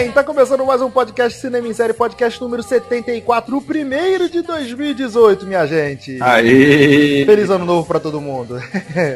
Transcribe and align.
bem, 0.00 0.10
tá 0.10 0.24
começando 0.24 0.64
mais 0.64 0.80
um 0.80 0.90
podcast 0.90 1.38
Cinema 1.38 1.68
em 1.68 1.74
Série, 1.74 1.92
podcast 1.92 2.40
número 2.40 2.62
74, 2.62 3.54
o 3.54 3.60
primeiro 3.60 4.30
de 4.30 4.40
2018, 4.40 5.44
minha 5.44 5.66
gente. 5.66 6.16
Aê! 6.22 7.22
Feliz 7.26 7.50
ano 7.50 7.66
novo 7.66 7.86
pra 7.86 8.00
todo 8.00 8.18
mundo. 8.18 8.58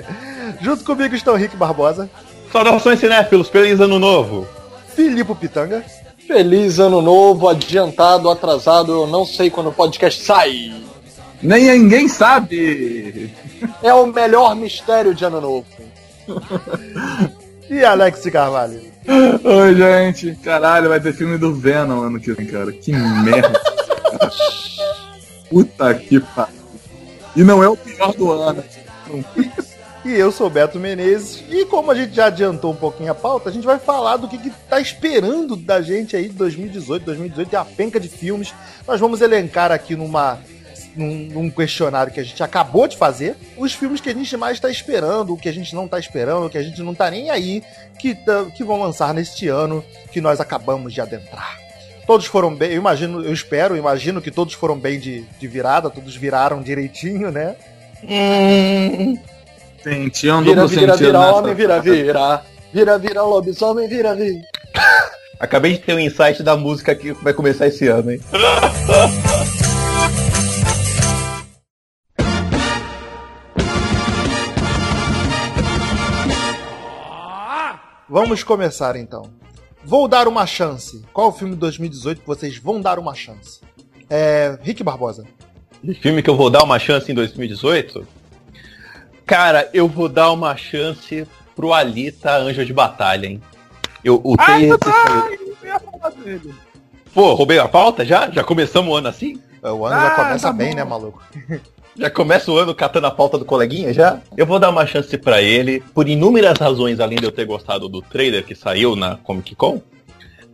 Junto 0.61 0.85
comigo 0.85 1.15
estão 1.15 1.37
Rick 1.37 1.57
Barbosa. 1.57 2.11
Saudações 2.53 3.01
cinéfilos, 3.01 3.49
feliz 3.49 3.81
ano 3.81 3.99
novo. 3.99 4.47
Filipe 4.95 5.35
Pitanga. 5.35 5.83
Feliz 6.27 6.79
ano 6.79 7.01
novo, 7.01 7.49
adiantado, 7.49 8.29
atrasado, 8.29 8.93
eu 8.93 9.07
não 9.07 9.25
sei 9.25 9.49
quando 9.49 9.71
o 9.71 9.73
podcast 9.73 10.23
sai. 10.23 10.71
Nem 11.43 11.79
ninguém 11.79 12.09
sabe. 12.09 13.33
É 13.83 13.95
o 13.95 14.07
melhor 14.07 14.55
mistério 14.55 15.15
de 15.15 15.25
ano 15.25 15.41
novo. 15.41 15.67
e 17.71 17.83
Alex 17.83 18.23
de 18.23 18.31
Carvalho. 18.31 18.94
Oi, 19.07 19.75
gente. 19.75 20.35
Caralho, 20.43 20.89
vai 20.89 21.01
ter 21.01 21.13
filme 21.13 21.37
do 21.37 21.55
Venom 21.55 22.03
ano 22.03 22.21
que 22.21 22.33
vem, 22.33 22.47
cara. 22.47 22.73
Que 22.73 22.93
merda. 22.93 23.61
Puta 25.51 25.95
que 25.95 26.21
pariu. 26.21 26.55
E 27.37 27.43
não 27.43 27.63
é 27.63 27.69
o 27.69 27.77
pior 27.77 28.15
do 28.15 28.33
ano. 28.33 28.65
E 30.05 30.13
eu 30.13 30.31
sou 30.31 30.49
Beto 30.49 30.79
Menezes. 30.79 31.45
E 31.51 31.65
como 31.67 31.91
a 31.91 31.95
gente 31.95 32.15
já 32.15 32.27
adiantou 32.27 32.73
um 32.73 32.77
pouquinho 32.77 33.11
a 33.11 33.15
pauta, 33.15 33.49
a 33.49 33.53
gente 33.53 33.67
vai 33.67 33.79
falar 33.79 34.17
do 34.17 34.29
que, 34.29 34.39
que 34.39 34.51
tá 34.69 34.81
esperando 34.81 35.57
da 35.57 35.81
gente 35.83 36.17
aí 36.17 36.29
de 36.29 36.35
2018. 36.35 37.05
2018 37.05 37.49
tem 37.49 37.59
a 37.59 37.65
penca 37.65 38.01
de 38.01 38.09
filmes. 38.09 38.55
Nós 38.87 39.01
vamos 39.01 39.21
elencar 39.21 39.73
aqui 39.73 39.97
numa 39.97 40.39
num, 40.97 41.15
num, 41.27 41.51
questionário 41.51 42.13
que 42.13 42.21
a 42.21 42.25
gente 42.25 42.43
acabou 42.43 42.87
de 42.87 42.97
fazer, 42.97 43.37
os 43.57 43.73
filmes 43.73 44.01
que 44.01 44.11
a 44.11 44.15
gente 44.15 44.37
mais 44.37 44.55
está 44.57 44.71
esperando, 44.71 45.35
o 45.35 45.37
que 45.37 45.49
a 45.49 45.53
gente 45.53 45.75
não 45.75 45.85
está 45.87 45.99
esperando, 45.99 46.47
o 46.47 46.51
que 46.51 46.59
a 46.59 46.63
gente 46.63 46.83
não 46.83 46.93
está 46.93 47.11
nem 47.11 47.31
aí, 47.31 47.63
que, 47.99 48.17
que 48.55 48.65
vão 48.65 48.81
lançar 48.81 49.13
neste 49.15 49.49
ano 49.49 49.85
que 50.13 50.21
nós 50.21 50.41
acabamos 50.41 50.93
de 50.93 51.01
adentrar. 51.01 51.59
Todos 52.07 52.27
foram 52.27 52.55
bem, 52.55 52.73
eu 52.73 52.79
imagino, 52.79 53.25
eu 53.25 53.33
espero, 53.33 53.75
eu 53.75 53.79
imagino 53.79 54.21
que 54.21 54.31
todos 54.31 54.55
foram 54.55 54.79
bem 54.79 55.01
de, 55.01 55.23
de 55.41 55.49
virada, 55.49 55.89
todos 55.89 56.15
viraram 56.15 56.63
direitinho, 56.63 57.31
né? 57.31 57.57
Hum. 58.03 59.19
Um 59.87 60.43
vira, 60.43 60.67
vira, 60.67 60.97
vira, 60.97 61.21
homem, 61.21 61.55
vira, 61.55 61.81
vira. 61.81 62.43
Vira, 62.73 62.99
vira, 62.99 63.23
lobisomem, 63.23 63.89
vira, 63.89 64.15
vira. 64.15 64.41
Acabei 65.39 65.73
de 65.73 65.79
ter 65.79 65.95
um 65.95 66.01
insight 66.01 66.43
da 66.43 66.57
música 66.57 66.95
que 66.95 67.13
vai 67.13 67.33
começar 67.33 67.67
esse 67.67 67.87
ano, 67.87 68.13
hein? 68.13 68.21
Vamos 78.15 78.45
começar 78.45 78.95
então. 78.95 79.29
Vou 79.85 80.07
dar 80.07 80.29
uma 80.29 80.47
chance. 80.47 81.03
Qual 81.13 81.31
o 81.31 81.33
filme 81.33 81.55
de 81.55 81.59
2018 81.59 82.21
que 82.21 82.27
vocês 82.29 82.57
vão 82.57 82.81
dar 82.81 82.97
uma 82.97 83.13
chance? 83.13 83.61
É. 84.09 84.57
Rick 84.63 84.85
Barbosa. 84.85 85.25
Filme 86.01 86.23
que 86.23 86.31
eu 86.31 86.37
vou 86.37 86.49
dar 86.49 86.63
uma 86.63 86.79
chance 86.79 87.11
em 87.11 87.15
2018? 87.17 88.07
Cara, 89.27 89.69
eu 89.75 89.89
vou 89.89 90.09
dar 90.09 90.31
uma 90.31 90.57
chance 90.57 91.27
pro 91.57 91.73
Alita 91.73 92.37
Anjo 92.37 92.65
de 92.65 92.73
Batalha, 92.73 93.27
hein? 93.27 93.43
Eu, 94.05 94.21
o 94.23 94.37
Ai, 94.39 94.69
dele. 96.23 96.55
Pô, 97.13 97.35
roubei 97.35 97.59
a 97.59 97.67
pauta 97.67 98.05
já? 98.05 98.31
Já 98.31 98.45
começamos 98.45 98.93
o 98.93 98.97
ano 98.97 99.09
assim? 99.09 99.41
O 99.73 99.87
ano 99.87 99.97
ah, 99.97 100.09
já 100.09 100.15
começa 100.15 100.47
tá 100.49 100.53
bem, 100.53 100.75
né, 100.75 100.85
maluco? 100.85 101.23
Já 101.97 102.11
começa 102.11 102.51
o 102.51 102.59
ano 102.59 102.75
catando 102.75 103.07
a 103.07 103.11
pauta 103.13 103.39
do 103.39 103.45
coleguinha 103.45 103.95
já? 103.95 104.21
Eu 104.37 104.45
vou 104.45 104.59
dar 104.59 104.69
uma 104.69 104.85
chance 104.85 105.17
para 105.17 105.41
ele, 105.41 105.81
por 105.95 106.09
inúmeras 106.09 106.59
razões, 106.59 106.99
além 106.99 107.19
de 107.19 107.25
eu 107.25 107.31
ter 107.31 107.45
gostado 107.45 107.89
do 107.89 108.03
trailer 108.03 108.45
que 108.45 108.53
saiu 108.53 108.97
na 108.97 109.17
Comic 109.19 109.55
Con. 109.55 109.81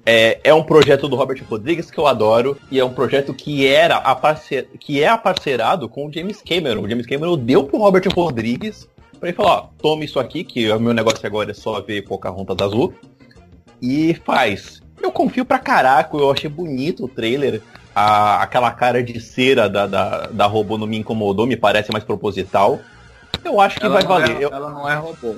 É, 0.04 0.38
é 0.44 0.52
um 0.52 0.62
projeto 0.62 1.08
do 1.08 1.16
Robert 1.16 1.42
Rodrigues 1.48 1.90
que 1.90 1.96
eu 1.96 2.06
adoro 2.06 2.58
e 2.70 2.78
é 2.78 2.84
um 2.84 2.92
projeto 2.92 3.32
que 3.32 3.66
era 3.66 3.96
a 3.96 4.14
parce... 4.14 4.68
que 4.78 5.02
é 5.02 5.08
aparcerado 5.08 5.88
com 5.88 6.06
o 6.06 6.12
James 6.12 6.42
Cameron. 6.46 6.82
O 6.82 6.88
James 6.88 7.06
Cameron 7.06 7.38
deu 7.38 7.64
pro 7.64 7.78
Robert 7.78 8.04
Rodrigues 8.14 8.86
para 9.18 9.28
ele 9.28 9.36
falar, 9.36 9.52
ó, 9.52 9.68
tome 9.80 10.06
isso 10.06 10.18
aqui, 10.18 10.42
que 10.42 10.70
o 10.70 10.80
meu 10.80 10.94
negócio 10.94 11.24
agora 11.26 11.50
é 11.50 11.54
só 11.54 11.80
ver 11.80 12.02
Pocahontas 12.02 12.56
Azul, 12.60 12.94
e 13.80 14.14
faz. 14.24 14.82
Eu 15.00 15.12
confio 15.12 15.44
pra 15.44 15.58
caraca, 15.58 16.16
eu 16.16 16.30
achei 16.30 16.48
bonito 16.48 17.04
o 17.04 17.08
trailer 17.08 17.62
a, 17.94 18.42
aquela 18.42 18.70
cara 18.70 19.02
de 19.02 19.20
cera 19.20 19.68
da, 19.68 19.86
da, 19.86 20.26
da 20.26 20.46
robô 20.46 20.78
não 20.78 20.86
me 20.86 20.98
incomodou, 20.98 21.46
me 21.46 21.56
parece 21.56 21.92
mais 21.92 22.04
proposital. 22.04 22.80
Eu 23.44 23.60
acho 23.60 23.78
que 23.78 23.86
ela 23.86 23.94
vai 23.94 24.04
valer. 24.04 24.36
É, 24.36 24.44
eu... 24.44 24.50
Ela 24.50 24.70
não 24.70 24.88
é 24.88 24.94
robô, 24.94 25.36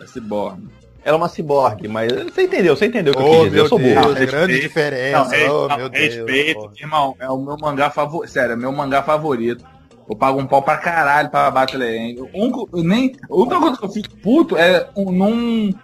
é 0.00 0.06
ciborgue. 0.06 0.68
Ela 1.04 1.16
é 1.16 1.18
uma 1.18 1.28
ciborgue, 1.28 1.86
mas 1.86 2.12
você 2.12 2.42
entendeu, 2.42 2.76
você 2.76 2.86
entendeu 2.86 3.12
o 3.12 3.16
que 3.16 3.22
oh, 3.22 3.26
eu 3.26 3.32
quis 3.32 3.44
dizer. 3.44 3.60
Eu 3.60 3.68
sou 3.68 3.78
burro. 3.78 4.14
Deus, 4.14 4.30
grande 4.30 4.60
diferença. 4.60 5.36
Não, 5.36 5.64
oh, 5.64 5.68
não, 5.68 5.76
meu 5.76 5.90
respeito, 5.90 6.60
Deus, 6.62 6.80
irmão, 6.80 7.16
é 7.20 7.30
o 7.30 7.38
meu 7.38 7.56
mangá 7.56 7.90
favorito. 7.90 8.32
Sério, 8.32 8.52
é 8.52 8.56
meu 8.56 8.72
mangá 8.72 9.02
favorito. 9.02 9.64
Eu 10.08 10.16
pago 10.16 10.40
um 10.40 10.46
pau 10.46 10.62
pra 10.62 10.76
caralho 10.76 11.30
pra 11.30 11.50
Battle 11.50 11.82
Angel. 11.82 12.28
Um, 12.32 12.82
nem, 12.82 13.14
a 13.28 13.34
única 13.34 13.58
coisa 13.58 13.76
que 13.76 13.84
eu 13.84 13.88
fico 13.88 14.16
puto 14.16 14.56
é 14.56 14.88
um, 14.96 15.10
num, 15.10 15.74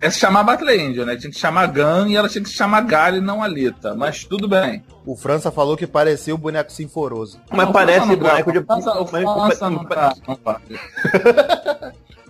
é 0.00 0.10
se 0.10 0.18
chamar 0.18 0.42
Battle 0.42 0.70
Angel, 0.70 1.06
né? 1.06 1.16
Tinha 1.16 1.30
que 1.30 1.38
chamar 1.38 1.66
Gun 1.66 2.08
e 2.08 2.16
ela 2.16 2.28
tinha 2.28 2.42
que 2.42 2.48
se 2.48 2.56
chamar 2.56 2.82
Gali, 2.82 3.20
não 3.20 3.42
Alita. 3.42 3.94
Mas 3.94 4.24
tudo 4.24 4.48
bem. 4.48 4.84
O 5.04 5.16
França 5.16 5.50
falou 5.50 5.76
que 5.76 5.86
parecia 5.86 6.34
o 6.34 6.38
boneco 6.38 6.70
sinforoso. 6.72 7.40
Mas 7.50 7.70
parece 7.70 8.16
boneco 8.16 8.52
de. 8.52 8.62
França, 8.62 9.04
França 9.06 9.70
não 9.70 9.84
tá. 9.84 10.14
Não 10.26 10.36
tá. 10.36 10.60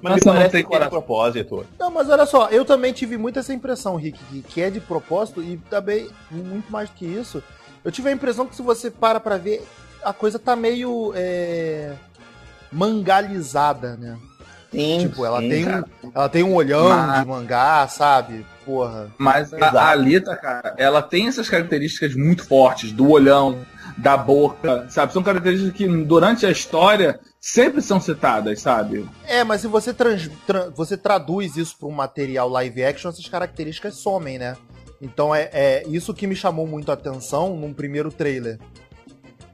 Mas 0.03 0.17
me 0.17 0.21
parece 0.21 0.63
que 0.63 0.75
é 0.75 0.79
de 0.79 0.89
propósito. 0.91 1.67
Não, 1.79 1.91
mas 1.91 2.09
olha 2.09 2.27
só, 2.27 2.49
eu 2.49 2.65
também 2.65 2.93
tive 2.93 3.17
muito 3.17 3.39
essa 3.39 3.53
impressão, 3.53 3.97
Rick, 3.97 4.19
que 4.43 4.61
é 4.61 4.71
de 4.71 4.79
propósito 4.79 5.43
e 5.43 5.57
também, 5.71 6.09
muito 6.31 6.71
mais 6.71 6.91
do 6.91 6.95
que 6.95 7.07
isso, 7.07 7.43
eu 7.83 7.91
tive 7.91 8.11
a 8.11 8.13
impressão 8.13 8.47
que 8.47 8.55
se 8.55 8.63
você 8.63 8.91
para 8.91 9.19
pra 9.19 9.37
ver, 9.39 9.67
a 10.05 10.13
coisa 10.13 10.39
tá 10.39 10.55
meio 10.55 11.13
é, 11.17 11.95
mangalizada, 12.71 13.97
né? 13.97 14.19
Sim, 14.77 15.09
tipo, 15.09 15.25
ela, 15.25 15.41
sim, 15.41 15.49
tem 15.49 15.67
um, 15.67 15.83
ela 16.15 16.29
tem 16.29 16.43
um 16.43 16.55
olhão 16.55 16.91
Mas... 16.91 17.21
de 17.21 17.27
mangá, 17.27 17.89
sabe? 17.89 18.45
Porra. 18.65 19.11
Mas 19.17 19.51
a, 19.55 19.69
a 19.69 19.89
Alita, 19.89 20.37
cara, 20.37 20.75
ela 20.77 21.01
tem 21.01 21.29
essas 21.29 21.49
características 21.49 22.15
muito 22.15 22.47
fortes 22.47 22.93
do 22.93 23.09
olhão, 23.09 23.65
da 23.97 24.19
boca, 24.19 24.87
sabe? 24.91 25.15
São 25.15 25.23
características 25.23 25.73
que 25.73 25.89
durante 26.05 26.45
a 26.45 26.51
história 26.51 27.19
sempre 27.41 27.81
são 27.81 27.99
citadas, 27.99 28.61
sabe? 28.61 29.09
É, 29.27 29.43
mas 29.43 29.63
se 29.63 29.67
você, 29.67 29.95
trans, 29.95 30.31
tra, 30.47 30.69
você 30.69 30.97
traduz 30.97 31.57
isso 31.57 31.79
para 31.79 31.89
um 31.89 31.93
material 31.93 32.49
live 32.51 32.85
action, 32.85 33.09
essas 33.09 33.27
características 33.27 33.95
somem, 33.95 34.39
né? 34.39 34.57
Então 35.01 35.35
é, 35.35 35.49
é 35.53 35.85
isso 35.89 36.13
que 36.13 36.27
me 36.27 36.37
chamou 36.37 36.67
muito 36.67 36.91
a 36.91 36.95
atenção 36.95 37.57
num 37.57 37.73
primeiro 37.73 38.11
trailer. 38.13 38.59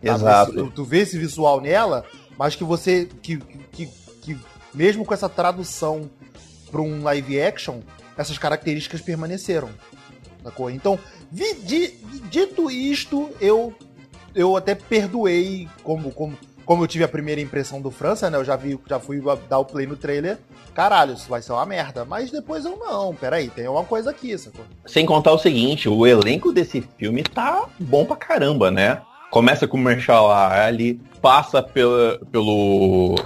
Exato. 0.03 0.53
Tu, 0.53 0.71
tu 0.71 0.85
vê 0.85 1.01
esse 1.01 1.17
visual 1.17 1.61
nela, 1.61 2.05
mas 2.37 2.57
que 2.57 2.65
você. 2.65 3.09
que, 3.23 3.37
que, 3.71 3.87
que 4.21 4.39
mesmo 4.75 5.05
com 5.05 5.15
essa 5.15 5.29
tradução 5.29 6.11
para 6.71 6.81
um 6.81 7.03
live 7.03 7.41
action, 7.41 7.81
essas 8.17 8.39
características 8.39 9.01
permaneceram. 9.01 9.71
Sacou? 10.43 10.71
Então, 10.71 10.99
vi, 11.31 11.55
di, 11.55 11.89
dito 12.31 12.71
isto, 12.71 13.31
eu 13.41 13.75
eu 14.35 14.57
até 14.57 14.75
perdoei 14.75 15.69
como, 15.83 16.11
como, 16.11 16.37
como 16.65 16.83
eu 16.83 16.89
tive 16.89 17.05
a 17.05 17.09
primeira 17.09 17.41
impressão 17.41 17.81
do 17.81 17.91
França, 17.91 18.31
né? 18.31 18.39
Eu 18.39 18.45
já 18.45 18.57
vi, 18.57 18.79
já 18.89 18.99
fui 18.99 19.23
dar 19.49 19.59
o 19.59 19.65
play 19.65 19.87
no 19.87 19.97
trailer. 19.97 20.39
Caralho, 20.75 21.15
isso 21.15 21.29
vai 21.29 21.43
ser 21.43 21.53
uma 21.53 21.67
merda. 21.67 22.05
Mas 22.05 22.31
depois 22.31 22.65
eu 22.65 22.77
não, 22.77 23.15
peraí, 23.15 23.51
tem 23.51 23.69
uma 23.69 23.85
coisa 23.85 24.11
aqui, 24.11 24.37
sacou? 24.39 24.65
Sem 24.87 25.05
contar 25.05 25.33
o 25.33 25.39
seguinte, 25.39 25.89
o 25.89 26.07
elenco 26.07 26.53
desse 26.53 26.81
filme 26.97 27.23
tá 27.23 27.69
bom 27.79 28.05
pra 28.05 28.17
caramba, 28.17 28.71
né? 28.71 29.03
Começa 29.31 29.67
com 29.67 29.77
o 29.77 29.81
Marshall 29.81 30.31
Ali, 30.31 31.01
passa 31.21 31.63
pela, 31.63 32.19
pelo 32.31 33.17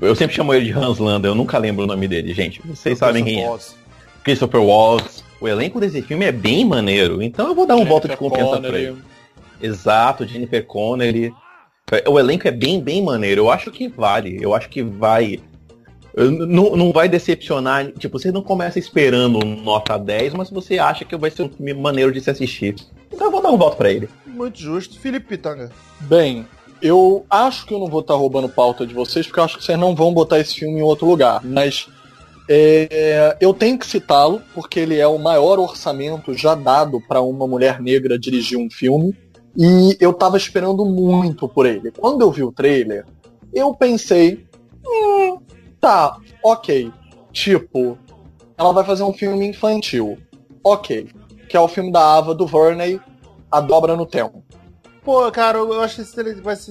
eu 0.00 0.14
sempre 0.14 0.34
chamo 0.34 0.54
ele 0.54 0.66
de 0.66 0.72
Hans 0.72 0.98
Landa, 0.98 1.28
eu 1.28 1.34
nunca 1.34 1.58
lembro 1.58 1.84
o 1.84 1.86
nome 1.86 2.08
dele, 2.08 2.32
gente. 2.32 2.60
Vocês 2.64 2.98
sabem 2.98 3.24
quem 3.24 3.44
é. 3.44 3.58
Christopher 4.24 4.60
Waltz. 4.60 5.24
O 5.40 5.48
elenco 5.48 5.80
desse 5.80 6.02
filme 6.02 6.26
é 6.26 6.32
bem 6.32 6.66
maneiro, 6.66 7.22
então 7.22 7.48
eu 7.48 7.54
vou 7.54 7.66
dar 7.66 7.76
um 7.76 7.84
voto 7.84 8.06
de 8.06 8.16
confiança 8.16 8.60
pra 8.60 8.78
ele. 8.78 8.98
Exato, 9.60 10.26
Jennifer 10.26 10.64
Connelly. 10.66 11.32
O 12.06 12.18
elenco 12.18 12.46
é 12.46 12.50
bem, 12.50 12.80
bem 12.80 13.02
maneiro. 13.02 13.42
Eu 13.42 13.50
acho 13.50 13.70
que 13.70 13.88
vale. 13.88 14.38
Eu 14.40 14.54
acho 14.54 14.68
que 14.68 14.82
vai. 14.82 15.40
Não, 16.14 16.76
não 16.76 16.92
vai 16.92 17.08
decepcionar. 17.08 17.90
Tipo, 17.92 18.18
você 18.18 18.30
não 18.30 18.42
começa 18.42 18.78
esperando 18.78 19.44
nota 19.44 19.98
10, 19.98 20.34
mas 20.34 20.50
você 20.50 20.78
acha 20.78 21.04
que 21.04 21.16
vai 21.16 21.30
ser 21.30 21.42
um 21.42 21.48
filme 21.48 21.74
maneiro 21.74 22.12
de 22.12 22.20
se 22.20 22.30
assistir. 22.30 22.74
Então 23.12 23.26
eu 23.26 23.30
vou 23.30 23.42
dar 23.42 23.50
um 23.50 23.56
voto 23.56 23.76
para 23.76 23.90
ele. 23.90 24.08
Muito 24.26 24.60
justo. 24.60 25.00
Felipe 25.00 25.26
Pitanga. 25.26 25.70
Bem, 26.00 26.46
eu 26.82 27.24
acho 27.28 27.66
que 27.66 27.74
eu 27.74 27.78
não 27.78 27.88
vou 27.88 28.00
estar 28.00 28.14
tá 28.14 28.18
roubando 28.18 28.48
pauta 28.48 28.86
de 28.86 28.94
vocês, 28.94 29.26
porque 29.26 29.40
eu 29.40 29.44
acho 29.44 29.58
que 29.58 29.64
vocês 29.64 29.78
não 29.78 29.94
vão 29.94 30.12
botar 30.12 30.38
esse 30.38 30.54
filme 30.54 30.78
em 30.78 30.82
outro 30.82 31.06
lugar. 31.06 31.40
Mas 31.44 31.88
é, 32.48 33.36
eu 33.40 33.54
tenho 33.54 33.78
que 33.78 33.86
citá-lo, 33.86 34.42
porque 34.54 34.80
ele 34.80 34.98
é 34.98 35.06
o 35.06 35.18
maior 35.18 35.58
orçamento 35.58 36.34
já 36.34 36.54
dado 36.54 37.00
para 37.00 37.20
uma 37.20 37.46
mulher 37.46 37.80
negra 37.80 38.18
dirigir 38.18 38.58
um 38.58 38.70
filme. 38.70 39.16
E 39.56 39.96
eu 40.00 40.12
tava 40.12 40.36
esperando 40.36 40.84
muito 40.84 41.48
por 41.48 41.66
ele. 41.66 41.90
Quando 41.92 42.22
eu 42.22 42.30
vi 42.30 42.42
o 42.42 42.52
trailer, 42.52 43.04
eu 43.52 43.74
pensei, 43.74 44.46
hum, 44.86 45.38
tá, 45.80 46.16
ok. 46.42 46.92
Tipo, 47.32 47.98
ela 48.56 48.72
vai 48.72 48.84
fazer 48.84 49.02
um 49.02 49.12
filme 49.12 49.46
infantil. 49.46 50.18
Ok. 50.62 51.08
que 51.48 51.56
é 51.56 51.60
o 51.60 51.66
filme 51.66 51.90
da 51.90 52.16
Ava 52.16 52.34
do 52.34 52.46
Verney, 52.46 53.00
A 53.50 53.60
Dobra 53.60 53.96
no 53.96 54.06
Tempo. 54.06 54.44
Pô, 55.04 55.30
cara, 55.32 55.58
eu 55.58 55.80
acho 55.82 55.96
que 55.96 56.02
esse, 56.02 56.12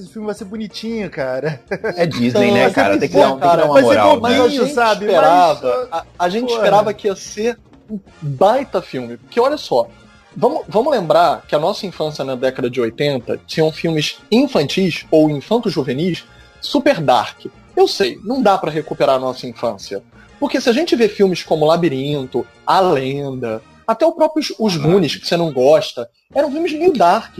filme 0.08 0.26
vai 0.26 0.34
ser 0.34 0.44
bonitinho, 0.44 1.10
cara. 1.10 1.60
É 1.96 2.06
Disney, 2.06 2.52
né, 2.52 2.64
Mas 2.64 2.72
cara? 2.74 2.94
é 2.94 2.98
Tem 2.98 3.08
que 3.08 3.16
dar, 3.16 3.28
um- 3.28 3.30
tem 3.32 3.40
que 3.40 3.46
cara, 3.46 3.62
dar 3.62 3.64
uma 3.70 3.74
ser 3.80 3.82
moral. 3.82 4.14
bom, 4.14 4.20
Mas 4.20 4.38
né? 4.38 4.44
a 4.44 4.48
gente 4.48 4.72
sabe, 4.72 5.04
esperava, 5.06 5.88
mas, 5.90 6.00
a, 6.00 6.06
a 6.18 6.28
gente 6.28 6.46
porra. 6.46 6.56
esperava 6.58 6.94
que 6.94 7.08
ia 7.08 7.16
ser 7.16 7.58
um 7.90 7.98
baita 8.22 8.80
filme. 8.80 9.16
Porque 9.16 9.40
olha 9.40 9.56
só, 9.56 9.88
vamos, 10.36 10.62
vamos 10.68 10.92
lembrar 10.92 11.42
que 11.46 11.54
a 11.56 11.58
nossa 11.58 11.86
infância 11.86 12.24
na 12.24 12.36
década 12.36 12.70
de 12.70 12.80
80 12.80 13.40
tinham 13.46 13.72
filmes 13.72 14.18
infantis 14.30 15.04
ou 15.10 15.28
infanto-juvenis 15.28 16.24
super 16.60 17.00
dark. 17.00 17.46
Eu 17.76 17.88
sei, 17.88 18.18
não 18.24 18.40
dá 18.40 18.56
pra 18.58 18.70
recuperar 18.70 19.16
a 19.16 19.18
nossa 19.18 19.46
infância. 19.48 20.02
Porque 20.38 20.60
se 20.60 20.68
a 20.70 20.72
gente 20.72 20.94
vê 20.94 21.08
filmes 21.08 21.42
como 21.42 21.66
Labirinto, 21.66 22.46
A 22.66 22.80
Lenda, 22.80 23.60
até 23.86 24.06
o 24.06 24.12
próprio 24.12 24.40
Os- 24.40 24.54
Os 24.58 24.76
Goonies, 24.76 25.16
que 25.16 25.26
você 25.26 25.36
não 25.36 25.52
gosta, 25.52 26.08
eram 26.32 26.50
filmes 26.50 26.72
meio 26.72 26.92
dark. 26.92 27.36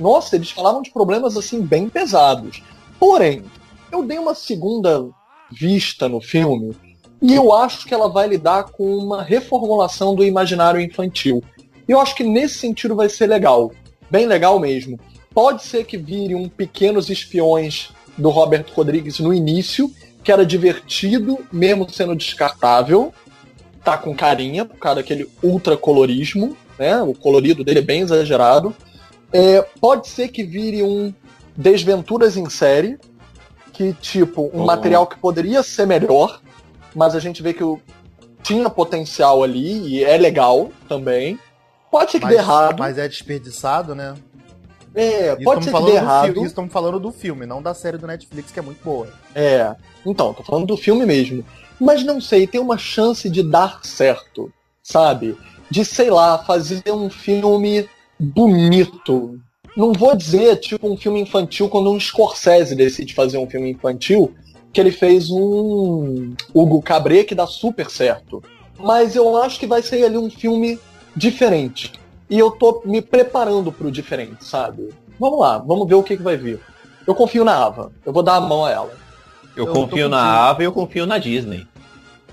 Nossa, 0.00 0.36
eles 0.36 0.50
falavam 0.50 0.82
de 0.82 0.90
problemas 0.90 1.36
assim 1.36 1.60
bem 1.60 1.88
pesados. 1.88 2.62
Porém, 2.98 3.44
eu 3.92 4.02
dei 4.02 4.18
uma 4.18 4.34
segunda 4.34 5.06
vista 5.52 6.08
no 6.08 6.20
filme 6.20 6.74
e 7.20 7.34
eu 7.34 7.52
acho 7.52 7.86
que 7.86 7.92
ela 7.92 8.08
vai 8.08 8.26
lidar 8.26 8.64
com 8.64 8.96
uma 8.96 9.22
reformulação 9.22 10.14
do 10.14 10.24
imaginário 10.24 10.80
infantil. 10.80 11.42
E 11.86 11.92
eu 11.92 12.00
acho 12.00 12.14
que 12.14 12.24
nesse 12.24 12.54
sentido 12.54 12.96
vai 12.96 13.08
ser 13.08 13.26
legal. 13.26 13.72
Bem 14.10 14.26
legal 14.26 14.58
mesmo. 14.58 14.98
Pode 15.34 15.62
ser 15.62 15.84
que 15.84 15.98
vire 15.98 16.34
um 16.34 16.48
Pequenos 16.48 17.10
Espiões 17.10 17.90
do 18.16 18.30
Robert 18.30 18.64
Rodrigues 18.74 19.18
no 19.18 19.34
início, 19.34 19.92
que 20.24 20.32
era 20.32 20.46
divertido, 20.46 21.38
mesmo 21.52 21.88
sendo 21.90 22.16
descartável. 22.16 23.12
Tá 23.84 23.98
com 23.98 24.14
carinha, 24.14 24.64
por 24.64 24.78
causa 24.78 24.96
daquele 24.96 25.28
ultracolorismo, 25.42 26.56
né? 26.78 27.02
O 27.02 27.14
colorido 27.14 27.62
dele 27.62 27.80
é 27.80 27.82
bem 27.82 28.00
exagerado. 28.00 28.74
É, 29.32 29.62
pode 29.80 30.08
ser 30.08 30.28
que 30.28 30.42
vire 30.42 30.82
um 30.82 31.12
Desventuras 31.56 32.36
em 32.38 32.48
série, 32.48 32.98
que, 33.72 33.92
tipo, 33.94 34.50
um 34.54 34.62
Oh. 34.62 34.66
material 34.66 35.06
que 35.06 35.18
poderia 35.18 35.62
ser 35.62 35.86
melhor, 35.86 36.40
mas 36.94 37.14
a 37.14 37.20
gente 37.20 37.42
vê 37.42 37.52
que 37.52 37.62
o- 37.62 37.78
tinha 38.42 38.70
potencial 38.70 39.42
ali 39.42 39.88
e 39.88 40.04
é 40.04 40.16
legal 40.16 40.70
também. 40.88 41.38
Pode 41.90 42.12
ser 42.12 42.18
que 42.20 42.24
Mas, 42.24 42.34
dê 42.34 42.40
errado. 42.40 42.78
mas 42.78 42.96
é 42.98 43.06
desperdiçado, 43.06 43.94
né? 43.94 44.14
É, 44.94 45.36
pode 45.36 45.64
ser 45.64 45.72
que 45.72 45.78
dê 45.80 45.84
do 45.90 45.96
errado. 45.96 46.24
filme, 46.26 46.38
Isso 46.40 46.48
estamos 46.48 46.72
falando 46.72 46.98
do 46.98 47.12
filme, 47.12 47.44
não 47.46 47.60
da 47.62 47.74
série 47.74 47.98
do 47.98 48.06
Netflix, 48.06 48.50
que 48.50 48.58
é 48.58 48.62
muito 48.62 48.82
boa. 48.82 49.08
É. 49.34 49.74
Então, 50.06 50.32
tô 50.32 50.42
falando 50.42 50.66
do 50.66 50.76
filme 50.76 51.04
mesmo. 51.04 51.44
Mas 51.78 52.02
não 52.04 52.20
sei, 52.20 52.46
tem 52.46 52.60
uma 52.60 52.78
chance 52.78 53.28
de 53.28 53.42
dar 53.42 53.80
certo, 53.84 54.52
sabe? 54.82 55.36
De, 55.70 55.84
sei 55.84 56.10
lá, 56.10 56.38
fazer 56.38 56.82
um 56.90 57.08
filme 57.10 57.88
bonito. 58.20 59.40
Não 59.76 59.92
vou 59.92 60.16
dizer, 60.16 60.56
tipo, 60.56 60.88
um 60.88 60.96
filme 60.96 61.20
infantil 61.20 61.68
quando 61.68 61.90
um 61.90 61.98
Scorsese 61.98 62.74
decide 62.74 63.14
fazer 63.14 63.38
um 63.38 63.48
filme 63.48 63.70
infantil, 63.70 64.34
que 64.72 64.80
ele 64.80 64.90
fez 64.90 65.30
um 65.30 66.34
Hugo 66.52 66.82
Cabret 66.82 67.24
que 67.24 67.34
dá 67.34 67.46
super 67.46 67.90
certo. 67.90 68.42
Mas 68.78 69.16
eu 69.16 69.36
acho 69.36 69.58
que 69.58 69.66
vai 69.66 69.82
ser 69.82 70.04
ali 70.04 70.16
um 70.16 70.30
filme 70.30 70.78
diferente. 71.16 71.92
E 72.28 72.38
eu 72.38 72.50
tô 72.50 72.82
me 72.84 73.02
preparando 73.02 73.72
pro 73.72 73.90
diferente, 73.90 74.44
sabe? 74.44 74.90
Vamos 75.18 75.40
lá, 75.40 75.58
vamos 75.58 75.88
ver 75.88 75.94
o 75.94 76.02
que, 76.02 76.16
que 76.16 76.22
vai 76.22 76.36
vir. 76.36 76.60
Eu 77.06 77.14
confio 77.14 77.44
na 77.44 77.56
Ava. 77.56 77.92
Eu 78.04 78.12
vou 78.12 78.22
dar 78.22 78.36
a 78.36 78.40
mão 78.40 78.64
a 78.64 78.70
ela. 78.70 78.92
Eu 79.56 79.66
Eu 79.66 79.72
confio 79.72 80.08
na. 80.08 80.48
Ava 80.48 80.62
e 80.62 80.66
eu 80.66 80.72
confio 80.72 81.06
na 81.06 81.18
Disney. 81.18 81.66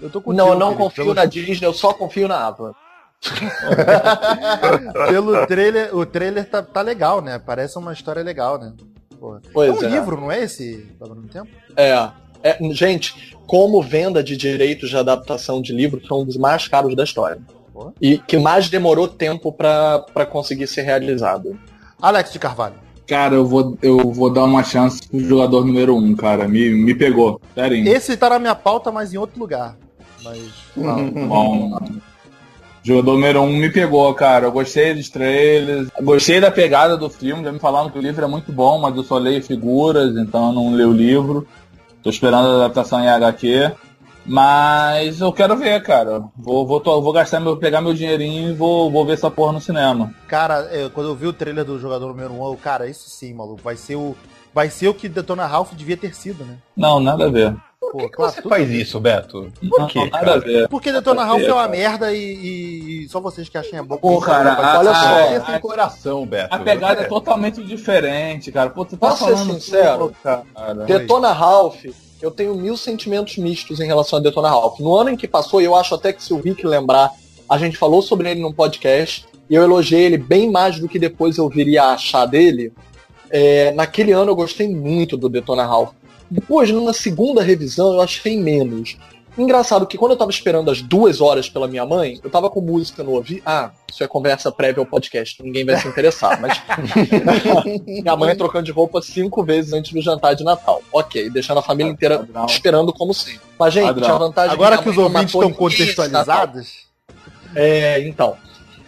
Eu 0.02 0.10
tô 0.10 0.22
contigo, 0.22 0.38
não, 0.38 0.54
eu 0.54 0.60
não 0.60 0.68
Felipe, 0.68 0.84
confio 0.84 1.04
pelo, 1.06 1.16
na 1.16 1.26
Disney, 1.26 1.66
eu 1.66 1.74
só 1.74 1.92
confio 1.94 2.28
na 2.28 2.46
Ava. 2.46 2.76
Pelo 5.10 5.46
trailer, 5.48 5.96
o 5.96 6.06
trailer 6.06 6.50
tá, 6.50 6.62
tá 6.62 6.82
legal, 6.82 7.22
né? 7.22 7.40
Parece 7.40 7.78
uma 7.78 7.94
história 7.94 8.24
legal, 8.24 8.60
né? 8.60 8.74
Porra. 9.20 9.42
É 9.46 9.50
Pois 9.52 9.82
um 9.82 9.86
é. 9.86 9.90
livro, 9.90 10.20
não 10.20 10.32
é 10.32 10.44
esse? 10.44 10.88
No 11.00 11.28
tempo? 11.28 11.50
É. 11.76 12.10
É, 12.44 12.58
gente, 12.72 13.36
como 13.48 13.82
venda 13.82 14.24
de 14.24 14.38
direitos 14.38 14.90
de 14.90 14.98
adaptação 14.98 15.62
de 15.62 15.74
livro 15.74 16.00
foi 16.08 16.20
um 16.20 16.24
dos 16.24 16.38
mais 16.38 16.68
caros 16.68 16.96
da 16.96 17.04
história. 17.04 17.40
Pô. 17.74 17.92
E 18.00 18.20
que 18.20 18.38
mais 18.38 18.70
demorou 18.70 19.08
tempo 19.08 19.52
pra 19.52 20.00
pra 20.14 20.26
conseguir 20.26 20.68
ser 20.68 20.84
realizado. 20.84 21.60
Alex 22.02 22.32
de 22.32 22.40
Carvalho. 22.40 22.76
Cara, 23.08 23.36
eu 23.36 23.46
vou, 23.46 23.78
eu 23.82 24.12
vou 24.12 24.30
dar 24.30 24.44
uma 24.44 24.64
chance 24.64 25.08
pro 25.08 25.20
jogador 25.20 25.66
número 25.66 25.96
um, 25.96 26.16
cara. 26.16 26.48
Me, 26.48 26.70
me 26.70 26.94
pegou. 26.94 27.42
Sério. 27.56 27.88
Esse 27.88 28.18
tá 28.18 28.30
na 28.30 28.38
minha 28.38 28.56
pauta, 28.56 28.92
mas 28.92 29.14
em 29.14 29.18
outro 29.18 29.40
lugar. 29.40 29.78
Mas. 30.24 30.50
fala. 30.76 31.04
Bom. 31.04 31.80
Jogador 32.88 33.12
número 33.16 33.42
um 33.42 33.52
me 33.58 33.70
pegou, 33.70 34.14
cara. 34.14 34.46
Eu 34.46 34.52
gostei 34.54 34.94
dos 34.94 35.10
trailers. 35.10 35.90
Gostei 36.02 36.40
da 36.40 36.50
pegada 36.50 36.96
do 36.96 37.10
filme. 37.10 37.44
Já 37.44 37.52
me 37.52 37.60
falaram 37.60 37.90
que 37.90 37.98
o 38.00 38.02
livro 38.02 38.24
é 38.24 38.28
muito 38.30 38.50
bom, 38.50 38.80
mas 38.80 38.96
eu 38.96 39.04
só 39.04 39.18
leio 39.18 39.44
figuras, 39.44 40.16
então 40.16 40.48
eu 40.48 40.54
não 40.54 40.74
leio 40.74 40.90
o 40.92 40.94
livro. 40.94 41.46
Tô 42.02 42.10
esperando 42.10 42.48
a 42.48 42.56
adaptação 42.56 43.02
em 43.04 43.10
HQ. 43.10 43.72
Mas 44.26 45.20
eu 45.20 45.34
quero 45.34 45.58
ver, 45.58 45.84
cara. 45.84 46.24
Vou, 46.38 46.66
vou, 46.66 46.82
vou 46.82 47.12
gastar 47.12 47.42
meu, 47.42 47.58
pegar 47.58 47.82
meu 47.82 47.94
dinheirinho 47.94 48.52
e 48.52 48.54
vou, 48.54 48.90
vou 48.90 49.06
ver 49.06 49.14
essa 49.14 49.30
porra 49.30 49.52
no 49.52 49.60
cinema. 49.60 50.14
Cara, 50.26 50.62
eu- 50.72 50.90
quando 50.90 51.08
eu 51.08 51.16
vi 51.16 51.28
o 51.28 51.34
trailer 51.34 51.66
do 51.66 51.78
jogador 51.80 52.08
número 52.08 52.34
1, 52.34 52.46
eu, 52.46 52.56
cara, 52.62 52.88
isso 52.90 53.10
sim, 53.10 53.34
maluco. 53.34 53.62
Vai 53.62 53.76
ser 53.76 53.98
o. 53.98 54.16
Vai 54.54 54.70
ser 54.70 54.88
o 54.88 54.94
que 54.94 55.10
Detona 55.10 55.46
Ralph 55.46 55.74
devia 55.74 55.98
ter 55.98 56.16
sido, 56.16 56.44
né? 56.46 56.56
Não, 56.76 57.00
nada 57.02 57.26
a 57.26 57.30
ver. 57.30 57.54
Pô, 57.80 57.92
Por 57.92 58.02
que, 58.02 58.08
que 58.08 58.14
claro, 58.16 58.32
você 58.34 58.42
tudo- 58.42 58.50
faz 58.50 58.70
isso, 58.72 59.00
Beto? 59.00 59.52
Por 59.70 59.88
quê, 59.88 60.00
nada 60.06 60.18
a 60.18 60.20
cara? 60.26 60.40
ver. 60.40 60.68
Porque 60.68 60.92
Detona 60.92 61.24
Ralph 61.24 61.44
é 61.44 61.46
uma 61.54 61.56
cara. 61.62 61.68
merda 61.70 62.12
e, 62.12 62.18
e- 62.18 63.04
e 63.06 63.10
só 63.10 63.20
vocês 63.22 63.48
que 63.48 63.56
achem 63.58 63.78
a 63.78 63.84
boca. 63.84 64.02
Pô, 64.02 64.20
cara, 64.20 64.54
a- 64.54 64.80
olha 64.80 64.90
a- 64.90 64.96
só. 64.96 65.36
a- 65.36 65.40
tem 65.42 65.60
coração, 65.60 66.26
Beto. 66.26 66.56
A 66.56 66.60
pegada 66.60 67.02
é 67.02 67.06
totalmente 67.06 67.64
diferente, 67.64 68.52
cara. 68.52 68.72
Pô, 68.72 68.84
tu 68.84 68.98
tá 68.98 69.10
Posso 69.10 69.26
ser 69.26 69.32
falando 69.34 69.54
sincero? 69.54 69.98
tudo, 70.08 70.16
cara. 70.24 70.44
Detona 70.86 71.32
Ralph, 71.32 71.86
eu 72.20 72.32
tenho 72.32 72.56
mil 72.56 72.76
sentimentos 72.76 73.38
mistos 73.38 73.80
em 73.80 73.86
relação 73.86 74.18
a 74.18 74.22
Detona 74.24 74.50
Ralph. 74.50 74.80
No 74.80 74.96
ano 74.96 75.12
em 75.12 75.16
que 75.16 75.28
passou, 75.28 75.62
e 75.62 75.66
eu 75.66 75.76
acho 75.76 75.94
até 75.94 76.12
que 76.12 76.24
se 76.24 76.34
o 76.34 76.42
Rick 76.42 76.66
lembrar, 76.66 77.12
a 77.48 77.58
gente 77.60 77.78
falou 77.78 78.02
sobre 78.02 78.32
ele 78.32 78.42
num 78.42 78.52
podcast, 78.52 79.24
e 79.48 79.54
eu 79.54 79.62
elogiei 79.62 80.02
ele 80.04 80.18
bem 80.18 80.50
mais 80.52 80.80
do 80.80 80.90
que 80.90 80.98
depois 80.98 81.38
eu 81.38 81.48
viria 81.48 81.84
a 81.84 81.94
achar 81.94 82.26
dele. 82.26 82.74
É, 83.30 83.72
naquele 83.74 84.14
ano 84.14 84.32
eu 84.32 84.36
gostei 84.36 84.68
muito 84.68 85.16
do 85.16 85.30
Detona 85.30 85.64
Ralph. 85.64 85.92
Depois, 86.30 86.70
numa 86.72 86.94
segunda 86.94 87.42
revisão, 87.42 87.94
eu 87.94 88.02
achei 88.02 88.40
menos. 88.40 88.98
Engraçado 89.38 89.86
que 89.86 89.98
quando 89.98 90.14
eu 90.14 90.18
tava 90.18 90.32
esperando 90.32 90.72
as 90.72 90.82
duas 90.82 91.22
horas 91.22 91.48
pela 91.48 91.68
minha 91.68 91.86
mãe, 91.86 92.20
eu 92.24 92.30
tava 92.30 92.50
com 92.50 92.60
música 92.60 93.04
no 93.04 93.12
ouvido. 93.12 93.44
Ah, 93.46 93.70
isso 93.88 94.04
é 94.04 94.08
conversa 94.08 94.52
prévia 94.52 94.82
ao 94.82 94.86
podcast, 94.86 95.44
ninguém 95.44 95.64
vai 95.64 95.78
se 95.78 95.88
interessar, 95.88 96.42
mas. 96.42 96.60
minha 97.86 98.16
mãe 98.16 98.36
trocando 98.36 98.66
de 98.66 98.72
roupa 98.72 99.00
cinco 99.00 99.44
vezes 99.44 99.74
antes 99.74 99.94
do 99.94 100.02
jantar 100.02 100.34
de 100.34 100.44
Natal. 100.44 100.82
Ok, 100.92 101.30
deixando 101.30 101.60
a 101.60 101.62
família 101.62 101.92
inteira 101.92 102.18
Padrão. 102.18 102.46
esperando 102.48 102.92
como 102.92 103.14
sempre. 103.14 103.42
Mas, 103.60 103.74
gente, 103.76 103.86
Padrão. 103.86 104.04
tinha 104.04 104.16
a 104.16 104.20
vantagem 104.20 104.54
Agora 104.54 104.78
que 104.80 104.90
os 104.90 104.98
ouvintes 104.98 105.36
estão 105.36 105.54
contextualizados. 105.54 106.88
É, 107.54 108.02
então. 108.08 108.36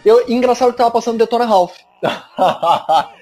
Eu, 0.04 0.28
engraçado 0.28 0.72
que 0.72 0.78
tava 0.78 0.90
passando 0.90 1.18
Detona 1.18 1.44
Ralph. 1.44 1.76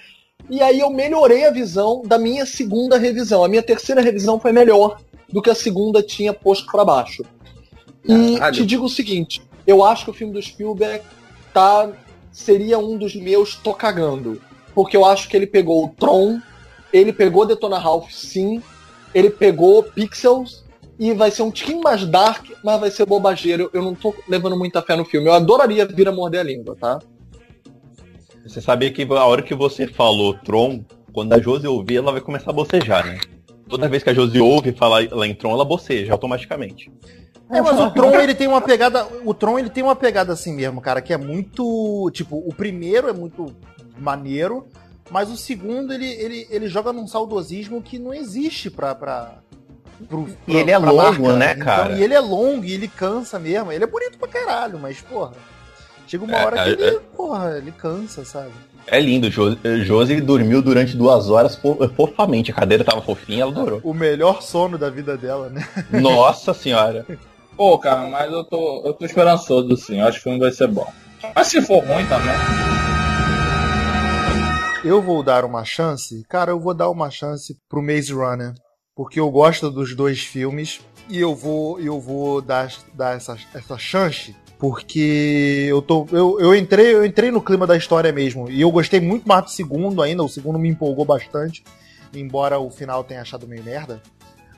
e 0.51 0.63
aí 0.63 0.81
eu 0.81 0.91
melhorei 0.91 1.47
a 1.47 1.51
visão 1.51 2.03
da 2.05 2.19
minha 2.19 2.47
segunda 2.47 2.97
revisão. 2.97 3.45
A 3.45 3.49
minha 3.49 3.63
terceira 3.63 4.01
revisão 4.01 4.41
foi 4.41 4.53
melhor 4.53 4.99
do 5.31 5.43
que 5.43 5.51
a 5.51 5.55
segunda 5.55 6.03
tinha 6.03 6.33
posto 6.33 6.71
pra 6.71 6.85
baixo. 6.85 7.25
E 8.05 8.35
Caralho. 8.35 8.55
te 8.55 8.65
digo 8.65 8.87
o 8.87 8.89
seguinte, 8.89 9.43
eu 9.67 9.85
acho 9.85 10.05
que 10.05 10.11
o 10.11 10.15
filme 10.15 10.33
do 10.33 10.43
Spielberg 10.43 11.05
tá 11.53 11.91
seria 12.33 12.79
um 12.79 12.97
dos 12.97 13.15
meus 13.15 13.55
tô 13.57 13.75
cagando, 13.75 14.41
porque 14.75 14.97
eu 14.97 15.05
acho 15.05 15.29
que 15.29 15.37
ele 15.37 15.47
pegou 15.47 15.85
o 15.85 15.89
Tron, 15.89 16.41
ele 16.93 17.13
pegou 17.13 17.45
Detona 17.45 17.79
Ralph 17.79 18.11
sim, 18.11 18.63
ele 19.15 19.29
pegou 19.29 19.83
Pixels 19.83 20.65
e 20.99 21.13
vai 21.13 21.31
ser 21.31 21.43
um 21.43 21.51
tiquinho 21.51 21.83
mais 21.83 22.07
dark, 22.07 22.47
mas 22.65 22.81
vai 22.81 22.91
ser 22.91 23.07
bobageiro. 23.07 23.71
Eu 23.73 23.83
não 23.83 23.95
tô 23.95 24.15
levando 24.27 24.57
muita 24.57 24.83
fé 24.83 24.97
no 24.97 25.05
filme. 25.05 25.29
Eu 25.29 25.33
adoraria 25.33 25.87
vir 25.87 26.09
a 26.09 26.13
morder 26.13 26.41
a 26.41 26.45
língua, 26.45 26.77
tá? 26.79 26.99
Você 28.49 28.61
sabia 28.61 28.91
que 28.91 29.03
a 29.03 29.25
hora 29.27 29.43
que 29.43 29.55
você 29.55 29.87
falou 29.87 30.35
Tron, 30.35 30.83
quando 31.13 31.33
a 31.35 31.39
Josi 31.41 31.67
ouvir, 31.67 31.97
ela 31.97 32.13
vai 32.13 32.21
começar 32.21 32.51
a 32.51 32.55
bocejar, 32.55 33.07
né? 33.07 33.19
Toda 33.69 33.89
vez 33.89 34.03
que 34.03 34.11
a 34.11 34.15
Josi 34.15 34.41
ouve 34.41 34.73
falar 34.73 35.07
lá 35.11 35.27
em 35.27 35.35
Tron, 35.35 35.53
ela 35.53 35.65
boceja 35.65 36.13
automaticamente. 36.13 36.91
É, 37.51 37.61
mas 37.61 37.79
o 37.81 37.91
Tron 37.91 38.15
ele 38.21 38.35
tem 38.35 38.47
uma 38.47 38.61
pegada. 38.61 39.07
O 39.25 39.33
Tron 39.35 39.59
ele 39.59 39.71
tem 39.71 39.83
uma 39.83 39.97
pegada 39.97 40.33
assim 40.33 40.55
mesmo, 40.55 40.81
cara, 40.81 41.01
que 41.03 41.13
é 41.13 41.17
muito. 41.19 42.11
Tipo, 42.13 42.37
o 42.37 42.53
primeiro 42.55 43.09
é 43.09 43.13
muito 43.13 43.55
maneiro, 43.99 44.67
mas 45.11 45.31
o 45.31 45.37
segundo 45.37 45.93
ele, 45.93 46.07
ele, 46.07 46.47
ele 46.51 46.69
joga 46.69 46.93
num 46.93 47.07
saudosismo 47.07 47.83
que 47.83 47.99
não 47.99 48.13
existe 48.15 48.71
pra. 48.71 48.95
pra 48.95 49.39
pro- 50.09 50.29
E 50.47 50.57
ele 50.57 50.71
é 50.71 50.79
longo, 50.79 51.33
né, 51.33 51.55
cara? 51.55 51.95
e 51.99 52.03
ele 52.03 52.15
é 52.15 52.21
longo 52.21 52.65
e 52.65 52.73
ele 52.73 52.89
cansa 52.89 53.39
mesmo. 53.39 53.73
Ele 53.73 53.85
é 53.85 53.87
bonito 53.87 54.19
pra 54.19 54.29
caralho, 54.29 54.79
mas, 54.79 55.01
porra. 55.01 55.33
Chega 56.09 56.25
uma 56.25 56.37
É, 56.37 56.45
hora 56.45 56.57
que 56.65 56.83
é, 56.83 56.89
ele, 56.89 57.01
porra, 57.17 57.59
ele 57.59 57.71
cansa, 57.71 58.25
sabe? 58.25 58.51
É 58.87 58.99
lindo, 58.99 59.29
Jo- 59.29 59.57
Josi 59.85 60.21
dormiu 60.21 60.63
durante 60.63 60.97
duas 60.97 61.29
horas 61.29 61.55
fo- 61.55 61.77
fofamente. 61.95 62.51
A 62.51 62.55
cadeira 62.55 62.83
tava 62.83 63.03
fofinha, 63.03 63.43
ela 63.43 63.53
adorou. 63.53 63.81
O 63.85 63.93
melhor 63.93 64.41
sono 64.43 64.79
da 64.79 64.89
vida 64.89 65.17
dela, 65.17 65.51
né? 65.51 65.69
Nossa 65.91 66.55
senhora. 66.55 67.05
Pô, 67.57 67.79
cara, 67.79 68.09
mas 68.09 68.33
eu 68.33 68.43
tô, 68.45 68.83
eu 68.87 68.95
tô 68.95 69.05
esperançoso, 69.05 69.77
sim. 69.77 70.01
Eu 70.01 70.07
acho 70.07 70.15
que 70.17 70.21
o 70.21 70.23
filme 70.25 70.39
vai 70.39 70.51
ser 70.51 70.69
bom. 70.69 70.91
Mas 71.35 71.49
se 71.49 71.61
for 71.61 71.85
ruim 71.85 72.07
também. 72.07 72.35
Eu 74.85 75.03
vou 75.03 75.23
dar 75.23 75.45
uma 75.45 75.65
chance, 75.65 76.23
cara, 76.29 76.53
eu 76.53 76.61
vou 76.61 76.73
dar 76.73 76.89
uma 76.89 77.11
chance 77.11 77.55
pro 77.69 77.83
Maze 77.83 78.13
Runner, 78.13 78.55
porque 78.97 79.19
eu 79.21 79.29
gosto 79.31 79.71
dos 79.71 79.95
dois 79.95 80.21
filmes 80.21 80.81
e 81.11 81.19
eu 81.21 81.35
vou 81.35 81.81
eu 81.81 82.01
vou 82.01 82.41
dar, 82.41 82.73
dar 82.95 83.17
essa, 83.17 83.37
essa 83.53 83.77
chance 83.77 84.35
porque 84.59 85.67
eu 85.69 85.81
tô 85.81 86.07
eu, 86.11 86.41
eu 86.41 86.55
entrei 86.55 86.95
eu 86.95 87.05
entrei 87.05 87.31
no 87.31 87.41
clima 87.41 87.67
da 87.67 87.77
história 87.77 88.13
mesmo 88.13 88.51
e 88.51 88.61
eu 88.61 88.71
gostei 88.71 89.01
muito 89.01 89.27
mais 89.27 89.45
do 89.45 89.51
segundo 89.51 90.03
ainda, 90.03 90.23
o 90.23 90.29
segundo 90.29 90.59
me 90.59 90.69
empolgou 90.69 91.05
bastante, 91.05 91.63
embora 92.13 92.59
o 92.59 92.71
final 92.71 93.05
tenha 93.05 93.23
achado 93.23 93.47
meio 93.47 93.63
merda. 93.63 94.03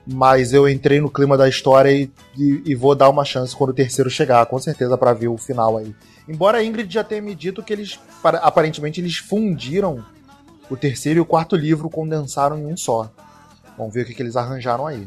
Mas 0.06 0.52
eu 0.52 0.68
entrei 0.68 0.98
no 0.98 1.10
clima 1.10 1.36
da 1.36 1.46
história 1.48 1.92
e, 1.92 2.10
e, 2.36 2.62
e 2.66 2.74
vou 2.74 2.94
dar 2.94 3.10
uma 3.10 3.24
chance 3.24 3.54
quando 3.54 3.70
o 3.70 3.74
terceiro 3.74 4.08
chegar, 4.08 4.44
com 4.46 4.58
certeza, 4.58 4.96
para 4.96 5.12
ver 5.12 5.28
o 5.28 5.36
final 5.36 5.76
aí. 5.76 5.94
Embora 6.26 6.58
a 6.58 6.64
Ingrid 6.64 6.92
já 6.92 7.04
tenha 7.04 7.20
me 7.20 7.34
dito 7.34 7.62
que 7.62 7.72
eles, 7.72 8.00
aparentemente, 8.24 9.00
eles 9.00 9.18
fundiram 9.18 10.02
o 10.70 10.76
terceiro 10.76 11.18
e 11.18 11.20
o 11.20 11.26
quarto 11.26 11.54
livro, 11.54 11.90
condensaram 11.90 12.58
em 12.58 12.64
um 12.64 12.76
só. 12.76 13.10
Vamos 13.76 13.92
ver 13.92 14.02
o 14.02 14.04
que, 14.06 14.14
que 14.14 14.22
eles 14.22 14.36
arranjaram 14.36 14.86
aí. 14.86 15.06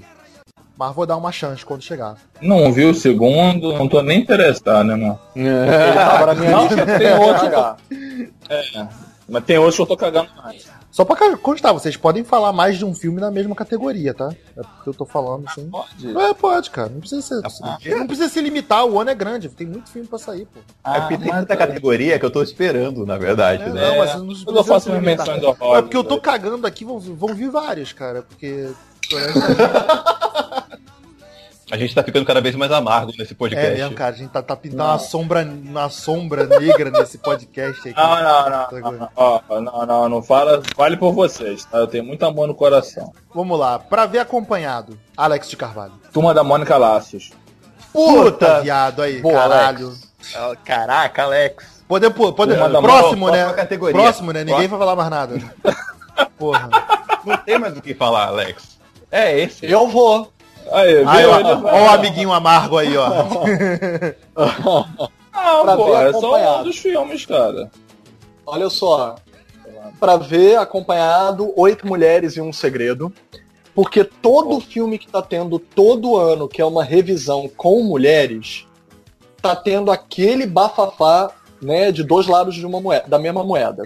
Mas 0.77 0.95
vou 0.95 1.05
dar 1.05 1.17
uma 1.17 1.31
chance 1.31 1.63
quando 1.63 1.83
chegar. 1.83 2.15
Não 2.41 2.71
vi 2.73 2.85
o 2.85 2.93
segundo, 2.95 3.73
não 3.73 3.87
tô 3.87 4.01
nem 4.01 4.19
interessado, 4.19 4.83
né, 4.85 4.95
mano? 4.95 5.19
É, 5.35 5.39
ele 5.87 5.93
tava 5.95 6.25
na 6.27 6.35
minha 6.35 6.61
lista, 6.63 6.85
tem 6.97 7.13
outro. 7.13 8.27
É, 8.49 8.87
mas 9.29 9.43
tem 9.43 9.57
outros 9.57 9.75
que 9.75 9.81
eu 9.83 9.85
tô 9.85 9.97
cagando 9.97 10.29
mais. 10.35 10.65
Só 10.91 11.03
pra 11.03 11.35
constar, 11.37 11.73
vocês 11.73 11.97
podem 11.97 12.23
falar 12.23 12.53
mais 12.53 12.77
de 12.77 12.85
um 12.85 12.93
filme 12.93 13.19
na 13.19 13.31
mesma 13.31 13.55
categoria, 13.55 14.13
tá? 14.13 14.29
É 14.55 14.61
porque 14.61 14.89
eu 14.89 14.93
tô 14.93 15.05
falando 15.05 15.45
assim. 15.47 15.67
Pode. 15.67 16.15
É, 16.17 16.33
pode, 16.35 16.69
cara. 16.69 16.89
Não 16.89 16.99
precisa 16.99 17.21
ser. 17.21 17.41
Ah, 17.63 17.77
não 17.97 18.05
precisa 18.05 18.29
se 18.29 18.39
limitar, 18.41 18.85
o 18.85 18.99
ano 18.99 19.09
é 19.09 19.15
grande, 19.15 19.49
tem 19.49 19.65
muito 19.65 19.89
filme 19.89 20.07
pra 20.07 20.19
sair, 20.19 20.45
pô. 20.45 20.59
é 20.87 20.99
porque 21.01 21.17
tem 21.17 21.31
tanta 21.31 21.57
categoria 21.57 22.19
que 22.19 22.25
eu 22.25 22.29
tô 22.29 22.43
esperando, 22.43 23.07
na 23.07 23.17
verdade, 23.17 23.63
É, 23.63 23.69
né? 23.69 23.89
não, 23.89 23.97
mas 23.99 24.13
não 24.15 24.21
eu 24.21 24.35
precisa 24.35 24.63
faço 24.65 24.91
menções 24.91 25.43
honrosas. 25.43 25.77
É 25.79 25.81
porque 25.81 25.97
eu 25.97 26.03
tô 26.03 26.15
aí. 26.15 26.21
cagando 26.21 26.67
aqui, 26.67 26.85
vão, 26.85 26.99
vão 26.99 27.33
vir 27.33 27.49
vários, 27.49 27.91
cara. 27.93 28.21
Porque. 28.21 28.69
A 31.71 31.77
gente 31.77 31.95
tá 31.95 32.03
ficando 32.03 32.23
cada 32.23 32.39
vez 32.39 32.55
mais 32.55 32.71
amargo 32.71 33.11
nesse 33.17 33.33
É 33.33 33.35
podcast. 33.35 33.75
mesmo, 33.75 33.95
cara. 33.95 34.13
A 34.13 34.17
gente 34.17 34.29
tá, 34.29 34.43
tá 34.43 34.55
pintando 34.55 34.83
uma 34.83 34.99
sombra, 34.99 35.41
uma 35.43 35.89
sombra 35.89 36.45
negra 36.45 36.91
nesse 36.91 37.17
podcast 37.17 37.89
aqui. 37.89 37.97
Não, 37.99 38.21
não, 38.21 38.49
não, 38.49 38.79
não, 38.79 38.91
não, 38.91 39.09
ó, 39.15 39.41
não, 39.59 39.85
não, 39.87 40.09
não 40.09 40.21
fala, 40.21 40.61
fale 40.75 40.97
por 40.97 41.13
vocês, 41.13 41.65
tá? 41.65 41.79
Eu 41.79 41.87
tenho 41.87 42.03
muito 42.03 42.23
amor 42.27 42.47
no 42.47 42.53
coração. 42.53 43.11
Vamos 43.33 43.57
lá. 43.57 43.79
Pra 43.79 44.05
ver 44.05 44.19
acompanhado, 44.19 44.99
Alex 45.17 45.49
de 45.49 45.57
Carvalho. 45.57 45.93
Turma 46.11 46.31
da 46.31 46.43
Mônica 46.43 46.77
Laços. 46.77 47.31
Puta, 47.91 48.61
viado 48.61 49.01
aí, 49.01 49.19
Boa, 49.19 49.33
caralho. 49.33 49.93
Ah, 50.35 50.55
Caraca, 50.63 51.23
Alex. 51.23 51.83
Poder, 51.87 52.11
poder, 52.11 52.59
Turma 52.59 52.81
próximo, 52.83 53.31
né? 53.31 53.51
categoria. 53.53 53.99
Próximo, 53.99 54.31
né? 54.31 54.43
Ninguém 54.43 54.67
vai 54.67 54.77
falar 54.77 54.95
mais 54.95 55.09
nada. 55.09 55.39
Porra. 56.37 56.69
Não 57.25 57.37
tem 57.37 57.57
mais 57.57 57.75
o 57.75 57.81
que 57.81 57.95
falar, 57.95 58.27
Alex. 58.27 58.73
É 59.13 59.39
esse. 59.39 59.69
Eu 59.69 59.87
vou. 59.87 60.33
Aí, 60.71 60.95
viu? 60.95 61.09
Aí, 61.09 61.23
ó, 61.23 61.61
ó 61.63 61.85
o 61.85 61.89
amiguinho 61.91 62.33
amargo 62.33 62.79
aí, 62.79 62.97
ó. 62.97 63.09
Não, 64.33 65.05
pra 65.63 65.75
pô, 65.75 65.85
ver 65.85 66.09
é 66.09 66.11
só 66.13 66.59
um 66.59 66.63
dos 66.63 66.79
filmes, 66.79 67.23
cara. 67.23 67.69
Olha 68.43 68.71
só. 68.71 69.17
Pra 69.99 70.17
ver 70.17 70.57
acompanhado 70.57 71.53
Oito 71.55 71.85
Mulheres 71.85 72.35
e 72.37 72.41
um 72.41 72.51
Segredo. 72.51 73.13
Porque 73.75 74.03
todo 74.03 74.59
filme 74.59 74.97
que 74.97 75.07
tá 75.07 75.21
tendo 75.21 75.59
todo 75.59 76.17
ano, 76.17 76.47
que 76.47 76.59
é 76.59 76.65
uma 76.65 76.83
revisão 76.83 77.47
com 77.47 77.83
mulheres, 77.83 78.65
tá 79.43 79.55
tendo 79.55 79.91
aquele 79.91 80.47
bafafá, 80.47 81.31
né, 81.61 81.91
de 81.91 82.03
dois 82.03 82.25
lados 82.25 82.55
de 82.55 82.65
uma 82.65 82.81
moeda, 82.81 83.07
da 83.07 83.19
mesma 83.19 83.43
moeda. 83.43 83.83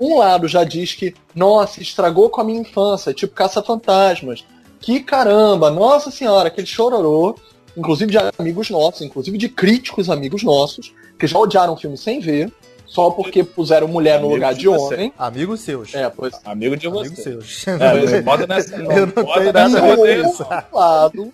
Um 0.00 0.18
lado 0.18 0.48
já 0.48 0.64
diz 0.64 0.92
que, 0.92 1.14
nossa, 1.34 1.80
estragou 1.80 2.28
com 2.30 2.40
a 2.40 2.44
minha 2.44 2.60
infância, 2.60 3.14
tipo 3.14 3.34
Caça-Fantasmas. 3.34 4.44
Que 4.86 5.00
caramba, 5.00 5.68
nossa 5.68 6.12
senhora, 6.12 6.46
aquele 6.46 6.64
chororô, 6.64 7.34
inclusive 7.76 8.12
de 8.12 8.18
amigos 8.38 8.70
nossos, 8.70 9.00
inclusive 9.00 9.36
de 9.36 9.48
críticos 9.48 10.08
amigos 10.08 10.44
nossos, 10.44 10.94
que 11.18 11.26
já 11.26 11.36
odiaram 11.36 11.72
o 11.72 11.76
filme 11.76 11.98
sem 11.98 12.20
ver, 12.20 12.52
só 12.86 13.10
porque 13.10 13.42
puseram 13.42 13.88
mulher 13.88 14.20
no 14.20 14.26
Amigos 14.26 14.34
lugar 14.36 14.54
de 14.54 14.60
de 14.60 14.68
homem. 14.68 15.12
Amigos 15.18 15.58
seus. 15.62 15.92
É, 15.92 16.08
pois 16.08 16.34
Amigo 16.44 16.76
de 16.76 16.86
Amigos 16.86 17.08
você. 17.08 17.20
seus. 17.20 17.66
É, 17.66 18.22
bota 18.22 18.46
nessa. 18.46 18.76
Eu 18.76 19.06
não 19.08 19.24
bota 19.24 19.40
tenho 19.40 19.52
nessa 19.52 19.68
nada 19.70 19.78
a 19.78 19.80
ver 19.80 19.88
com 19.88 19.96
rodeira. 19.96 20.28
isso. 20.28 20.42
outro 20.44 20.76
lado, 20.76 21.32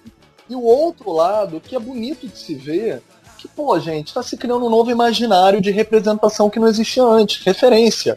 e 0.49 0.57
o 0.57 0.63
outro 0.63 1.13
lado, 1.13 1.61
que 1.61 1.77
é 1.77 1.79
bonito 1.79 2.27
de 2.27 2.39
se 2.39 2.55
ver, 2.55 3.03
que, 3.37 3.47
pô, 3.49 3.79
gente, 3.79 4.15
tá 4.15 4.23
se 4.23 4.35
criando 4.39 4.65
um 4.65 4.71
novo 4.71 4.91
imaginário 4.91 5.61
de 5.61 5.71
representação 5.71 6.49
que 6.49 6.59
não 6.59 6.69
existia 6.69 7.05
antes, 7.05 7.45
referência. 7.45 8.17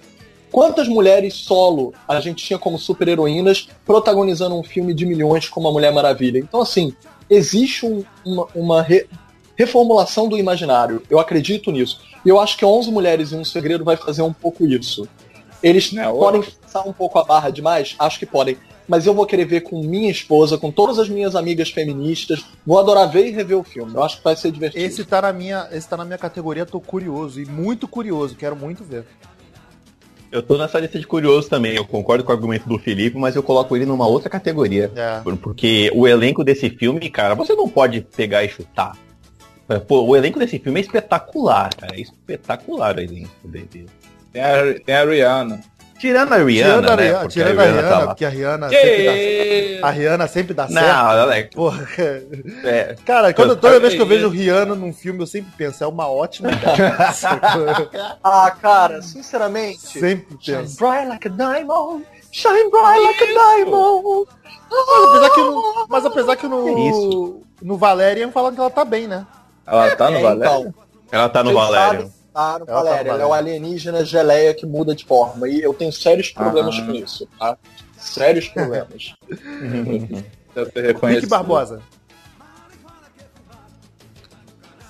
Quantas 0.55 0.87
mulheres 0.87 1.33
solo 1.33 1.93
a 2.07 2.17
gente 2.21 2.45
tinha 2.45 2.57
como 2.57 2.79
super-heroínas 2.79 3.67
protagonizando 3.85 4.55
um 4.57 4.63
filme 4.63 4.93
de 4.93 5.05
milhões 5.05 5.49
como 5.49 5.67
a 5.67 5.71
Mulher 5.73 5.91
Maravilha? 5.91 6.39
Então, 6.39 6.61
assim, 6.61 6.93
existe 7.29 7.85
um- 7.85 8.05
uma, 8.25 8.47
uma 8.55 8.81
re- 8.81 9.05
reformulação 9.57 10.29
do 10.29 10.37
imaginário. 10.37 11.03
Eu 11.09 11.19
acredito 11.19 11.73
nisso. 11.73 11.99
E 12.25 12.29
eu 12.29 12.39
acho 12.39 12.55
que 12.57 12.63
11 12.63 12.89
Mulheres 12.89 13.33
e 13.33 13.35
um 13.35 13.43
Segredo 13.43 13.83
vai 13.83 13.97
fazer 13.97 14.21
um 14.21 14.31
pouco 14.31 14.65
isso. 14.65 15.05
Eles 15.61 15.91
podem 16.19 16.41
forçar 16.41 16.87
um 16.87 16.93
pouco 16.93 17.19
a 17.19 17.25
barra 17.25 17.49
demais? 17.49 17.93
Acho 17.99 18.17
que 18.17 18.25
podem. 18.25 18.57
Mas 18.87 19.05
eu 19.05 19.13
vou 19.13 19.25
querer 19.25 19.43
ver 19.43 19.59
com 19.59 19.81
minha 19.83 20.09
esposa, 20.09 20.57
com 20.57 20.71
todas 20.71 20.97
as 20.99 21.09
minhas 21.09 21.35
amigas 21.35 21.69
feministas. 21.69 22.45
Vou 22.65 22.79
adorar 22.79 23.11
ver 23.11 23.27
e 23.27 23.31
rever 23.31 23.57
o 23.57 23.63
filme. 23.63 23.93
Eu 23.93 24.01
acho 24.03 24.19
que 24.19 24.23
vai 24.23 24.37
ser 24.37 24.51
divertido. 24.51 24.81
Esse 24.85 25.03
tá 25.03 25.21
na 25.21 25.33
minha, 25.33 25.67
esse 25.73 25.89
tá 25.89 25.97
na 25.97 26.05
minha 26.05 26.17
categoria, 26.17 26.65
tô 26.65 26.79
curioso 26.79 27.41
e 27.41 27.45
muito 27.45 27.89
curioso, 27.89 28.35
quero 28.37 28.55
muito 28.55 28.85
ver. 28.85 29.05
Eu 30.35 30.43
tô 30.43 30.57
nessa 30.57 30.79
lista 30.79 30.99
de 30.99 31.07
curiosos 31.07 31.47
também. 31.49 31.75
Eu 31.75 31.85
concordo 31.85 32.21
com 32.23 32.31
o 32.31 32.35
argumento 32.35 32.67
do 32.67 32.77
Felipe, 32.77 33.17
mas 33.17 33.35
eu 33.37 33.41
coloco 33.41 33.73
ele 33.75 33.85
numa 33.85 34.05
outra 34.05 34.29
categoria. 34.29 34.91
É. 34.95 35.21
Por- 35.21 35.37
Porque 35.37 35.89
o 35.95 36.05
elenco 36.05 36.43
desse 36.43 36.69
filme, 36.69 37.09
cara, 37.09 37.33
você 37.35 37.55
não 37.55 37.69
pode 37.69 38.01
pegar 38.15 38.43
e 38.43 38.49
chutar. 38.49 38.97
Pô, 39.87 40.01
o 40.03 40.15
elenco 40.15 40.37
desse 40.37 40.59
filme 40.59 40.79
é 40.79 40.83
espetacular, 40.83 41.73
cara. 41.73 41.95
É 41.95 42.01
espetacular 42.01 42.97
o 42.97 42.99
elenco 42.99 43.47
dele. 43.47 43.85
Tem 44.33 44.41
a, 44.43 44.73
tem 44.85 44.93
a 44.95 45.05
Rihanna. 45.05 45.63
Tirando 45.97 46.33
a 46.33 46.37
Rihanna, 46.37 46.69
tirando 46.81 46.89
a 46.89 46.95
né? 46.97 47.03
Rihanna, 47.03 47.19
Porque 47.21 47.33
tirando 47.33 47.59
a 47.59 47.63
Rihanna, 47.63 47.89
tá 47.89 47.99
lá. 47.99 48.07
porque 48.07 48.25
a 48.25 48.29
Rihanna 48.29 48.69
sempre 48.69 49.05
dá, 49.05 49.11
Que... 49.13 49.79
a 49.81 49.89
Rihanna 49.91 50.27
sempre 50.27 50.53
dá 50.53 50.67
certo. 50.67 50.85
Não, 50.85 51.05
Alex, 51.07 51.55
Porra. 51.55 51.87
é, 52.65 52.95
Cara, 53.05 53.33
quando, 53.33 53.55
toda 53.55 53.79
vez 53.79 53.93
que 53.93 54.01
eu 54.01 54.05
vejo 54.05 54.27
Rihanna 54.29 54.75
num 54.75 54.91
filme, 54.91 55.21
eu 55.21 55.27
sempre 55.27 55.51
penso, 55.57 55.83
é 55.83 55.87
uma 55.87 56.07
ótima 56.09 56.51
ideia. 56.53 56.95
Ah, 58.23 58.51
cara, 58.61 59.01
sinceramente. 59.01 59.79
sempre 59.79 60.35
Shine 60.41 60.57
penso. 60.57 60.77
bright 60.77 61.07
like 61.07 61.27
a 61.27 61.31
diamond. 61.31 62.05
Shine 62.31 62.69
bright 62.69 63.01
like 63.01 63.23
a 63.23 63.55
diamond. 63.55 64.27
Mas 64.69 65.05
apesar 65.07 65.29
que 65.29 65.41
no, 65.41 65.85
mas 65.87 66.05
apesar 66.05 66.35
que 66.35 66.41
Que 66.41 66.47
no, 66.49 67.41
no 67.61 67.77
Valerian 67.77 68.31
falam 68.31 68.53
que 68.53 68.59
ela 68.59 68.69
tá 68.69 68.83
bem, 68.83 69.07
né? 69.07 69.25
Ela 69.65 69.95
tá 69.95 70.09
no 70.11 70.17
É, 70.17 70.21
Valério? 70.21 70.59
então, 70.59 70.73
ela 71.11 71.29
tá 71.29 71.43
no 71.43 71.51
Vocês 71.53 71.69
Valério. 71.69 72.11
No 72.59 72.65
Valério. 72.65 73.11
Ela 73.11 73.23
é 73.23 73.25
o 73.25 73.33
alienígena 73.33 74.03
geleia 74.03 74.53
que 74.53 74.65
muda 74.65 74.93
de 74.93 75.05
forma. 75.05 75.47
E 75.47 75.61
eu 75.61 75.73
tenho 75.73 75.91
sérios 75.91 76.29
problemas 76.31 76.77
Ah. 76.77 76.85
com 76.85 76.91
isso, 76.91 77.27
tá? 77.39 77.57
Sérios 77.97 78.47
problemas. 78.49 79.15
Eu 80.55 80.65
te 80.69 80.75
Rick 80.79 80.87
reconheci. 80.87 81.27
Barbosa. 81.27 81.81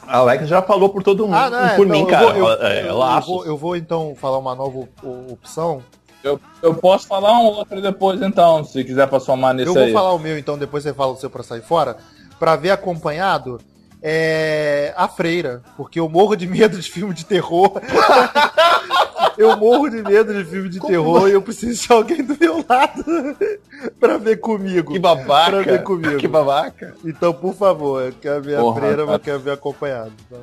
A 0.07 0.17
Alex 0.17 0.47
já 0.47 0.61
falou 0.61 0.89
por 0.89 1.01
todo 1.01 1.25
mundo. 1.25 1.35
Ah, 1.35 1.49
não, 1.49 1.59
é, 1.65 1.75
por 1.75 1.87
então 1.87 1.95
mim, 1.97 2.01
eu 2.03 2.07
cara. 2.07 2.25
vou- 2.33 2.35
eu, 2.35 2.51
é, 2.63 2.81
eu- 2.81 2.85
eu 3.01 3.21
vou, 3.21 3.45
eu 3.45 3.57
vou 3.57 3.75
então 3.75 4.15
falar 4.15 4.37
uma 4.37 4.53
nova 4.53 4.87
opção. 5.31 5.81
Eu, 6.23 6.39
eu 6.61 6.75
posso 6.75 7.07
falar 7.07 7.39
um 7.39 7.45
outro 7.45 7.81
depois, 7.81 8.21
então, 8.21 8.63
se 8.63 8.83
quiser 8.83 9.07
pra 9.07 9.19
somar 9.19 9.53
nesse 9.55 9.69
eu 9.69 9.73
vou 9.73 9.83
aí. 9.83 9.93
falar 9.93 10.13
o 10.13 10.19
meu, 10.19 10.37
então 10.37 10.57
depois 10.57 10.83
você 10.83 10.93
fala 10.93 11.13
o 11.13 11.17
seu 11.17 11.29
pra 11.29 11.41
sair 11.43 11.61
fora. 11.63 11.97
Pra 12.39 12.55
ver 12.55 12.69
acompanhado 12.71 13.59
é 14.07 14.93
a 14.95 15.07
Freira, 15.07 15.63
porque 15.75 15.99
eu 15.99 16.07
morro 16.07 16.35
de 16.35 16.45
medo 16.45 16.77
de 16.79 16.87
filme 16.91 17.11
de 17.11 17.25
terror. 17.25 17.81
eu 19.35 19.57
morro 19.57 19.89
de 19.89 20.03
medo 20.03 20.31
de 20.31 20.45
filme 20.47 20.69
de 20.69 20.79
terror 20.79 21.27
e 21.27 21.31
eu 21.31 21.41
preciso 21.41 21.87
de 21.87 21.91
alguém 21.91 22.23
do 22.23 22.37
meu 22.39 22.63
lado 22.69 23.03
pra 23.99 24.17
ver 24.19 24.37
comigo. 24.37 24.93
Que 24.93 24.99
Pra 24.99 25.15
babaca. 25.15 25.63
ver 25.63 25.81
comigo. 25.81 26.17
Que 26.17 26.27
babaca. 26.27 26.93
Então, 27.03 27.33
por 27.33 27.55
favor, 27.55 28.03
eu 28.03 28.13
quero 28.21 28.43
ver 28.43 28.57
a 28.57 28.59
Porra, 28.59 28.79
Freira, 28.79 28.97
cara. 28.97 29.07
mas 29.07 29.21
quero 29.23 29.39
ver 29.39 29.51
acompanhado. 29.53 30.13
tá? 30.29 30.37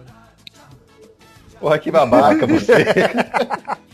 Porra, 1.60 1.78
que 1.78 1.90
babaca 1.92 2.44
você. 2.48 2.72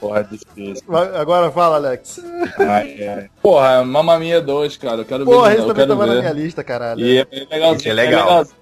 Porra, 0.00 0.24
difícil. 0.24 0.84
Vai- 0.86 1.16
Agora 1.16 1.50
fala, 1.50 1.76
Alex. 1.76 2.20
Ai, 2.58 3.08
ai. 3.08 3.30
Porra, 3.42 3.84
Mamma 3.84 4.18
Mia 4.18 4.40
2, 4.40 4.76
cara. 4.76 4.98
Eu 4.98 5.04
quero 5.04 5.24
Porra, 5.24 5.48
ver. 5.48 5.54
esse 5.54 5.62
eu 5.62 5.66
também 5.68 5.86
quero 5.86 5.98
tava 5.98 6.06
na 6.06 6.12
ver. 6.14 6.20
minha 6.20 6.32
lista, 6.32 6.62
caralho. 6.64 7.00
E 7.04 7.18
é 7.18 7.26
é 7.30 7.46
legalzinho. 7.50 7.76
Esse 7.76 7.88
é 7.88 7.92
legal. 7.92 8.26
legalzinho. 8.28 8.56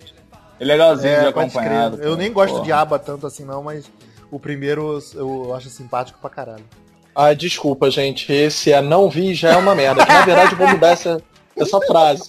É 0.58 0.64
legalzinho 0.64 1.12
de 1.20 1.26
É, 1.26 1.32
pode 1.32 1.46
acompanhado. 1.50 2.02
Eu 2.02 2.16
nem 2.16 2.32
gosto 2.32 2.52
Porra. 2.54 2.64
de 2.64 2.72
aba 2.72 2.98
tanto 2.98 3.26
assim, 3.26 3.44
não, 3.44 3.62
mas 3.62 3.90
o 4.30 4.38
primeiro 4.40 4.98
eu 5.14 5.54
acho 5.54 5.68
simpático 5.68 6.18
pra 6.20 6.30
caralho. 6.30 6.64
Ah, 7.14 7.32
desculpa, 7.34 7.90
gente. 7.90 8.32
Esse 8.32 8.72
é 8.72 8.80
não 8.80 9.08
vi 9.10 9.34
já 9.34 9.52
é 9.52 9.56
uma 9.56 9.74
merda. 9.74 10.04
Na 10.04 10.24
verdade, 10.24 10.52
eu 10.52 10.58
vou 10.58 10.68
mudar 10.68 10.88
essa, 10.88 11.22
essa 11.56 11.78
frase. 11.82 12.22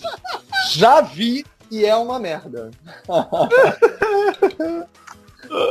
Já 0.73 1.01
vi 1.01 1.45
e 1.71 1.85
é 1.85 1.95
uma 1.95 2.19
merda. 2.19 2.71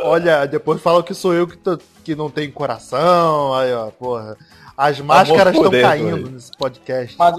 Olha, 0.04 0.46
depois 0.46 0.80
falam 0.80 1.02
que 1.02 1.14
sou 1.14 1.34
eu 1.34 1.46
que, 1.46 1.56
tô, 1.56 1.78
que 2.04 2.14
não 2.14 2.30
tenho 2.30 2.52
coração. 2.52 3.54
Aí, 3.54 3.72
ó, 3.72 3.90
porra. 3.90 4.36
As 4.76 5.00
máscaras 5.00 5.54
estão 5.54 5.70
caindo 5.70 6.30
nesse 6.30 6.52
podcast. 6.52 7.16
Mas, 7.18 7.34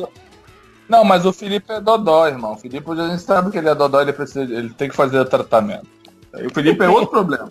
não, 0.90 1.04
mas 1.04 1.26
o 1.26 1.34
Felipe 1.34 1.72
é 1.72 1.82
dodó, 1.82 2.28
irmão. 2.28 2.54
O 2.54 2.58
Felipe, 2.58 2.90
a 2.92 3.10
gente 3.10 3.22
sabe 3.22 3.52
que 3.52 3.58
ele 3.58 3.70
é 3.70 3.76
dodó, 3.76 4.02
ele, 4.02 4.14
precisa, 4.14 4.42
ele 4.42 4.70
tem 4.70 4.90
que 4.90 4.96
fazer 4.96 5.20
o 5.20 5.26
tratamento. 5.26 5.88
E 6.40 6.48
o 6.48 6.54
Felipe 6.54 6.84
é 6.84 6.90
outro 6.90 7.08
problema. 7.08 7.50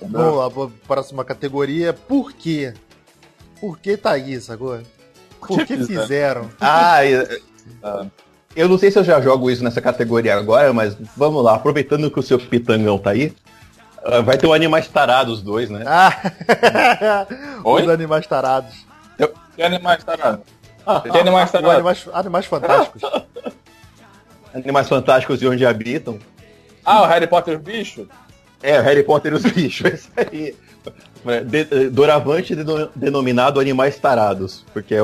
Vamos 0.00 0.36
lá, 0.36 0.70
próxima 0.86 1.24
categoria. 1.24 1.92
Por 1.92 2.32
quê? 2.32 2.72
Por 3.60 3.78
que 3.78 3.96
Thaís 3.96 4.48
agora? 4.48 4.82
Por 5.46 5.66
que 5.66 5.76
fizeram? 5.76 6.50
Ah, 6.60 7.04
eu, 7.04 7.26
eu 8.56 8.68
não 8.68 8.78
sei 8.78 8.90
se 8.90 8.98
eu 8.98 9.04
já 9.04 9.20
jogo 9.20 9.50
isso 9.50 9.62
nessa 9.62 9.80
categoria 9.80 10.36
agora, 10.36 10.72
mas 10.72 10.96
vamos 11.16 11.44
lá, 11.44 11.56
aproveitando 11.56 12.10
que 12.10 12.18
o 12.18 12.22
seu 12.22 12.38
pitangão 12.38 12.98
tá 12.98 13.10
aí. 13.10 13.34
Ah, 14.04 14.20
vai 14.20 14.38
ter 14.38 14.46
o 14.46 14.52
Animais 14.52 14.88
Tarados 14.88 15.42
dois, 15.42 15.68
né? 15.68 15.84
Ah, 15.86 17.26
Os 17.64 17.88
Animais 17.88 18.26
Tarados. 18.26 18.86
Que 19.54 19.62
Animais 19.62 20.02
Tarados? 20.04 20.44
Que 21.02 21.18
Animais 21.18 21.50
Tarados? 21.50 21.74
Animais, 21.74 22.08
animais 22.12 22.46
Fantásticos. 22.46 23.02
animais 24.54 24.88
Fantásticos 24.88 25.42
e 25.42 25.46
Onde 25.46 25.66
Habitam. 25.66 26.18
Ah, 26.84 27.02
o 27.02 27.06
Harry 27.06 27.26
Potter 27.26 27.58
Bicho? 27.58 28.08
É, 28.62 28.80
Harry 28.80 29.02
Potter 29.02 29.32
e 29.32 29.36
os 29.36 29.42
bichos, 29.52 29.86
é 29.86 29.94
isso 29.94 30.08
aí. 30.16 30.56
De, 31.44 31.90
doravante 31.90 32.54
denominado 32.94 33.60
Animais 33.60 33.98
Tarados, 33.98 34.64
porque 34.72 34.94
é 34.94 35.00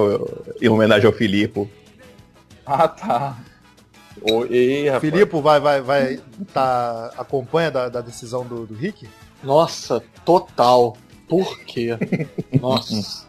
em 0.61 0.69
homenagem 0.69 1.07
ao 1.07 1.13
Filipe. 1.13 1.71
Ah, 2.65 2.89
tá. 2.89 3.37
Oi, 4.23 4.87
Filipe 5.01 5.41
vai, 5.41 5.61
vai, 5.61 5.81
vai, 5.81 6.21
tá, 6.53 7.13
acompanha 7.17 7.71
da, 7.71 7.89
da 7.89 8.01
decisão 8.01 8.45
do, 8.45 8.67
do 8.67 8.75
Rick? 8.75 9.09
Nossa, 9.43 10.03
total. 10.25 10.97
Por 11.29 11.59
quê? 11.61 11.91
Nossa. 12.61 13.27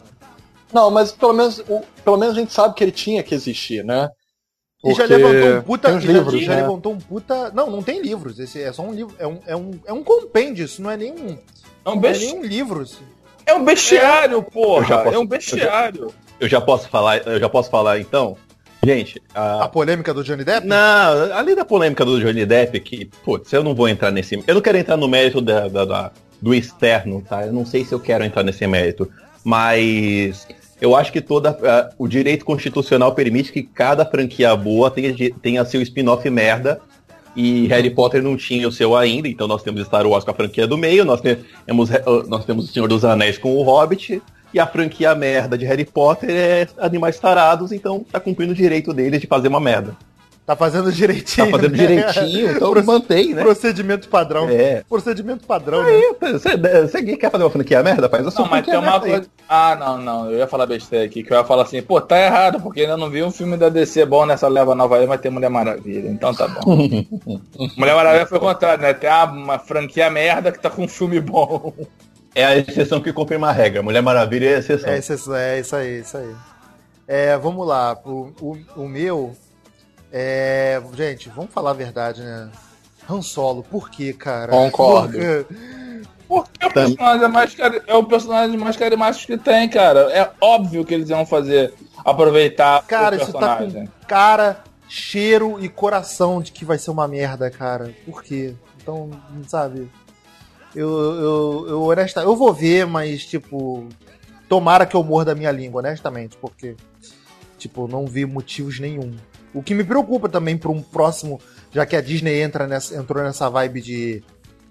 Não, 0.71 0.89
mas 0.91 1.11
pelo 1.11 1.33
menos, 1.33 1.59
o, 1.67 1.81
pelo 2.03 2.17
menos 2.17 2.35
a 2.35 2.39
gente 2.39 2.53
sabe 2.53 2.73
que 2.75 2.83
ele 2.83 2.91
tinha 2.91 3.23
que 3.23 3.33
existir, 3.33 3.83
né? 3.83 4.09
E 4.85 4.93
já 4.93 5.05
levantou 5.05 5.57
um 5.57 5.61
puta. 5.63 5.89
Tem 5.89 5.99
livros, 5.99 6.41
já, 6.41 6.55
né? 6.55 6.61
levantou 6.61 6.93
um 6.93 6.97
puta. 6.99 7.51
Não, 7.51 7.69
não 7.69 7.81
tem 7.81 8.01
livros. 8.01 8.39
Esse 8.39 8.61
é 8.61 8.71
só 8.71 8.83
um 8.83 8.93
livro. 8.93 9.15
É 9.17 9.27
um, 9.27 9.39
é 9.47 9.55
um, 9.55 9.71
é 9.85 9.93
um 9.93 10.03
compêndio, 10.03 10.65
isso 10.65 10.81
não 10.81 10.91
é 10.91 10.97
nenhum. 10.97 11.37
É 11.83 11.89
um. 11.89 11.95
Não 11.95 12.09
é 12.09 12.17
nenhum 12.17 12.43
livro. 12.43 12.85
É 13.45 13.53
um 13.53 13.63
bestiário, 13.65 14.39
é... 14.39 14.41
porra. 14.41 15.03
Posso, 15.03 15.15
é 15.15 15.19
um 15.19 15.25
bestiário. 15.25 16.03
Eu 16.03 16.09
já, 16.09 16.15
eu 16.41 16.47
já, 16.49 16.61
posso 16.61 16.89
falar, 16.89 17.17
eu 17.25 17.39
já 17.39 17.49
posso 17.49 17.69
falar 17.69 17.99
então? 17.99 18.37
Gente, 18.83 19.21
a... 19.33 19.65
a 19.65 19.69
polêmica 19.69 20.13
do 20.13 20.23
Johnny 20.23 20.43
Depp? 20.43 20.65
Não, 20.65 21.33
além 21.33 21.55
da 21.55 21.65
polêmica 21.65 22.05
do 22.05 22.19
Johnny 22.19 22.45
Depp, 22.45 22.79
que, 22.79 23.05
putz, 23.23 23.51
eu 23.51 23.63
não 23.63 23.75
vou 23.75 23.89
entrar 23.89 24.11
nesse. 24.11 24.41
Eu 24.47 24.55
não 24.55 24.61
quero 24.61 24.77
entrar 24.77 24.97
no 24.97 25.07
mérito 25.07 25.41
da, 25.41 25.67
da, 25.67 25.85
da 25.85 26.11
do 26.41 26.53
externo, 26.53 27.23
tá? 27.27 27.45
Eu 27.45 27.53
não 27.53 27.65
sei 27.65 27.83
se 27.83 27.93
eu 27.93 27.99
quero 27.99 28.23
entrar 28.23 28.43
nesse 28.43 28.65
mérito. 28.67 29.09
Mas 29.43 30.47
eu 30.79 30.95
acho 30.95 31.11
que 31.11 31.21
toda 31.21 31.51
uh, 31.51 31.93
o 31.97 32.07
direito 32.07 32.45
constitucional 32.45 33.13
permite 33.13 33.51
que 33.51 33.63
cada 33.63 34.05
franquia 34.05 34.55
boa 34.55 34.91
tenha, 34.91 35.13
tenha 35.41 35.65
seu 35.65 35.81
spin-off 35.81 36.29
merda. 36.29 36.79
E 37.35 37.67
Harry 37.67 37.91
Potter 37.91 38.23
não 38.23 38.35
tinha 38.35 38.67
o 38.67 38.71
seu 38.71 38.95
ainda, 38.95 39.27
então 39.27 39.47
nós 39.47 39.61
temos 39.61 39.85
Star 39.85 40.07
Wars 40.07 40.23
com 40.23 40.31
a 40.31 40.33
franquia 40.33 40.65
do 40.65 40.75
meio, 40.75 41.05
nós 41.05 41.21
temos, 41.21 41.45
nós 42.27 42.43
temos 42.45 42.65
o 42.67 42.73
Senhor 42.73 42.87
dos 42.87 43.05
Anéis 43.05 43.37
com 43.37 43.53
o 43.53 43.61
Hobbit, 43.61 44.23
e 44.53 44.59
a 44.59 44.67
franquia 44.67 45.13
merda 45.15 45.57
de 45.57 45.65
Harry 45.65 45.85
Potter 45.85 46.29
é 46.29 46.67
Animais 46.77 47.19
Tarados, 47.19 47.71
então 47.71 48.05
tá 48.11 48.19
cumprindo 48.19 48.53
o 48.53 48.55
direito 48.55 48.93
deles 48.93 49.21
de 49.21 49.27
fazer 49.27 49.47
uma 49.47 49.59
merda. 49.59 49.95
Tá 50.47 50.55
fazendo 50.55 50.89
direitinho. 50.93 51.47
Tá 51.47 51.57
fazendo 51.57 51.75
né? 51.75 51.77
direitinho, 51.77 52.51
então 52.51 52.71
Proce 52.71 52.87
mantém, 52.87 53.33
né? 53.33 53.41
Procedimento 53.41 54.07
padrão. 54.07 54.47
É. 54.49 54.81
Procedimento 54.87 55.45
padrão, 55.45 55.81
Aí, 55.81 56.15
né? 56.21 56.31
Você, 56.31 56.55
você 56.55 57.17
quer 57.17 57.29
fazer 57.29 57.43
uma 57.43 57.49
franquia 57.49 57.83
merda? 57.83 58.07
Faz 58.07 58.25
a 58.25 58.31
sua 58.31 58.45
não, 58.45 58.51
mas 58.51 58.65
tem 58.65 58.77
uma 58.77 58.97
coisa... 58.97 59.27
Ah, 59.49 59.75
não, 59.77 59.97
não. 59.97 60.31
Eu 60.31 60.37
ia 60.37 60.47
falar 60.47 60.65
besteira 60.65 61.03
aqui, 61.03 61.21
que 61.21 61.33
eu 61.33 61.37
ia 61.37 61.43
falar 61.43 61.63
assim, 61.63 61.81
pô, 61.81 61.99
tá 61.99 62.17
errado, 62.17 62.61
porque 62.61 62.79
ainda 62.79 62.95
não 62.95 63.09
vi 63.09 63.21
um 63.23 63.31
filme 63.31 63.57
da 63.57 63.67
DC 63.67 64.05
bom 64.05 64.25
nessa 64.25 64.47
leva 64.47 64.73
nova 64.73 64.95
aí, 64.95 65.05
mas 65.05 65.19
tem 65.19 65.29
Mulher 65.29 65.49
Maravilha. 65.49 66.07
Então 66.07 66.33
tá 66.33 66.47
bom. 66.47 66.61
Mulher 67.75 67.95
Maravilha 67.95 68.25
foi 68.25 68.37
o 68.37 68.41
contrário, 68.41 68.81
né? 68.81 68.93
Tem 68.93 69.09
uma 69.09 69.59
franquia 69.59 70.09
merda 70.09 70.49
que 70.49 70.59
tá 70.59 70.69
com 70.69 70.85
um 70.85 70.87
filme 70.87 71.19
bom. 71.19 71.73
É 72.37 72.45
a 72.45 72.55
exceção 72.55 73.01
que 73.01 73.11
confirma 73.11 73.49
a 73.49 73.51
regra. 73.51 73.81
Mulher 73.81 74.01
Maravilha 74.01 74.51
é 74.51 74.55
a 74.55 74.59
exceção. 74.59 74.89
É, 74.89 74.97
exceção, 74.97 75.35
é 75.35 75.59
isso 75.59 75.75
aí, 75.75 75.99
isso 75.99 76.17
aí. 76.17 76.35
É, 77.07 77.37
vamos 77.37 77.65
lá. 77.67 77.97
O, 78.05 78.31
o, 78.39 78.57
o 78.83 78.87
meu 78.87 79.35
é, 80.11 80.81
gente, 80.93 81.29
vamos 81.29 81.51
falar 81.51 81.71
a 81.71 81.73
verdade, 81.73 82.21
né? 82.21 82.49
Han 83.09 83.21
Solo, 83.21 83.63
por 83.63 83.89
quê, 83.89 84.13
cara? 84.13 84.51
Concordo. 84.51 85.17
Porque 86.27 86.65
o 86.65 86.73
personagem 86.73 87.23
é, 87.23 87.27
mais, 87.27 87.55
é 87.87 87.95
o 87.95 88.03
personagem 88.03 88.57
mais 88.57 88.75
carismático 88.75 89.27
que 89.27 89.37
tem, 89.37 89.69
cara. 89.69 90.11
É 90.11 90.29
óbvio 90.41 90.83
que 90.85 90.93
eles 90.93 91.09
iam 91.09 91.25
fazer 91.25 91.73
aproveitar 92.03 92.83
cara, 92.85 93.15
o 93.15 93.19
personagem. 93.19 93.67
Isso 93.67 93.77
tá 93.77 93.81
com 93.81 94.07
cara, 94.07 94.63
cheiro 94.89 95.57
e 95.63 95.69
coração 95.69 96.41
de 96.41 96.51
que 96.51 96.65
vai 96.65 96.77
ser 96.77 96.91
uma 96.91 97.07
merda, 97.07 97.49
cara. 97.49 97.93
Por 98.05 98.21
quê? 98.21 98.53
Então, 98.81 99.09
sabe? 99.47 99.89
Eu, 100.79 100.89
eu, 100.89 101.65
eu 101.69 101.81
honesta, 101.83 102.21
eu 102.21 102.35
vou 102.35 102.53
ver, 102.53 102.85
mas 102.85 103.25
tipo, 103.25 103.87
tomara 104.47 104.85
que 104.85 104.95
eu 104.95 105.03
morra 105.03 105.25
da 105.25 105.35
minha 105.35 105.51
língua, 105.51 105.81
honestamente, 105.81 106.37
porque 106.37 106.75
tipo, 107.57 107.87
não 107.87 108.05
vi 108.05 108.25
motivos 108.25 108.79
nenhum 108.79 109.15
o 109.57 109.63
que 109.63 109.73
me 109.73 109.83
preocupa 109.83 110.29
também 110.29 110.57
para 110.57 110.71
um 110.71 110.81
próximo, 110.81 111.39
já 111.71 111.85
que 111.85 111.95
a 111.95 112.01
Disney 112.01 112.41
entra 112.41 112.67
nessa, 112.67 112.95
entrou 112.95 113.23
nessa 113.23 113.49
vibe 113.49 113.81
de, 113.81 114.23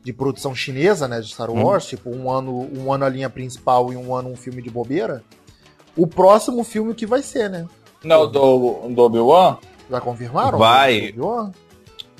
de 0.02 0.12
produção 0.12 0.54
chinesa, 0.54 1.08
né, 1.08 1.20
de 1.20 1.28
Star 1.28 1.50
hum. 1.50 1.64
Wars, 1.64 1.86
hum. 1.86 1.88
tipo 1.88 2.10
um 2.10 2.30
ano, 2.30 2.70
um 2.72 2.92
ano 2.92 3.04
a 3.04 3.08
linha 3.08 3.28
principal 3.28 3.92
e 3.92 3.96
um 3.96 4.14
ano 4.14 4.30
um 4.30 4.36
filme 4.36 4.62
de 4.62 4.70
bobeira. 4.70 5.24
O 5.96 6.06
próximo 6.06 6.62
filme 6.62 6.94
que 6.94 7.06
vai 7.06 7.22
ser, 7.22 7.50
né? 7.50 7.66
Não, 8.04 8.30
do, 8.30 8.88
do 8.88 9.02
Obi-Wan? 9.02 9.58
Já 9.90 10.00
confirmaram? 10.00 10.58
Vai. 10.58 11.12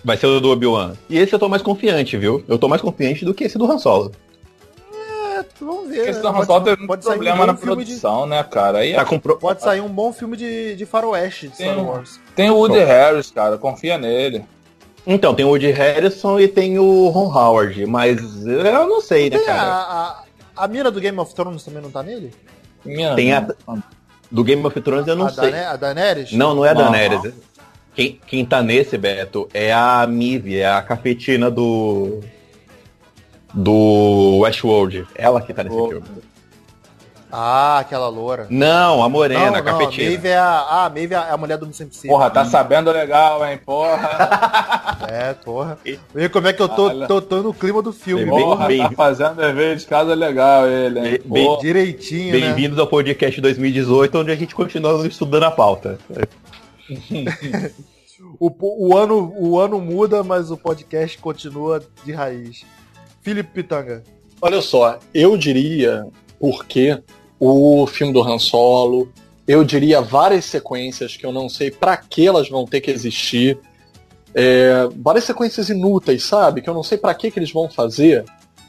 Vai 0.06 0.16
ser 0.16 0.26
o 0.26 0.38
do 0.38 0.52
Obi-Wan. 0.52 0.92
E 1.10 1.18
esse 1.18 1.32
eu 1.32 1.38
tô 1.38 1.48
mais 1.48 1.62
confiante, 1.62 2.16
viu? 2.16 2.44
Eu 2.46 2.56
tô 2.60 2.68
mais 2.68 2.80
confiante 2.80 3.24
do 3.24 3.34
que 3.34 3.42
esse 3.42 3.58
do 3.58 3.68
Han 3.68 3.76
Solo. 3.76 4.12
Vamos 5.60 5.88
ver. 5.88 6.10
Esse 6.10 6.22
né? 6.22 6.30
pode, 6.30 6.46
pode, 6.46 6.86
pode 6.86 7.02
problema 7.02 7.42
um 7.42 7.46
na 7.46 7.54
produção, 7.54 8.22
de... 8.22 8.30
né, 8.30 8.42
cara? 8.44 8.78
Aí 8.78 8.94
tá 8.94 9.04
com 9.04 9.18
pro... 9.18 9.36
Pode 9.36 9.62
sair 9.62 9.80
um 9.80 9.88
bom 9.88 10.12
filme 10.12 10.36
de, 10.36 10.76
de 10.76 10.86
faroeste 10.86 11.48
de 11.48 11.56
tem, 11.56 11.72
Star 11.72 11.84
Wars. 11.84 12.20
Tem 12.36 12.48
o 12.50 12.54
Woody 12.54 12.78
Harris, 12.78 13.32
cara, 13.32 13.58
confia 13.58 13.98
nele. 13.98 14.44
Então, 15.04 15.34
tem 15.34 15.44
o 15.44 15.48
Woody 15.48 15.72
Harrison 15.72 16.38
e 16.38 16.46
tem 16.46 16.78
o 16.78 17.08
Ron 17.08 17.36
Howard, 17.36 17.84
mas 17.86 18.46
eu 18.46 18.86
não 18.86 19.00
sei, 19.00 19.28
né, 19.28 19.40
cara? 19.40 19.60
A, 19.60 19.80
a, 20.04 20.24
a, 20.64 20.68
mira 20.68 20.88
do 20.88 21.00
Game 21.00 21.18
of 21.18 21.34
Thrones 21.34 21.64
também 21.64 21.82
não 21.82 21.90
tá 21.90 22.04
nele? 22.04 22.32
Minha 22.84 23.16
tem 23.16 23.32
a, 23.32 23.44
do 24.30 24.44
Game 24.44 24.64
of 24.64 24.80
Thrones 24.80 25.08
eu 25.08 25.16
não 25.16 25.26
a 25.26 25.30
sei. 25.30 25.50
Dane, 25.50 25.64
a 25.64 25.74
Daenerys? 25.74 26.32
Não, 26.32 26.54
não 26.54 26.64
é 26.64 26.70
a 26.70 26.74
Daenerys. 26.74 27.34
Quem, 27.96 28.20
quem 28.26 28.44
tá 28.44 28.62
nesse, 28.62 28.98
Beto, 28.98 29.48
é 29.54 29.72
a 29.72 30.06
Mive, 30.06 30.58
é 30.58 30.68
a 30.70 30.82
cafetina 30.82 31.50
do 31.50 32.20
do 33.54 34.40
Westworld. 34.40 35.06
Ela 35.14 35.40
que 35.40 35.54
tá 35.54 35.64
nesse 35.64 35.74
oh. 35.74 35.88
filme. 35.88 36.04
Ah, 37.32 37.78
aquela 37.80 38.08
loura. 38.08 38.46
Não, 38.48 39.02
a 39.02 39.08
morena, 39.08 39.50
não, 39.50 39.56
a 39.56 39.62
capetina. 39.62 40.10
Não, 40.10 40.16
a 40.16 40.16
Maeve 40.16 40.28
é 40.28 40.36
a, 40.38 40.44
ah, 40.44 40.84
a 40.84 40.90
Maeve 40.90 41.14
é 41.14 41.16
a 41.16 41.36
mulher 41.36 41.58
do 41.58 41.66
Missão 41.66 41.86
Impossível. 41.86 42.10
Porra, 42.10 42.30
tá 42.30 42.44
sabendo 42.44 42.92
legal, 42.92 43.44
hein, 43.44 43.58
porra. 43.64 44.98
é, 45.10 45.34
porra. 45.34 45.78
E 45.84 46.28
como 46.28 46.46
é 46.46 46.52
que 46.52 46.62
eu 46.62 46.68
tô, 46.68 47.06
tô, 47.06 47.20
tô 47.20 47.42
no 47.42 47.52
clima 47.52 47.82
do 47.82 47.92
filme. 47.92 48.26
Porra, 48.26 48.66
bem, 48.66 48.82
tá 48.82 48.90
fazendo 48.90 49.34
dever 49.34 49.76
de 49.76 49.86
casa 49.86 50.14
legal 50.14 50.68
ele, 50.68 50.98
hein. 50.98 51.20
Bem, 51.24 51.44
bem 51.44 51.58
direitinho, 51.58 52.32
né? 52.32 52.40
Bem-vindos 52.40 52.76
né? 52.76 52.82
ao 52.82 52.86
podcast 52.86 53.40
2018, 53.40 54.18
onde 54.18 54.30
a 54.30 54.36
gente 54.36 54.54
continua 54.54 55.06
estudando 55.06 55.44
a 55.44 55.50
pauta. 55.50 55.98
O, 58.38 58.50
o, 58.88 58.96
ano, 58.96 59.32
o 59.36 59.58
ano 59.58 59.80
muda, 59.80 60.22
mas 60.22 60.50
o 60.50 60.56
podcast 60.56 61.18
continua 61.18 61.82
de 62.04 62.12
raiz. 62.12 62.64
Felipe 63.22 63.50
Pitanga. 63.52 64.02
Olha 64.40 64.60
só, 64.60 64.98
eu 65.12 65.36
diria 65.36 66.06
porque 66.38 67.02
o 67.40 67.86
filme 67.86 68.12
do 68.12 68.22
Han 68.22 68.38
Solo, 68.38 69.10
eu 69.46 69.64
diria 69.64 70.00
várias 70.00 70.44
sequências 70.44 71.16
que 71.16 71.24
eu 71.24 71.32
não 71.32 71.48
sei 71.48 71.70
para 71.70 71.96
que 71.96 72.26
elas 72.26 72.48
vão 72.48 72.64
ter 72.64 72.80
que 72.80 72.90
existir. 72.90 73.58
É, 74.34 74.88
várias 74.96 75.24
sequências 75.24 75.68
inúteis, 75.70 76.24
sabe? 76.24 76.60
Que 76.60 76.68
eu 76.68 76.74
não 76.74 76.82
sei 76.82 76.98
para 76.98 77.14
que, 77.14 77.30
que 77.30 77.38
eles 77.38 77.52
vão 77.52 77.70
fazer, 77.70 78.24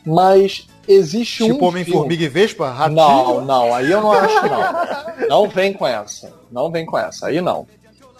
mas 0.05 0.67
existe 0.87 1.43
tipo 1.43 1.49
um. 1.49 1.53
Tipo 1.53 1.65
Homem-Formiga 1.65 2.23
e 2.23 2.29
Vespa? 2.29 2.69
Ratinho? 2.69 2.95
Não, 2.95 3.45
não, 3.45 3.73
aí 3.73 3.91
eu 3.91 4.01
não 4.01 4.11
acho, 4.11 4.35
não. 4.47 5.27
Não 5.27 5.49
vem 5.49 5.73
com 5.73 5.85
essa. 5.85 6.33
Não 6.49 6.71
vem 6.71 6.85
com 6.85 6.97
essa, 6.97 7.27
aí 7.27 7.41
não. 7.41 7.67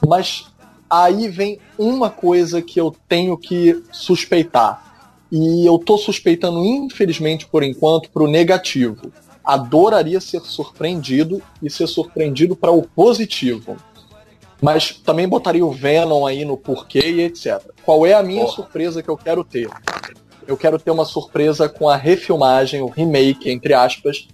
Mas 0.06 0.46
aí 0.90 1.28
vem 1.28 1.60
uma 1.78 2.10
coisa 2.10 2.62
que 2.62 2.80
eu 2.80 2.96
tenho 3.08 3.38
que 3.38 3.84
suspeitar. 3.92 4.88
E 5.32 5.66
eu 5.66 5.78
tô 5.78 5.98
suspeitando, 5.98 6.64
infelizmente, 6.64 7.46
por 7.48 7.64
enquanto, 7.64 8.10
pro 8.10 8.28
negativo. 8.28 9.12
Adoraria 9.44 10.20
ser 10.20 10.42
surpreendido 10.42 11.42
e 11.62 11.70
ser 11.70 11.88
surpreendido 11.88 12.56
para 12.56 12.72
o 12.72 12.84
positivo. 12.84 13.78
Mas 14.62 14.92
também 14.92 15.28
botaria 15.28 15.66
o 15.66 15.72
Venom 15.72 16.26
aí 16.26 16.44
no 16.44 16.58
porquê 16.58 17.00
e 17.00 17.22
etc. 17.22 17.62
Qual 17.84 18.06
é 18.06 18.14
a 18.14 18.24
minha 18.24 18.48
surpresa 18.48 19.04
que 19.04 19.10
eu 19.10 19.18
quero 19.18 19.44
ter? 19.44 19.70
Eu 20.48 20.58
quero 20.58 20.80
ter 20.80 20.92
uma 20.92 21.06
surpresa 21.06 21.68
com 21.68 21.90
a 21.90 21.96
refilmagem, 21.96 22.82
o 22.82 22.88
remake, 22.88 23.52
entre 23.52 23.74
aspas, 23.74 24.28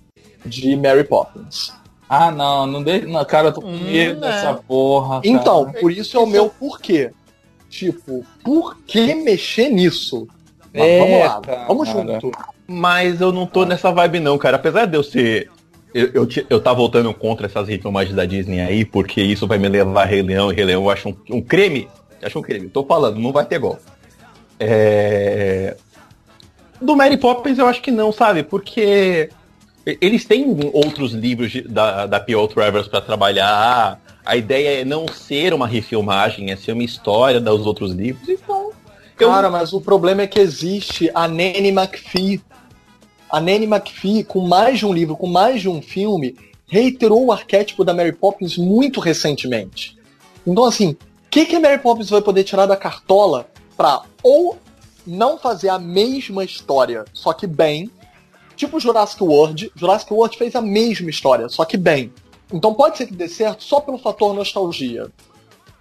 de 0.45 0.76
Mary 0.76 1.04
Poppins. 1.04 1.73
Ah, 2.10 2.30
não, 2.32 2.68
não 2.68 2.84
deixa. 2.84 3.08
Não, 3.08 3.24
cara, 3.26 3.48
eu 3.48 3.54
tô 3.54 3.62
com 3.62 3.68
Hum, 3.70 3.80
medo 3.92 4.24
é. 4.26 4.30
dessa 4.30 4.54
porra. 4.54 5.22
cara. 5.22 5.28
Então, 5.28 5.72
por 5.80 5.92
isso 5.92 6.16
é 6.18 6.20
o 6.20 6.26
meu 6.28 6.50
porquê. 6.50 7.12
Tipo, 7.70 8.24
por 8.44 8.78
que 8.86 9.16
mexer 9.16 9.70
nisso? 9.70 10.28
Mas 10.74 10.84
É, 10.84 11.00
vamos 11.00 11.20
lá, 11.20 11.42
cara. 11.42 11.66
vamos 11.68 11.88
junto. 11.89 12.32
Mas 12.68 13.20
eu 13.20 13.32
não 13.32 13.46
tô 13.48 13.66
nessa 13.66 13.92
vibe 13.92 14.20
não, 14.20 14.38
cara. 14.38 14.58
Apesar 14.58 14.86
de 14.86 14.96
eu 14.98 15.04
ser. 15.04 15.50
Eu, 15.94 16.10
eu, 16.13 16.28
eu 16.50 16.60
tá 16.60 16.74
voltando 16.74 17.13
contra 17.13 17.46
essas 17.46 17.68
refilmagens 17.68 18.16
da 18.16 18.26
Disney 18.26 18.62
aí, 18.62 18.84
porque 18.84 19.22
isso 19.22 19.46
vai 19.48 19.58
me 19.60 19.68
levar 19.70 20.02
a 20.02 20.06
Rei 20.06 20.24
Leão, 20.24 20.52
e 20.52 20.56
Rei 20.56 20.66
Leão 20.66 20.84
eu 20.84 20.89
acho 20.89 21.10
um, 21.10 21.16
um 21.30 21.42
creme. 21.42 21.88
Eu 22.20 22.28
acho 22.28 22.39
um 22.39 22.42
creme. 22.42 22.68
Tô 22.70 22.84
falando, 22.84 23.20
não 23.20 23.32
vai 23.32 23.46
ter 23.46 23.60
gol. 23.60 23.78
É... 24.60 25.76
Do 26.82 26.96
Mary 26.96 27.18
Poppins 27.18 27.58
eu 27.60 27.68
acho 27.68 27.82
que 27.82 27.92
não, 27.92 28.12
sabe? 28.12 28.44
Porque 28.44 29.30
eles 29.86 30.26
têm 30.26 30.46
outros 30.74 31.12
livros 31.12 31.52
de- 31.52 31.62
da, 31.62 32.06
da 32.06 32.19
P.O. 32.19 32.48
Travers 32.48 32.88
pra 32.88 33.02
trabalhar. 33.02 34.00
A 34.26 34.38
ideia 34.38 34.82
é 34.82 34.86
não 34.86 35.06
ser 35.08 35.54
uma 35.54 35.67
refilmagem, 35.67 36.52
é 36.52 36.56
ser 36.56 36.72
uma 36.72 36.84
história 36.84 37.39
dos 37.41 37.65
outros 37.65 37.91
livros. 37.91 38.28
Então. 38.30 38.72
eu- 39.19 39.28
Cara, 39.30 39.50
mas 39.50 39.74
o 39.74 39.82
problema 39.82 40.22
é 40.22 40.28
que 40.28 40.39
existe 40.39 41.12
a 41.13 41.28
Nanny 41.28 41.69
McPhee. 41.69 42.41
A 43.30 43.39
Nanny 43.41 43.65
McPhee, 43.65 44.24
com 44.24 44.41
mais 44.48 44.80
de 44.80 44.86
um 44.86 44.93
livro, 44.93 45.15
com 45.17 45.28
mais 45.28 45.62
de 45.62 45.67
um 45.67 45.82
filme, 45.82 46.36
reiterou 46.67 47.26
o 47.26 47.32
arquétipo 47.32 47.84
da 47.84 47.93
Mary 47.93 48.12
Poppins 48.13 48.58
muito 48.58 49.00
recentemente. 49.00 49.98
Então, 50.46 50.63
assim, 50.65 50.91
o 50.91 50.98
que, 51.30 51.46
que 51.46 51.56
a 51.56 51.60
Mary 51.60 51.80
Poppins 51.80 52.10
vai 52.10 52.22
poder 52.22 52.43
tirar 52.43 52.65
da 52.65 52.76
cartola 52.78 53.48
pra 53.76 54.04
ou 54.22 54.58
não 55.06 55.38
fazer 55.38 55.69
a 55.69 55.78
mesma 55.80 56.43
história, 56.46 57.04
só 57.13 57.34
que 57.34 57.46
bem, 57.46 57.89
tipo 58.56 58.80
Jurassic 58.80 59.24
World. 59.24 59.72
Jurassic 59.76 60.13
World 60.13 60.38
fez 60.38 60.56
a 60.56 60.62
mesma 60.62 61.10
história, 61.10 61.48
só 61.50 61.66
que 61.66 61.78
bem. 61.78 62.12
Então 62.52 62.74
pode 62.74 62.98
ser 62.98 63.08
que 63.08 63.13
dê 63.13 63.28
certo 63.28 63.63
só 63.63 63.80
pelo 63.80 63.98
fator 63.98 64.34
nostalgia. 64.34 65.08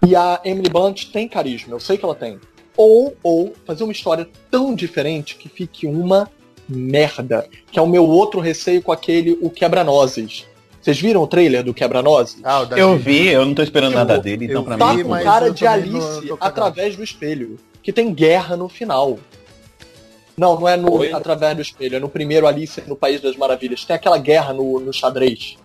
E 0.07 0.17
a 0.17 0.41
Emily 0.45 0.69
Blunt 0.71 1.07
tem 1.13 1.29
carisma, 1.29 1.75
eu 1.75 1.81
sei 1.81 1.97
que 1.97 2.05
ela 2.05 2.15
tem. 2.15 2.39
Ou, 2.77 3.15
ou 3.23 3.53
fazer 3.67 3.85
uma 3.85 3.93
história 3.93 4.29
tão 4.51 4.75
diferente 4.75 5.37
que 5.37 5.49
fique 5.49 5.87
uma 5.87 6.29
merda. 6.69 7.47
Que 7.71 7.79
é 7.79 7.83
o 7.83 7.87
meu 7.87 8.07
outro 8.07 8.41
receio 8.41 8.83
com 8.83 8.91
aquele 8.93 9.39
O 9.43 9.51
Quebra-Nozes. 9.51 10.47
Vocês 10.81 10.99
viram 10.99 11.23
o 11.23 11.27
trailer 11.29 11.63
do 11.63 11.73
Quebra-Nozes? 11.73 12.39
Ah, 12.43 12.67
Eu 12.77 12.97
vi, 12.97 13.29
eu 13.29 13.45
não 13.45 13.55
tô 13.55 13.63
esperando 13.63 13.93
Eu- 13.93 13.99
nada 13.99 14.19
dele, 14.19 14.47
então 14.47 14.65
pra 14.65 14.77
Tá 14.77 14.91
vi, 14.91 14.97
mim. 14.99 15.03
com 15.05 15.09
mas 15.11 15.23
cara 15.23 15.51
de 15.51 15.63
não 15.65 15.71
Alice 15.73 16.35
através 16.41 16.97
do 16.97 17.05
espelho. 17.05 17.57
Que 17.83 17.93
tem 17.93 18.13
guerra 18.13 18.57
no 18.57 18.69
final. 18.69 19.19
Não, 20.37 20.59
não 20.59 20.69
é 20.69 20.77
no 20.77 20.99
Oi? 20.99 21.13
através 21.13 21.55
do 21.57 21.63
espelho, 21.63 21.97
é 21.97 22.01
no 22.01 22.09
primeiro 22.09 22.47
Alice 22.47 22.83
no 22.87 22.97
País 22.97 23.21
das 23.21 23.37
Maravilhas. 23.37 23.85
Tem 23.85 23.97
aquela 23.97 24.19
guerra 24.19 24.53
no, 24.53 24.81
no 24.81 24.93
xadrez. 24.93 25.57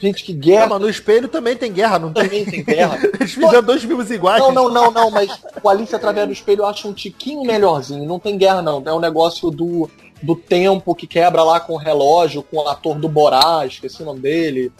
Gente, 0.00 0.24
que 0.24 0.32
guerra 0.32 0.66
mas 0.66 0.80
no 0.80 0.90
espelho 0.90 1.28
também 1.28 1.56
tem 1.56 1.72
guerra, 1.72 1.96
não 1.96 2.12
tem? 2.12 2.24
também 2.24 2.44
tem 2.44 2.64
guerra. 2.64 2.98
Eles 3.20 3.34
fizeram 3.34 3.62
dois 3.62 3.84
filmes 3.84 4.10
iguais. 4.10 4.42
Não, 4.42 4.50
não, 4.50 4.68
não, 4.68 4.90
não, 4.90 5.10
mas 5.12 5.30
o 5.62 5.68
Alice 5.68 5.94
através 5.94 6.26
do 6.26 6.32
espelho 6.32 6.62
eu 6.62 6.66
acho 6.66 6.88
um 6.88 6.92
tiquinho 6.92 7.44
melhorzinho. 7.44 8.04
Não 8.04 8.18
tem 8.18 8.36
guerra, 8.36 8.60
não. 8.60 8.82
É 8.84 8.92
um 8.92 8.98
negócio 8.98 9.48
do, 9.48 9.88
do 10.20 10.34
tempo 10.34 10.92
que 10.94 11.06
quebra 11.06 11.44
lá 11.44 11.60
com 11.60 11.74
o 11.74 11.76
relógio, 11.76 12.42
com 12.42 12.56
o 12.56 12.68
ator 12.68 12.98
do 12.98 13.08
Borá, 13.08 13.64
esqueci 13.64 14.02
o 14.02 14.06
nome 14.06 14.20
dele. 14.20 14.72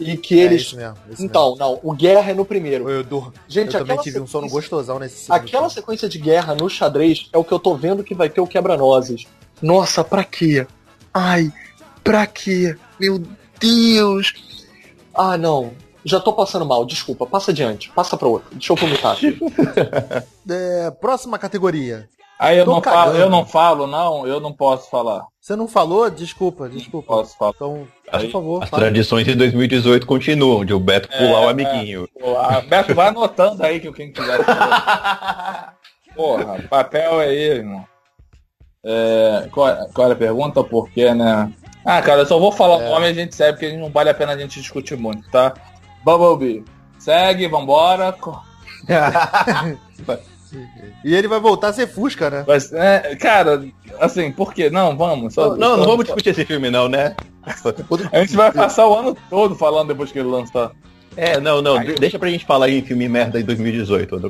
E 0.00 0.16
que 0.16 0.40
É 0.40 0.44
eles. 0.44 0.62
isso 0.62 0.76
mesmo. 0.76 0.96
isso 1.10 1.22
então, 1.24 1.54
não, 1.56 1.78
o 1.82 1.92
Guerra 1.92 2.30
é 2.30 2.34
no 2.34 2.44
primeiro. 2.44 2.84
mesmo. 2.86 2.98
Eu, 2.98 3.04
dur- 3.04 3.32
Gente, 3.46 3.66
eu 3.74 3.80
também 3.80 3.92
aquela 3.92 4.02
tive 4.02 4.18
um 4.20 4.26
sono 4.26 4.48
sequência- 4.48 4.70
gostosão 4.70 4.98
nesse 4.98 5.16
segundo 5.24 5.36
Aquela 5.36 5.62
filme. 5.68 5.74
sequência 5.74 6.08
de 6.08 6.18
guerra 6.18 6.54
no 6.54 6.68
xadrez 6.70 7.28
é 7.32 7.38
o 7.38 7.44
que 7.44 7.52
eu 7.52 7.58
tô 7.58 7.74
vendo 7.74 8.02
que 8.02 8.14
vai 8.14 8.28
ter 8.30 8.40
o 8.40 8.46
quebra-nozes. 8.46 9.26
Nossa, 9.60 10.02
pra 10.02 10.24
quê? 10.24 10.66
Ai, 11.12 11.52
pra 12.02 12.26
quê? 12.26 12.76
Meu 12.98 13.22
Deus! 13.60 14.32
Ah, 15.14 15.36
não. 15.36 15.72
Já 16.02 16.18
tô 16.18 16.32
passando 16.32 16.64
mal, 16.64 16.86
desculpa. 16.86 17.26
Passa 17.26 17.50
adiante. 17.50 17.90
Passa 17.90 18.16
pra 18.16 18.26
outro. 18.26 18.48
Deixa 18.52 18.72
eu 18.72 18.76
vomitar 18.76 19.12
aqui. 19.12 19.38
É, 20.48 20.90
próxima 20.90 21.38
categoria. 21.38 22.08
Aí 22.38 22.58
eu 22.58 22.64
Tô 22.64 22.72
não, 22.72 22.82
falo, 22.82 23.16
eu 23.16 23.28
não 23.30 23.44
falo, 23.46 23.86
não, 23.86 24.26
eu 24.26 24.40
não 24.40 24.52
posso 24.52 24.88
falar. 24.90 25.26
Você 25.40 25.54
não 25.54 25.68
falou? 25.68 26.08
Desculpa, 26.10 26.68
desculpa. 26.68 27.06
Posso 27.08 27.36
falar. 27.36 27.52
Então, 27.54 27.86
Aí, 28.12 28.24
por 28.26 28.32
favor, 28.32 28.62
As 28.62 28.70
fala. 28.70 28.82
tradições 28.82 29.24
de 29.24 29.34
2018 29.34 30.06
continuam, 30.06 30.64
de 30.64 30.74
o 30.74 30.80
Beto 30.80 31.08
pular 31.08 31.42
É, 31.42 31.46
o 31.46 31.48
amiguinho. 31.48 32.08
A 32.38 32.60
Beto 32.60 32.94
vai 32.94 33.08
anotando 33.08 33.62
aí 33.64 33.78
que 33.80 33.92
quem 33.92 34.12
quiser. 34.12 34.38
Porra, 36.14 36.60
papel 36.68 37.20
é 37.20 37.34
ele, 37.34 37.58
irmão. 37.60 37.84
É, 38.84 39.48
qual, 39.52 39.74
qual 39.94 40.06
era 40.06 40.14
a 40.14 40.18
pergunta? 40.18 40.64
Por 40.64 40.90
quê, 40.90 41.14
né? 41.14 41.52
Ah, 41.84 42.02
cara, 42.02 42.22
eu 42.22 42.26
só 42.26 42.38
vou 42.38 42.50
falar 42.52 42.76
o 42.76 42.90
nome 42.90 43.06
e 43.06 43.10
a 43.10 43.14
gente 43.14 43.34
segue, 43.34 43.52
porque 43.58 43.76
não 43.76 43.90
vale 43.90 44.10
a 44.10 44.14
pena 44.14 44.32
a 44.32 44.38
gente 44.38 44.60
discutir 44.60 44.96
muito, 44.96 45.30
tá? 45.30 45.54
Bumblebee. 46.04 46.64
Segue, 46.98 47.46
vambora. 47.48 48.14
E 51.04 51.14
ele 51.14 51.28
vai 51.28 51.38
voltar 51.40 51.68
a 51.68 51.72
ser 51.72 51.86
Fusca, 51.86 52.28
né? 52.30 52.44
Mas, 52.46 52.72
é, 52.72 53.14
cara, 53.16 53.64
assim, 54.00 54.30
por 54.32 54.52
quê? 54.54 54.68
Não, 54.70 54.96
vamos. 54.96 55.34
Só, 55.34 55.56
Não, 55.56 55.76
não 55.76 55.84
só- 55.84 55.90
vamos 55.90 56.04
discutir 56.04 56.30
esse 56.30 56.44
filme 56.44 56.70
não, 56.70 56.88
né? 56.88 57.14
A 58.12 58.20
gente 58.20 58.36
vai 58.36 58.52
passar 58.52 58.86
o 58.86 58.94
ano 58.94 59.16
todo 59.30 59.54
falando 59.54 59.88
depois 59.88 60.12
que 60.12 60.18
ele 60.18 60.28
lançar. 60.28 60.70
É, 61.16 61.40
não, 61.40 61.60
não, 61.60 61.82
de- 61.82 61.94
deixa 61.94 62.18
pra 62.18 62.28
gente 62.30 62.44
falar 62.46 62.68
em 62.68 62.82
filme 62.82 63.08
merda 63.08 63.40
em 63.40 63.44
2018. 63.44 64.20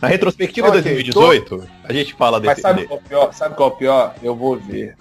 Na 0.00 0.08
retrospectiva 0.08 0.66
de 0.70 0.82
2018, 0.82 1.66
a 1.84 1.92
gente 1.92 2.12
fala 2.14 2.38
Mas 2.38 2.48
desse. 2.50 2.60
sabe 2.60 2.82
de- 2.82 2.86
qual 2.88 2.98
é 2.98 3.02
o 3.02 3.08
pior? 3.08 3.32
Sabe 3.32 3.54
qual 3.54 3.70
é 3.70 3.72
o 3.72 3.76
pior? 3.76 4.14
Eu 4.22 4.36
vou 4.36 4.56
ver. 4.56 4.96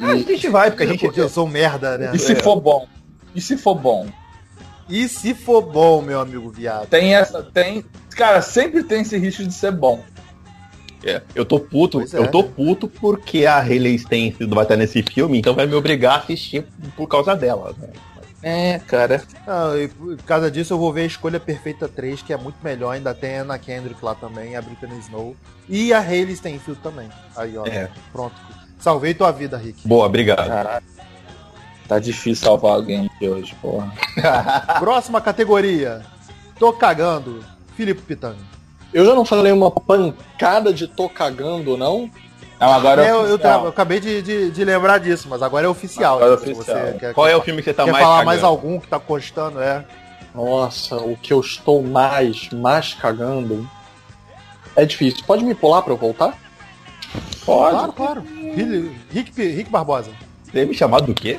Ah, 0.00 0.10
a 0.12 0.16
gente 0.16 0.48
vai, 0.48 0.70
porque 0.70 0.82
a 0.84 0.86
gente. 0.86 1.00
Porque 1.00 1.20
eu 1.20 1.28
sou 1.28 1.48
merda, 1.48 1.96
né? 1.98 2.12
E 2.14 2.18
se 2.18 2.34
for 2.36 2.60
bom? 2.60 2.86
E 3.34 3.40
se 3.40 3.56
for 3.56 3.74
bom? 3.74 4.06
E 4.88 5.08
se 5.08 5.34
for 5.34 5.62
bom, 5.62 6.02
meu 6.02 6.20
amigo 6.20 6.50
viado? 6.50 6.86
Tem 6.88 7.14
essa, 7.14 7.42
tem. 7.42 7.84
Cara, 8.14 8.40
sempre 8.40 8.82
tem 8.82 9.02
esse 9.02 9.16
risco 9.18 9.44
de 9.44 9.52
ser 9.52 9.72
bom. 9.72 10.02
É, 11.04 11.20
eu 11.34 11.44
tô 11.44 11.60
puto, 11.60 11.98
Pois 11.98 12.14
é, 12.14 12.18
eu 12.18 12.30
tô 12.30 12.42
né? 12.42 12.48
puto 12.56 12.88
porque 12.88 13.44
a 13.44 13.58
Hayley 13.58 13.98
Stenfield 13.98 14.54
vai 14.54 14.64
estar 14.64 14.76
nesse 14.76 15.02
filme, 15.02 15.38
então 15.38 15.54
vai 15.54 15.66
me 15.66 15.74
obrigar 15.74 16.14
a 16.14 16.18
assistir 16.18 16.64
por 16.96 17.06
causa 17.06 17.36
dela, 17.36 17.74
né? 17.78 17.88
É, 18.42 18.78
cara. 18.78 19.22
Ah, 19.46 19.72
e 19.76 19.88
por 19.88 20.16
causa 20.18 20.50
disso 20.50 20.74
eu 20.74 20.78
vou 20.78 20.92
ver 20.92 21.02
a 21.02 21.06
Escolha 21.06 21.40
Perfeita 21.40 21.88
3, 21.88 22.20
que 22.20 22.30
é 22.30 22.36
muito 22.36 22.56
melhor. 22.62 22.90
Ainda 22.90 23.14
tem 23.14 23.38
a 23.38 23.42
Anna 23.42 23.58
Kendrick 23.58 24.04
lá 24.04 24.14
também, 24.14 24.54
a 24.54 24.60
Brittany 24.60 24.98
Snow. 24.98 25.34
E 25.66 25.94
a 25.94 25.98
Hayley 25.98 26.36
Stenfield 26.36 26.78
também. 26.82 27.08
Aí, 27.34 27.56
ó. 27.56 27.64
É. 27.66 27.88
Pronto. 28.12 28.34
Salvei 28.78 29.14
tua 29.14 29.30
vida, 29.30 29.56
Rick. 29.56 29.88
Boa, 29.88 30.04
obrigado. 30.04 30.46
Caralho. 30.46 30.84
Tá 31.88 31.98
difícil 31.98 32.44
salvar 32.44 32.72
alguém 32.72 33.06
aqui 33.06 33.26
hoje, 33.26 33.54
porra. 33.62 33.90
Próxima 34.78 35.22
categoria. 35.22 36.02
Tô 36.58 36.70
cagando. 36.70 37.42
Filipe 37.76 38.02
Pitanga. 38.02 38.36
Eu 38.92 39.04
já 39.04 39.14
não 39.14 39.24
falei 39.24 39.52
uma 39.52 39.70
pancada 39.70 40.72
de 40.72 40.86
tô 40.86 41.08
cagando, 41.08 41.76
não? 41.76 42.08
Não, 42.60 42.72
agora 42.72 43.02
É, 43.02 43.08
é 43.08 43.10
eu, 43.10 43.26
eu, 43.26 43.38
eu 43.38 43.68
acabei 43.68 43.98
de, 43.98 44.22
de- 44.22 44.50
de 44.50 44.64
lembrar 44.64 44.98
disso, 44.98 45.26
mas 45.28 45.42
agora 45.42 45.66
é 45.66 45.68
oficial. 45.68 46.16
Agora 46.16 46.34
é 46.34 46.38
Se 46.44 46.52
oficial. 46.52 46.78
Você 46.78 46.92
quer, 46.98 47.12
Qual 47.14 47.26
é 47.26 47.36
o 47.36 47.42
filme 47.42 47.60
que 47.60 47.68
você 47.70 47.74
tá 47.74 47.84
quer 47.84 47.92
mais 47.92 48.02
falar 48.04 48.14
cagando? 48.18 48.26
mais 48.26 48.44
algum 48.44 48.78
que 48.80 48.86
tá 48.86 49.00
costando? 49.00 49.60
É. 49.60 49.84
Nossa, 50.34 50.96
o 50.96 51.16
que 51.16 51.32
eu 51.32 51.40
estou 51.40 51.82
mais, 51.82 52.48
mais 52.50 52.94
cagando. 52.94 53.68
É 54.76 54.84
difícil. 54.84 55.24
Pode 55.26 55.44
me 55.44 55.54
pular 55.54 55.82
pra 55.82 55.92
eu 55.92 55.96
voltar? 55.96 56.34
Pode. 57.44 57.74
Claro, 57.76 57.92
claro. 57.92 58.24
Rick, 59.10 59.32
Rick, 59.42 59.70
Barbosa. 59.70 60.10
Você 60.44 60.64
me 60.64 60.74
chamado 60.74 61.06
do 61.06 61.14
quê? 61.14 61.36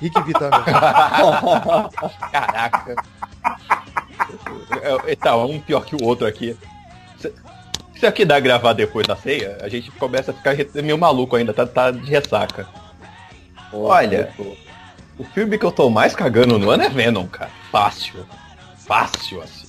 Rick 0.00 0.22
Pitanga. 0.22 0.62
Caraca. 2.32 2.96
É, 5.06 5.16
Tá, 5.16 5.36
um 5.36 5.60
pior 5.60 5.84
que 5.84 5.94
o 5.96 6.04
outro 6.04 6.26
aqui. 6.26 6.56
Se- 7.18 7.32
aqui 8.06 8.24
dá 8.24 8.38
gravar 8.40 8.72
depois 8.72 9.06
da 9.06 9.16
ceia, 9.16 9.58
a 9.62 9.68
gente 9.68 9.90
começa 9.92 10.30
a 10.30 10.34
ficar 10.34 10.54
meio 10.82 10.98
maluco 10.98 11.36
ainda, 11.36 11.52
tá, 11.54 11.66
tá 11.66 11.90
de 11.90 12.10
ressaca. 12.10 12.66
Olha, 13.72 14.32
o 15.18 15.24
filme 15.24 15.58
que 15.58 15.64
eu 15.64 15.72
tô 15.72 15.88
mais 15.90 16.14
cagando 16.14 16.58
no 16.58 16.70
ano 16.70 16.82
é 16.82 16.88
Venom, 16.88 17.26
cara. 17.26 17.50
Fácil. 17.70 18.26
Fácil, 18.78 19.42
assim. 19.42 19.66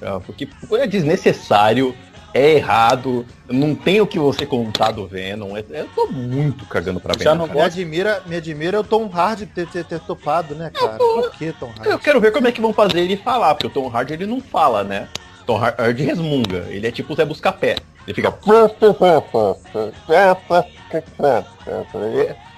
É, 0.00 0.18
Porque 0.20 0.48
é 0.72 0.86
desnecessário, 0.86 1.94
é 2.34 2.54
errado, 2.56 3.24
não 3.48 3.74
tem 3.74 4.00
o 4.00 4.06
que 4.06 4.18
você 4.18 4.44
contar 4.44 4.90
do 4.90 5.06
Venom. 5.06 5.56
é- 5.56 5.64
Eu 5.70 5.88
tô 5.94 6.08
muito 6.08 6.66
cagando 6.66 6.98
pra 7.00 7.14
Já 7.16 7.30
Venom. 7.30 7.36
não 7.42 7.46
cara. 7.46 7.60
Me 7.60 7.64
admira, 7.64 8.22
me 8.26 8.36
admira 8.36 8.80
o 8.80 8.84
Tom 8.84 9.08
Hardy 9.10 9.46
ter, 9.46 9.66
ter, 9.68 9.84
ter 9.84 10.00
topado, 10.00 10.54
né, 10.54 10.70
cara? 10.74 10.98
Por 10.98 11.30
que 11.32 11.52
Tom 11.52 11.70
Eu 11.84 11.92
Hardy? 11.92 12.04
quero 12.04 12.20
ver 12.20 12.32
como 12.32 12.48
é 12.48 12.52
que 12.52 12.60
vão 12.60 12.72
fazer 12.72 13.00
ele 13.00 13.16
falar, 13.16 13.54
porque 13.54 13.68
o 13.68 13.70
Tom 13.70 13.88
Hardy 13.88 14.12
ele 14.14 14.26
não 14.26 14.40
fala, 14.40 14.82
né? 14.82 15.08
Tom 15.46 15.56
Hardy 15.62 16.02
resmunga, 16.02 16.66
ele 16.70 16.86
é 16.86 16.90
tipo 16.90 17.12
o 17.12 17.16
Zé 17.16 17.24
Buscapé. 17.24 17.76
Ele 18.06 18.14
fica. 18.14 18.34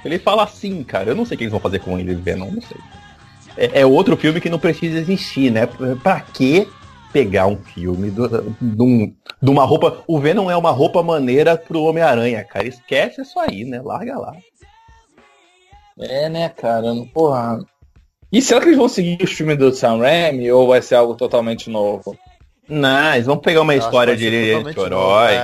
Ele 0.04 0.18
fala 0.18 0.44
assim, 0.44 0.82
cara. 0.84 1.10
Eu 1.10 1.14
não 1.14 1.24
sei 1.24 1.34
o 1.34 1.38
que 1.38 1.44
eles 1.44 1.50
vão 1.52 1.60
fazer 1.60 1.80
com 1.80 1.98
ele, 1.98 2.14
Venom, 2.14 2.50
não 2.50 2.62
sei. 2.62 2.76
É, 3.56 3.80
é 3.80 3.86
outro 3.86 4.16
filme 4.16 4.40
que 4.40 4.50
não 4.50 4.58
precisa 4.58 4.98
existir, 4.98 5.50
né? 5.50 5.66
Pra 6.02 6.20
quê 6.20 6.68
pegar 7.16 7.46
um 7.46 7.56
filme 7.56 8.10
de, 8.10 8.82
um, 8.82 9.14
de 9.40 9.50
uma 9.50 9.64
roupa. 9.64 10.04
O 10.06 10.20
Venom 10.20 10.50
é 10.50 10.56
uma 10.56 10.70
roupa 10.70 11.02
maneira 11.02 11.56
pro 11.56 11.84
Homem-Aranha, 11.84 12.44
cara. 12.44 12.68
Esquece 12.68 13.22
isso 13.22 13.40
aí, 13.40 13.64
né? 13.64 13.80
Larga 13.80 14.18
lá. 14.18 14.36
É, 15.98 16.28
né, 16.28 16.50
cara? 16.50 16.92
Porra. 17.14 17.58
E 18.30 18.42
será 18.42 18.60
que 18.60 18.66
eles 18.66 18.76
vão 18.76 18.88
seguir 18.88 19.16
os 19.22 19.32
filmes 19.32 19.56
do 19.56 19.72
Sam 19.72 19.96
Raimi 19.96 20.52
ou 20.52 20.68
vai 20.68 20.82
ser 20.82 20.96
algo 20.96 21.14
totalmente 21.14 21.70
novo? 21.70 22.14
Não, 22.68 23.14
eles 23.14 23.26
vão 23.26 23.38
pegar 23.38 23.62
uma 23.62 23.74
Eu 23.74 23.78
história 23.78 24.14
de 24.14 24.26
herói. 24.26 25.36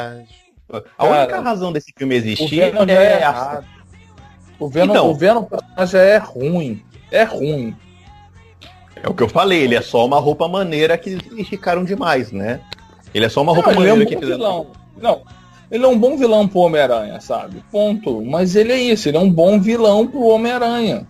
A 0.98 1.06
única 1.06 1.40
razão 1.40 1.72
desse 1.72 1.90
filme 1.96 2.16
existir 2.16 2.60
é, 2.60 2.70
é 2.86 3.20
errado. 3.20 3.64
O 4.58 4.68
Venom, 4.68 4.92
então, 4.92 5.10
o 5.10 5.14
Venom 5.14 5.46
já 5.86 6.02
é 6.02 6.18
ruim. 6.18 6.82
É 7.10 7.22
ruim. 7.22 7.74
É 9.02 9.08
o 9.08 9.14
que 9.14 9.22
eu 9.22 9.28
falei, 9.28 9.62
ele 9.62 9.74
é 9.74 9.82
só 9.82 10.06
uma 10.06 10.20
roupa 10.20 10.46
maneira 10.46 10.96
que 10.96 11.10
eles 11.10 11.22
esticaram 11.36 11.84
demais, 11.84 12.30
né? 12.30 12.60
Ele 13.12 13.24
é 13.24 13.28
só 13.28 13.42
uma 13.42 13.52
roupa 13.52 13.70
não, 13.70 13.80
maneira 13.80 14.00
é 14.00 14.02
um 14.04 14.06
que 14.06 14.16
fizeram. 14.16 14.38
Vilão. 14.38 14.66
Não, 15.00 15.22
ele 15.70 15.84
é 15.84 15.88
um 15.88 15.98
bom 15.98 16.16
vilão 16.16 16.46
pro 16.46 16.60
Homem-Aranha, 16.60 17.20
sabe? 17.20 17.64
Ponto. 17.72 18.22
Mas 18.22 18.54
ele 18.54 18.72
é 18.72 18.78
isso, 18.78 19.08
ele 19.08 19.16
é 19.16 19.20
um 19.20 19.30
bom 19.30 19.58
vilão 19.58 20.06
pro 20.06 20.20
Homem-Aranha. 20.20 21.06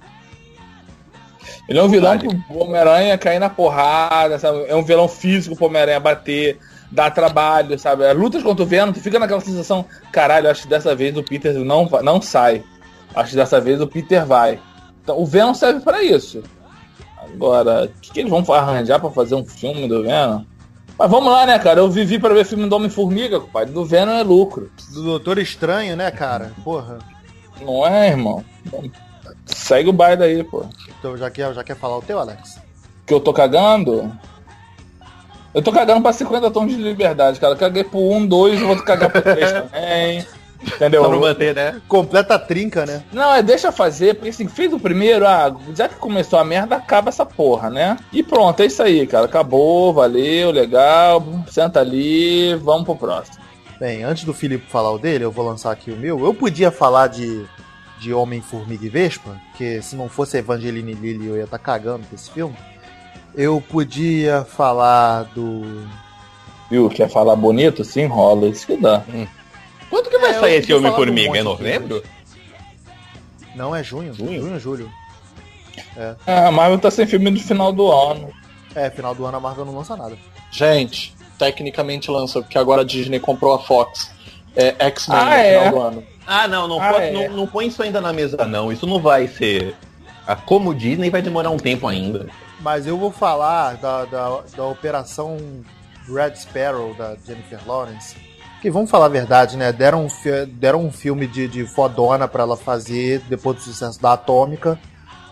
Ele 1.68 1.78
é 1.78 1.83
um 1.83 1.88
vilão 1.88 2.16
vale. 2.16 2.42
pro 2.46 2.59
Homem-Aranha 2.59 3.18
cair 3.18 3.38
na 3.38 3.50
porrada, 3.50 4.38
sabe? 4.38 4.64
É 4.68 4.74
um 4.74 4.83
vilão 4.83 5.07
físico 5.07 5.55
pro 5.55 5.66
Homem-Aranha 5.66 6.00
bater, 6.00 6.59
dar 6.90 7.11
trabalho, 7.11 7.78
sabe? 7.78 8.07
As 8.07 8.16
lutas 8.16 8.42
contra 8.42 8.62
o 8.62 8.66
Venom, 8.66 8.92
tu 8.92 9.00
fica 9.00 9.18
naquela 9.18 9.40
sensação, 9.40 9.85
caralho, 10.11 10.48
acho 10.48 10.62
que 10.62 10.68
dessa 10.68 10.94
vez 10.94 11.16
o 11.16 11.22
Peter 11.22 11.52
não, 11.55 11.88
não 12.02 12.22
sai. 12.22 12.64
Acho 13.14 13.31
que 13.31 13.37
dessa 13.37 13.61
vez 13.61 13.81
o 13.81 13.87
Peter 13.87 14.24
vai. 14.24 14.59
Então, 15.02 15.20
o 15.20 15.26
Venom 15.26 15.55
serve 15.55 15.81
para 15.81 16.02
isso. 16.02 16.42
Agora, 17.22 17.85
o 17.85 17.88
que, 18.00 18.12
que, 18.12 18.20
eles 18.20 18.30
vão 18.30 18.44
arranjar 18.54 19.00
para 19.00 19.11
fazer 19.11 19.35
um 19.35 19.44
filme 19.44 19.88
do 19.88 20.02
Venom? 20.02 20.44
Mas 20.98 21.11
vamos 21.11 21.32
lá, 21.32 21.46
né, 21.46 21.58
cara? 21.58 21.80
Eu 21.80 21.90
vivi 21.90 22.18
para 22.18 22.35
ver 22.35 22.44
filme 22.44 22.68
do 22.68 22.76
Homem-Formiga, 22.76 23.40
pai. 23.40 23.66
Do 23.66 23.85
Venom 23.85 24.12
é 24.12 24.22
lucro. 24.22 24.70
Do 24.92 25.02
Doutor 25.02 25.38
Estranho, 25.38 25.96
né, 25.96 26.11
cara? 26.11 26.52
Porra. 26.62 26.98
Não 27.61 27.87
é, 27.87 28.08
irmão? 28.08 28.44
Segue 29.46 29.88
o 29.88 29.92
baile 29.92 30.22
aí, 30.22 30.44
pô. 30.44 30.64
Então 30.98 31.16
já 31.16 31.30
quer, 31.30 31.52
já 31.54 31.64
quer 31.64 31.76
falar 31.76 31.98
o 31.98 32.02
teu, 32.02 32.18
Alex? 32.18 32.61
Que 33.06 33.14
eu 33.14 33.20
tô 33.20 33.32
cagando? 33.32 34.12
Eu 35.54 35.62
tô 35.62 35.72
cagando 35.72 36.00
pra 36.00 36.12
50 36.12 36.50
tons 36.50 36.70
de 36.70 36.76
liberdade, 36.76 37.38
cara. 37.38 37.54
Eu 37.54 37.58
caguei 37.58 37.85
pro 37.85 37.98
1, 37.98 38.26
2, 38.26 38.61
eu 38.61 38.66
vou 38.66 38.82
cagar 38.82 39.11
pro 39.11 39.20
3 39.20 39.52
também. 39.52 40.26
Entendeu? 40.64 41.03
Só 41.03 41.09
pra 41.09 41.18
manter, 41.18 41.55
né? 41.55 41.81
Completa 41.88 42.38
trinca, 42.38 42.87
né? 42.87 43.03
Não, 43.12 43.35
é 43.35 43.42
deixa 43.42 43.72
fazer, 43.72 44.14
porque 44.14 44.31
assim, 44.31 44.46
fez 44.48 44.72
o 44.72 44.79
primeiro, 44.79 45.27
ah, 45.27 45.55
já 45.75 45.88
que 45.88 45.96
começou 45.96 46.38
a 46.38 46.44
merda, 46.44 46.77
acaba 46.77 47.09
essa 47.09 47.27
porra, 47.27 47.68
né? 47.68 47.96
E 48.12 48.22
pronto, 48.22 48.61
é 48.61 48.66
isso 48.66 48.83
aí, 48.83 49.07
cara. 49.07 49.27
Acabou, 49.27 49.92
valeu, 49.92 50.51
legal. 50.51 51.25
Senta 51.48 51.81
ali, 51.81 52.55
vamos 52.57 52.85
pro 52.85 52.96
próximo. 52.96 53.42
Bem, 53.81 54.05
antes 54.05 54.25
do 54.25 54.33
Filipe 54.33 54.70
falar 54.70 54.92
o 54.92 54.98
dele, 54.98 55.25
eu 55.25 55.33
vou 55.33 55.44
lançar 55.44 55.72
aqui 55.72 55.90
o 55.90 55.96
meu. 55.96 56.25
Eu 56.25 56.33
podia 56.33 56.70
falar 56.70 57.09
de, 57.09 57.44
de 57.98 58.14
Homem, 58.14 58.40
Formiga 58.40 58.87
e 58.87 58.88
Vespa, 58.88 59.37
que 59.57 59.83
se 59.83 59.96
não 59.96 60.09
fosse 60.09 60.38
Evangeline 60.38 60.94
Lilly 60.94 61.27
eu 61.27 61.37
ia 61.37 61.44
estar 61.44 61.59
tá 61.59 61.64
cagando 61.64 62.07
com 62.07 62.14
esse 62.14 62.31
filme. 62.31 62.57
Eu 63.35 63.61
podia 63.61 64.44
falar 64.44 65.25
do. 65.35 65.85
Viu? 66.70 66.88
Quer 66.88 67.09
falar 67.09 67.35
bonito? 67.35 67.85
Se 67.85 68.01
enrola, 68.01 68.46
isso 68.46 68.66
que 68.66 68.77
dá. 68.77 69.03
Hum. 69.12 69.27
Quando 69.92 70.09
que 70.09 70.16
vai 70.16 70.31
é, 70.31 70.40
sair 70.40 70.55
esse 70.55 70.72
Homem-Formiga? 70.72 71.33
Um 71.33 71.37
é 71.37 71.42
novembro? 71.42 72.02
Não, 73.55 73.76
é 73.76 73.85
junho. 73.85 74.14
Junho, 74.14 74.40
junho 74.40 74.59
julho. 74.59 74.90
É. 75.94 76.14
é. 76.26 76.46
a 76.46 76.50
Marvel 76.50 76.78
tá 76.78 76.90
sem 76.90 77.07
filme 77.07 77.31
no 77.31 77.38
final 77.38 77.70
do 77.74 77.92
ano. 77.92 78.33
É, 78.74 78.88
final 78.88 79.14
do 79.14 79.26
ano 79.26 79.37
a 79.37 79.40
Marvel 79.40 79.66
não 79.66 79.76
lança 79.76 79.94
nada. 79.94 80.16
Gente, 80.50 81.14
tecnicamente 81.38 82.11
lança, 82.11 82.40
porque 82.40 82.57
agora 82.57 82.81
a 82.81 82.85
Disney 82.87 83.20
comprou 83.20 83.52
a 83.52 83.59
Fox. 83.59 84.11
É 84.57 84.74
X-Men 84.78 85.18
ah, 85.18 85.24
no 85.26 85.31
é? 85.31 85.59
final 85.59 85.70
do 85.70 85.81
ano. 85.83 86.05
Ah, 86.26 86.48
não, 86.48 86.66
não, 86.66 86.81
ah, 86.81 86.92
pode, 86.94 87.05
é. 87.05 87.12
não, 87.12 87.37
não 87.37 87.46
põe 87.46 87.66
isso 87.66 87.83
ainda 87.83 88.00
na 88.00 88.14
mesa, 88.14 88.46
não. 88.46 88.72
Isso 88.72 88.87
não 88.87 88.98
vai 88.98 89.28
ser. 89.28 89.76
Como 90.46 90.74
Disney 90.74 91.11
vai 91.11 91.20
demorar 91.20 91.50
um 91.50 91.59
tempo 91.59 91.87
ainda. 91.87 92.28
Mas 92.61 92.87
eu 92.87 92.96
vou 92.96 93.12
falar 93.12 93.76
da, 93.76 94.07
da, 94.07 94.40
da 94.57 94.64
operação 94.64 95.37
Red 96.09 96.37
Sparrow 96.37 96.94
da 96.94 97.14
Jennifer 97.26 97.61
Lawrence 97.66 98.32
que 98.62 98.70
vamos 98.70 98.88
falar 98.88 99.07
a 99.07 99.09
verdade, 99.09 99.57
né? 99.57 99.72
Deram 99.72 100.07
um, 100.07 100.09
deram 100.46 100.87
um 100.87 100.92
filme 100.92 101.27
de, 101.27 101.48
de 101.48 101.66
fodona 101.66 102.29
para 102.29 102.44
ela 102.44 102.57
fazer 102.57 103.18
depois 103.29 103.57
do 103.57 103.62
sucesso 103.62 104.01
da 104.01 104.12
Atômica, 104.12 104.79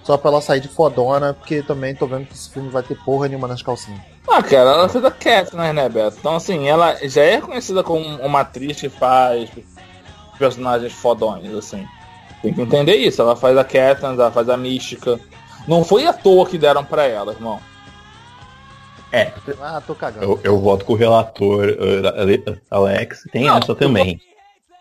só 0.03 0.17
pra 0.17 0.33
ela 0.33 0.41
sair 0.41 0.59
de 0.59 0.67
fodona, 0.67 1.33
porque 1.33 1.63
também 1.63 1.95
tô 1.95 2.09
vendo 2.09 2.27
que 2.27 2.35
esse 2.35 2.51
filme 2.51 2.69
vai 2.69 2.83
ter 2.83 2.99
porra 3.05 3.29
nenhuma 3.29 3.47
nas 3.47 3.63
calcinhas. 3.63 4.01
Ah, 4.29 4.43
cara, 4.43 4.71
ela 4.71 4.89
fez 4.89 5.05
a 5.05 5.11
Katniss, 5.13 5.73
né, 5.73 5.89
Beto? 5.89 6.17
Então, 6.19 6.35
assim, 6.35 6.69
ela 6.69 6.97
já 7.09 7.23
é 7.23 7.41
conhecida 7.41 7.85
como 7.85 8.05
uma 8.17 8.41
atriz 8.41 8.81
que 8.81 8.89
faz 8.89 9.49
personagens 10.37 10.93
fodões, 10.93 11.55
assim. 11.55 11.87
Tem 12.43 12.53
que 12.53 12.63
entender 12.63 12.97
isso. 12.97 13.23
Ela 13.23 13.37
faz 13.37 13.57
a 13.57 13.63
Katniss, 13.63 14.19
ela 14.19 14.33
faz 14.33 14.49
a 14.49 14.57
Mística. 14.57 15.21
Não 15.69 15.85
foi 15.85 16.05
à 16.05 16.13
toa 16.13 16.47
que 16.47 16.59
deram 16.59 16.85
pra 16.85 17.07
ela, 17.07 17.33
irmão. 17.33 17.61
É. 19.13 19.33
Ah, 19.61 19.83
tô 19.85 19.95
cagando. 19.95 20.25
Eu, 20.25 20.41
eu 20.43 20.59
voto 20.59 20.85
com 20.85 20.93
o 20.93 20.97
relator 20.97 21.69
uh, 21.69 22.61
Alex. 22.71 23.25
Tem 23.33 23.47
não, 23.47 23.59
essa 23.59 23.75
também. 23.75 24.19
Tô... 24.19 24.25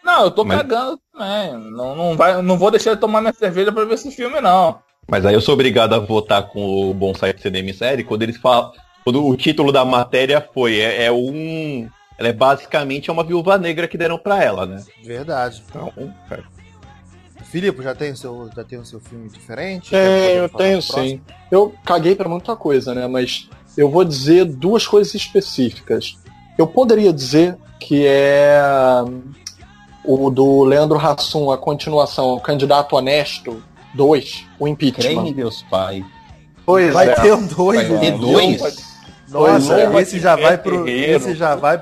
Não, 0.03 0.23
eu 0.25 0.31
tô 0.31 0.43
Mas... 0.43 0.57
cagando 0.57 0.99
também. 1.13 1.53
Não, 1.71 1.95
não, 1.95 2.17
vai, 2.17 2.41
não 2.41 2.57
vou 2.57 2.71
deixar 2.71 2.93
de 2.93 2.99
tomar 2.99 3.21
minha 3.21 3.33
cerveja 3.33 3.71
pra 3.71 3.85
ver 3.85 3.95
esse 3.95 4.11
filme, 4.11 4.39
não. 4.39 4.79
Mas 5.07 5.25
aí 5.25 5.33
eu 5.33 5.41
sou 5.41 5.55
obrigado 5.55 5.93
a 5.93 5.99
votar 5.99 6.47
com 6.47 6.91
o 6.91 7.15
site 7.15 7.41
CDM 7.41 7.73
série 7.73 8.03
quando 8.03 8.21
eles 8.21 8.37
falam. 8.37 8.71
Quando 9.03 9.25
o 9.25 9.35
título 9.35 9.71
da 9.71 9.83
matéria 9.83 10.47
foi. 10.53 10.79
É, 10.79 11.05
é 11.05 11.11
um. 11.11 11.89
Ela 12.17 12.29
é 12.29 12.33
basicamente 12.33 13.09
uma 13.09 13.23
viúva 13.23 13.57
negra 13.57 13.87
que 13.87 13.97
deram 13.97 14.17
pra 14.17 14.43
ela, 14.43 14.65
né? 14.65 14.83
Verdade. 15.03 15.63
Então, 15.67 15.91
cara. 16.27 16.43
Filipe, 17.45 17.81
já 17.81 17.95
tem 17.95 18.11
o 18.11 18.17
seu, 18.17 18.49
já 18.55 18.63
tem 18.63 18.77
o 18.77 18.85
seu 18.85 18.99
filme 18.99 19.27
diferente? 19.29 19.89
Tenho, 19.89 20.43
eu 20.43 20.49
tenho 20.49 20.81
sim. 20.81 21.19
Eu 21.49 21.73
caguei 21.83 22.13
pra 22.13 22.29
muita 22.29 22.55
coisa, 22.55 22.93
né? 22.93 23.07
Mas 23.07 23.49
eu 23.77 23.89
vou 23.89 24.03
dizer 24.03 24.45
duas 24.45 24.85
coisas 24.85 25.13
específicas. 25.15 26.17
Eu 26.57 26.67
poderia 26.67 27.13
dizer 27.13 27.57
que 27.79 28.05
é 28.05 28.61
o 30.03 30.29
do 30.29 30.63
Leandro 30.63 30.97
Hassum, 30.97 31.51
a 31.51 31.57
continuação, 31.57 32.33
o 32.33 32.39
Candidato 32.39 32.95
Honesto 32.95 33.63
2, 33.93 34.45
o 34.59 34.67
impeachment. 34.67 35.01
Creme 35.01 35.33
Deus 35.33 35.63
Pai. 35.69 36.05
Pois 36.65 36.93
vai 36.93 37.09
é. 37.09 37.15
ter 37.15 37.33
um 37.33 37.47
2, 37.47 37.87
vai 37.87 37.99
ter 37.99 38.11
dois. 38.17 38.89
Nossa, 39.29 39.79
é, 39.79 40.01
esse 40.01 40.19
já 40.19 40.35
vai 40.35 40.57
pro. 40.57 40.87
Esse 40.87 41.35
já 41.35 41.55
vai. 41.55 41.79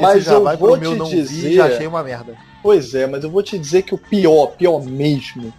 Mas 0.00 0.24
já 0.24 0.34
eu 0.34 0.44
vai 0.44 0.56
vou 0.56 0.72
pro 0.72 0.80
meu 0.80 0.94
não 0.94 1.08
dizer, 1.08 1.48
vi, 1.48 1.54
já 1.54 1.66
achei 1.66 1.86
uma 1.86 2.02
merda. 2.02 2.34
Pois 2.62 2.94
é, 2.94 3.06
mas 3.06 3.24
eu 3.24 3.30
vou 3.30 3.42
te 3.42 3.58
dizer 3.58 3.82
que 3.82 3.94
o 3.94 3.98
pior, 3.98 4.48
pior 4.48 4.82
mesmo, 4.82 5.52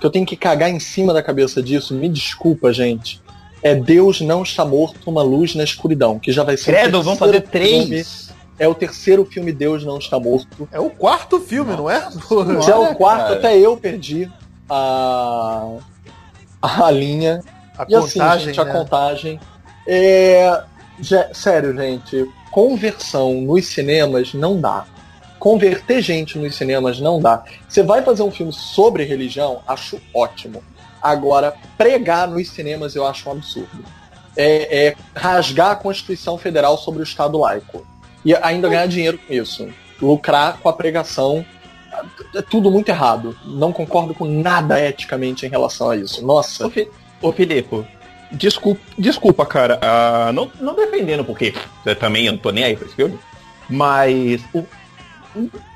que 0.00 0.06
eu 0.06 0.10
tenho 0.10 0.24
que 0.24 0.36
cagar 0.36 0.70
em 0.70 0.80
cima 0.80 1.12
da 1.12 1.22
cabeça 1.22 1.62
disso, 1.62 1.94
me 1.94 2.08
desculpa, 2.08 2.72
gente 2.72 3.21
é 3.62 3.74
Deus 3.74 4.20
não 4.20 4.42
está 4.42 4.64
morto, 4.64 5.08
uma 5.08 5.22
luz 5.22 5.54
na 5.54 5.64
escuridão, 5.64 6.18
que 6.18 6.32
já 6.32 6.42
vai 6.42 6.56
ser 6.56 6.72
Credo, 6.72 7.02
vamos 7.02 7.18
fazer 7.18 7.42
três. 7.42 7.84
Filme, 7.84 8.04
é 8.58 8.68
o 8.68 8.74
terceiro 8.74 9.24
filme 9.24 9.52
Deus 9.52 9.84
não 9.84 9.98
está 9.98 10.20
morto. 10.20 10.68
É 10.70 10.78
o 10.78 10.90
quarto 10.90 11.40
filme, 11.40 11.74
não 11.76 11.90
é? 11.90 12.08
Já 12.64 12.74
é 12.74 12.78
o 12.78 12.94
quarto, 12.94 13.22
cara. 13.22 13.34
até 13.34 13.58
eu 13.58 13.76
perdi 13.76 14.30
a 14.68 15.78
a 16.60 16.90
linha. 16.90 17.40
A 17.76 17.86
e 17.88 17.94
assim, 17.94 18.20
contagem, 18.20 18.36
assim, 18.36 18.44
gente, 18.46 18.60
a 18.60 18.64
né? 18.64 18.72
contagem. 18.72 19.40
É, 19.86 20.62
já, 21.00 21.34
sério, 21.34 21.74
gente, 21.74 22.30
conversão 22.50 23.34
nos 23.40 23.66
cinemas 23.66 24.32
não 24.34 24.60
dá. 24.60 24.84
Converter 25.38 26.00
gente 26.00 26.38
nos 26.38 26.54
cinemas 26.54 27.00
não 27.00 27.20
dá. 27.20 27.42
Você 27.68 27.82
vai 27.82 28.02
fazer 28.02 28.22
um 28.22 28.30
filme 28.30 28.52
sobre 28.52 29.02
religião, 29.04 29.60
acho 29.66 30.00
ótimo. 30.14 30.62
Agora, 31.02 31.54
pregar 31.76 32.28
nos 32.28 32.48
cinemas 32.50 32.94
eu 32.94 33.06
acho 33.06 33.28
um 33.28 33.32
absurdo. 33.32 33.84
É, 34.36 34.86
é 34.86 34.96
rasgar 35.14 35.72
a 35.72 35.76
Constituição 35.76 36.38
Federal 36.38 36.78
sobre 36.78 37.00
o 37.00 37.04
Estado 37.04 37.38
laico. 37.38 37.86
E 38.24 38.34
ainda 38.36 38.68
ganhar 38.68 38.86
dinheiro 38.86 39.18
com 39.18 39.32
isso. 39.32 39.68
Lucrar 40.00 40.58
com 40.58 40.68
a 40.68 40.72
pregação. 40.72 41.44
É 42.34 42.40
tudo 42.40 42.70
muito 42.70 42.88
errado. 42.88 43.36
Não 43.44 43.72
concordo 43.72 44.14
com 44.14 44.24
nada 44.24 44.80
eticamente 44.80 45.44
em 45.44 45.48
relação 45.48 45.90
a 45.90 45.96
isso. 45.96 46.24
Nossa. 46.24 46.66
Ô, 46.66 46.70
Fi 46.70 46.88
Ô 47.20 47.30
Filipe, 47.32 47.84
desculpa, 48.32 48.80
desculpa 48.98 49.46
cara. 49.46 49.78
Uh, 49.78 50.32
não, 50.32 50.50
não 50.60 50.74
defendendo, 50.74 51.24
porque 51.24 51.54
eu 51.84 51.94
também 51.94 52.26
não 52.26 52.38
tô 52.38 52.50
nem 52.50 52.64
aí 52.64 52.76
pra 52.76 52.86
esse 52.86 52.96
filme. 52.96 53.18
Mas 53.68 54.42
o, 54.52 54.64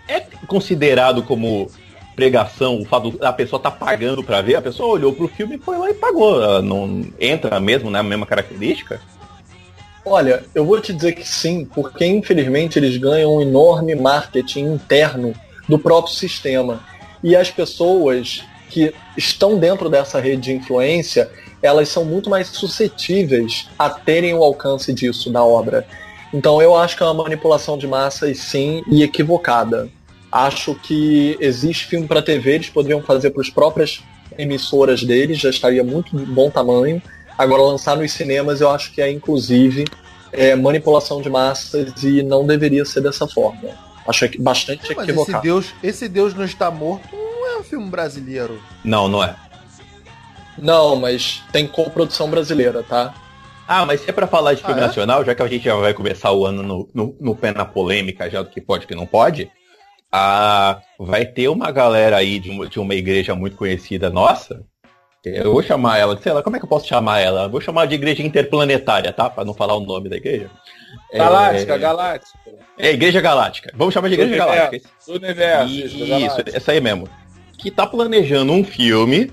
é 0.08 0.20
considerado 0.46 1.22
como 1.22 1.70
pregação, 2.16 2.80
o 2.80 2.84
fato 2.86 3.10
da 3.18 3.32
pessoa 3.32 3.60
tá 3.60 3.70
pagando 3.70 4.24
para 4.24 4.40
ver, 4.40 4.56
a 4.56 4.62
pessoa 4.62 4.94
olhou 4.94 5.12
pro 5.12 5.28
filme 5.28 5.56
e 5.56 5.58
foi 5.58 5.76
lá 5.76 5.90
e 5.90 5.94
pagou. 5.94 6.42
Ela 6.42 6.62
não 6.62 7.04
entra 7.20 7.60
mesmo 7.60 7.90
na 7.90 8.02
mesma 8.02 8.24
característica? 8.24 9.00
Olha, 10.04 10.44
eu 10.54 10.64
vou 10.64 10.80
te 10.80 10.92
dizer 10.92 11.12
que 11.12 11.28
sim, 11.28 11.64
porque 11.64 12.06
infelizmente 12.06 12.78
eles 12.78 12.96
ganham 12.96 13.36
um 13.36 13.42
enorme 13.42 13.94
marketing 13.94 14.64
interno 14.74 15.34
do 15.68 15.78
próprio 15.78 16.14
sistema. 16.14 16.80
E 17.22 17.36
as 17.36 17.50
pessoas 17.50 18.44
que 18.70 18.94
estão 19.16 19.58
dentro 19.58 19.88
dessa 19.88 20.20
rede 20.20 20.42
de 20.42 20.52
influência, 20.52 21.30
elas 21.60 21.88
são 21.88 22.04
muito 22.04 22.30
mais 22.30 22.48
suscetíveis 22.48 23.68
a 23.78 23.90
terem 23.90 24.32
o 24.32 24.42
alcance 24.42 24.92
disso 24.92 25.30
na 25.30 25.44
obra. 25.44 25.86
Então 26.32 26.62
eu 26.62 26.76
acho 26.76 26.96
que 26.96 27.02
é 27.02 27.06
uma 27.06 27.24
manipulação 27.24 27.76
de 27.76 27.86
massas 27.86 28.38
sim 28.38 28.82
e 28.88 29.02
equivocada. 29.02 29.88
Acho 30.36 30.74
que 30.74 31.34
existe 31.40 31.86
filme 31.86 32.06
para 32.06 32.20
TV, 32.20 32.56
eles 32.56 32.68
poderiam 32.68 33.00
fazer 33.02 33.30
para 33.30 33.40
as 33.40 33.48
próprias 33.48 34.02
emissoras 34.36 35.02
deles, 35.02 35.38
já 35.38 35.48
estaria 35.48 35.82
muito 35.82 36.14
bom 36.14 36.50
tamanho. 36.50 37.00
Agora 37.38 37.62
lançar 37.62 37.96
nos 37.96 38.12
cinemas 38.12 38.60
eu 38.60 38.70
acho 38.70 38.92
que 38.92 39.00
é 39.00 39.10
inclusive 39.10 39.86
é, 40.30 40.54
manipulação 40.54 41.22
de 41.22 41.30
massas 41.30 42.02
e 42.02 42.22
não 42.22 42.46
deveria 42.46 42.84
ser 42.84 43.00
dessa 43.00 43.26
forma. 43.26 43.70
Acho 44.06 44.28
que 44.28 44.38
bastante 44.38 44.82
Mas 44.94 45.08
equivocado. 45.08 45.38
esse 45.38 45.42
Deus, 45.42 45.66
esse 45.82 46.06
Deus 46.06 46.34
não 46.34 46.44
está 46.44 46.70
morto 46.70 47.08
não 47.16 47.46
é 47.54 47.58
um 47.58 47.64
filme 47.64 47.88
brasileiro. 47.88 48.60
Não, 48.84 49.08
não 49.08 49.24
é. 49.24 49.34
Não, 50.58 50.96
mas 50.96 51.42
tem 51.50 51.66
coprodução 51.66 52.28
brasileira, 52.28 52.82
tá? 52.82 53.14
Ah, 53.66 53.86
mas 53.86 54.02
se 54.02 54.10
é 54.10 54.12
pra 54.12 54.26
falar 54.26 54.52
de 54.52 54.60
filme 54.62 54.80
Ah, 54.80 54.84
é? 54.84 54.86
nacional, 54.86 55.24
já 55.24 55.34
que 55.34 55.42
a 55.42 55.48
gente 55.48 55.64
já 55.64 55.74
vai 55.76 55.94
começar 55.94 56.30
o 56.32 56.44
ano 56.44 56.62
no, 56.62 56.88
no, 56.92 57.16
no 57.18 57.34
pé 57.34 57.52
na 57.52 57.64
polêmica, 57.64 58.28
já 58.28 58.42
do 58.42 58.50
que 58.50 58.60
pode 58.60 58.84
e 58.84 58.86
que 58.86 58.94
não 58.94 59.06
pode, 59.06 59.50
ah, 60.18 60.80
vai 60.98 61.26
ter 61.26 61.48
uma 61.48 61.70
galera 61.70 62.16
aí 62.16 62.38
de 62.38 62.50
uma, 62.50 62.66
de 62.66 62.80
uma 62.80 62.94
igreja 62.94 63.34
muito 63.34 63.56
conhecida 63.56 64.08
nossa. 64.08 64.64
Eu 65.22 65.52
vou 65.52 65.62
chamar 65.62 65.98
ela, 65.98 66.16
sei 66.16 66.32
lá, 66.32 66.42
como 66.42 66.56
é 66.56 66.58
que 66.58 66.64
eu 66.64 66.68
posso 66.68 66.86
chamar 66.86 67.18
ela? 67.18 67.48
Vou 67.48 67.60
chamar 67.60 67.86
de 67.86 67.96
igreja 67.96 68.22
interplanetária, 68.22 69.12
tá? 69.12 69.28
Pra 69.28 69.44
não 69.44 69.52
falar 69.52 69.74
o 69.74 69.80
nome 69.80 70.08
da 70.08 70.16
igreja. 70.16 70.48
Galáctica, 71.12 71.74
é, 71.74 71.78
Galáctica. 71.78 72.38
É, 72.78 72.90
Igreja 72.92 73.20
Galáctica. 73.20 73.72
Vamos 73.74 73.92
chamar 73.92 74.08
de 74.08 74.14
Igreja 74.14 74.32
Do 74.32 74.38
Galáctica. 74.38 74.88
Do 75.06 75.14
universo. 75.14 75.74
Isso, 75.74 76.06
Galáctica. 76.06 76.56
essa 76.56 76.72
aí 76.72 76.80
mesmo. 76.80 77.08
Que 77.58 77.70
tá 77.70 77.86
planejando 77.86 78.52
um 78.52 78.64
filme 78.64 79.32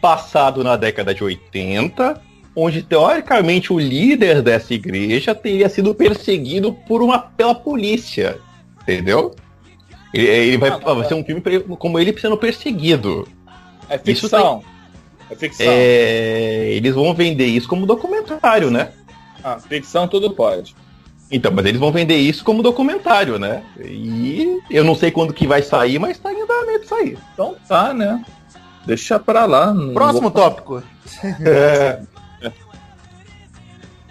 passado 0.00 0.62
na 0.62 0.76
década 0.76 1.14
de 1.14 1.24
80, 1.24 2.20
onde 2.54 2.82
teoricamente 2.82 3.72
o 3.72 3.78
líder 3.78 4.40
dessa 4.40 4.72
igreja 4.72 5.34
teria 5.34 5.68
sido 5.68 5.94
perseguido 5.94 6.72
por 6.72 7.02
uma 7.02 7.18
pela 7.18 7.54
polícia, 7.54 8.38
entendeu? 8.82 9.34
Ele, 10.14 10.26
ele 10.28 10.58
vai, 10.58 10.70
Ah, 10.70 10.76
vai 10.94 11.04
ser 11.06 11.14
um 11.14 11.24
filme 11.24 11.42
como 11.78 11.98
ele 11.98 12.18
sendo 12.18 12.36
perseguido. 12.36 13.26
É 13.88 13.96
Isso 14.06 14.22
ficção. 14.28 14.62
É 15.30 15.34
ficção. 15.34 15.66
É, 15.68 16.68
eles 16.72 16.94
vão 16.94 17.12
vender 17.14 17.46
isso 17.46 17.68
como 17.68 17.86
documentário, 17.86 18.70
né? 18.70 18.92
Ah, 19.42 19.58
ficção 19.58 20.06
tudo 20.08 20.30
pode. 20.30 20.74
Então, 21.30 21.50
mas 21.52 21.66
eles 21.66 21.80
vão 21.80 21.90
vender 21.90 22.16
isso 22.16 22.44
como 22.44 22.62
documentário, 22.62 23.38
né? 23.38 23.62
E 23.80 24.58
eu 24.70 24.84
não 24.84 24.94
sei 24.94 25.10
quando 25.10 25.32
que 25.32 25.46
vai 25.46 25.62
sair, 25.62 25.98
mas 25.98 26.18
tá 26.18 26.32
em 26.32 26.42
andamento 26.42 26.80
de 26.82 26.86
sair. 26.88 27.18
Então 27.32 27.56
tá, 27.66 27.92
né? 27.92 28.24
Deixa 28.86 29.18
pra 29.18 29.44
lá. 29.46 29.74
Próximo 29.92 30.30
vou- 30.30 30.30
tópico. 30.30 30.82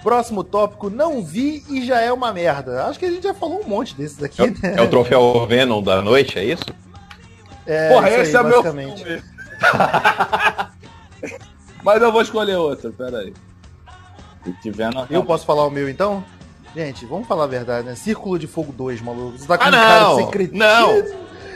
Próximo 0.04 0.44
tópico, 0.44 0.90
não 0.90 1.24
vi 1.24 1.64
e 1.70 1.86
já 1.86 2.02
é 2.02 2.12
uma 2.12 2.34
merda. 2.34 2.86
Acho 2.86 3.00
que 3.00 3.06
a 3.06 3.10
gente 3.10 3.24
já 3.24 3.34
falou 3.34 3.62
um 3.64 3.68
monte 3.70 3.96
desses 3.96 4.22
aqui, 4.22 4.42
É, 4.42 4.48
né? 4.48 4.76
é 4.78 4.82
o 4.82 4.90
troféu 4.90 5.48
Venom 5.48 5.82
da 5.82 6.02
noite, 6.02 6.38
é 6.38 6.44
isso? 6.44 6.66
É, 7.66 7.88
Porra, 7.90 8.10
isso 8.10 8.18
aí, 8.18 8.24
esse 8.24 8.36
é 8.38 8.44
meu 8.44 8.62
filme. 8.62 8.94
Mas 11.84 12.02
eu 12.02 12.12
vou 12.12 12.22
escolher 12.22 12.56
outro, 12.58 12.92
peraí. 12.94 13.34
Se 14.44 14.52
tiver 14.62 14.94
na 14.94 15.06
Eu 15.10 15.24
posso 15.24 15.46
falar 15.46 15.66
o 15.66 15.70
meu 15.70 15.88
então? 15.90 16.24
Gente, 16.76 17.06
vamos 17.06 17.28
falar 17.28 17.44
a 17.44 17.48
verdade, 17.48 17.86
né? 17.88 17.96
Círculo 17.96 18.38
de 18.40 18.48
Fogo 18.48 18.74
2, 18.74 19.00
maluco. 19.02 19.38
Você 19.38 19.48
tá 19.48 19.58
com 19.58 19.64
Ah, 19.66 19.68
um 19.68 19.72
cara 19.72 20.00
não! 20.02 20.16
de 20.18 20.24
ser 20.26 20.32
cretino. 20.32 20.60
Não! 20.60 21.04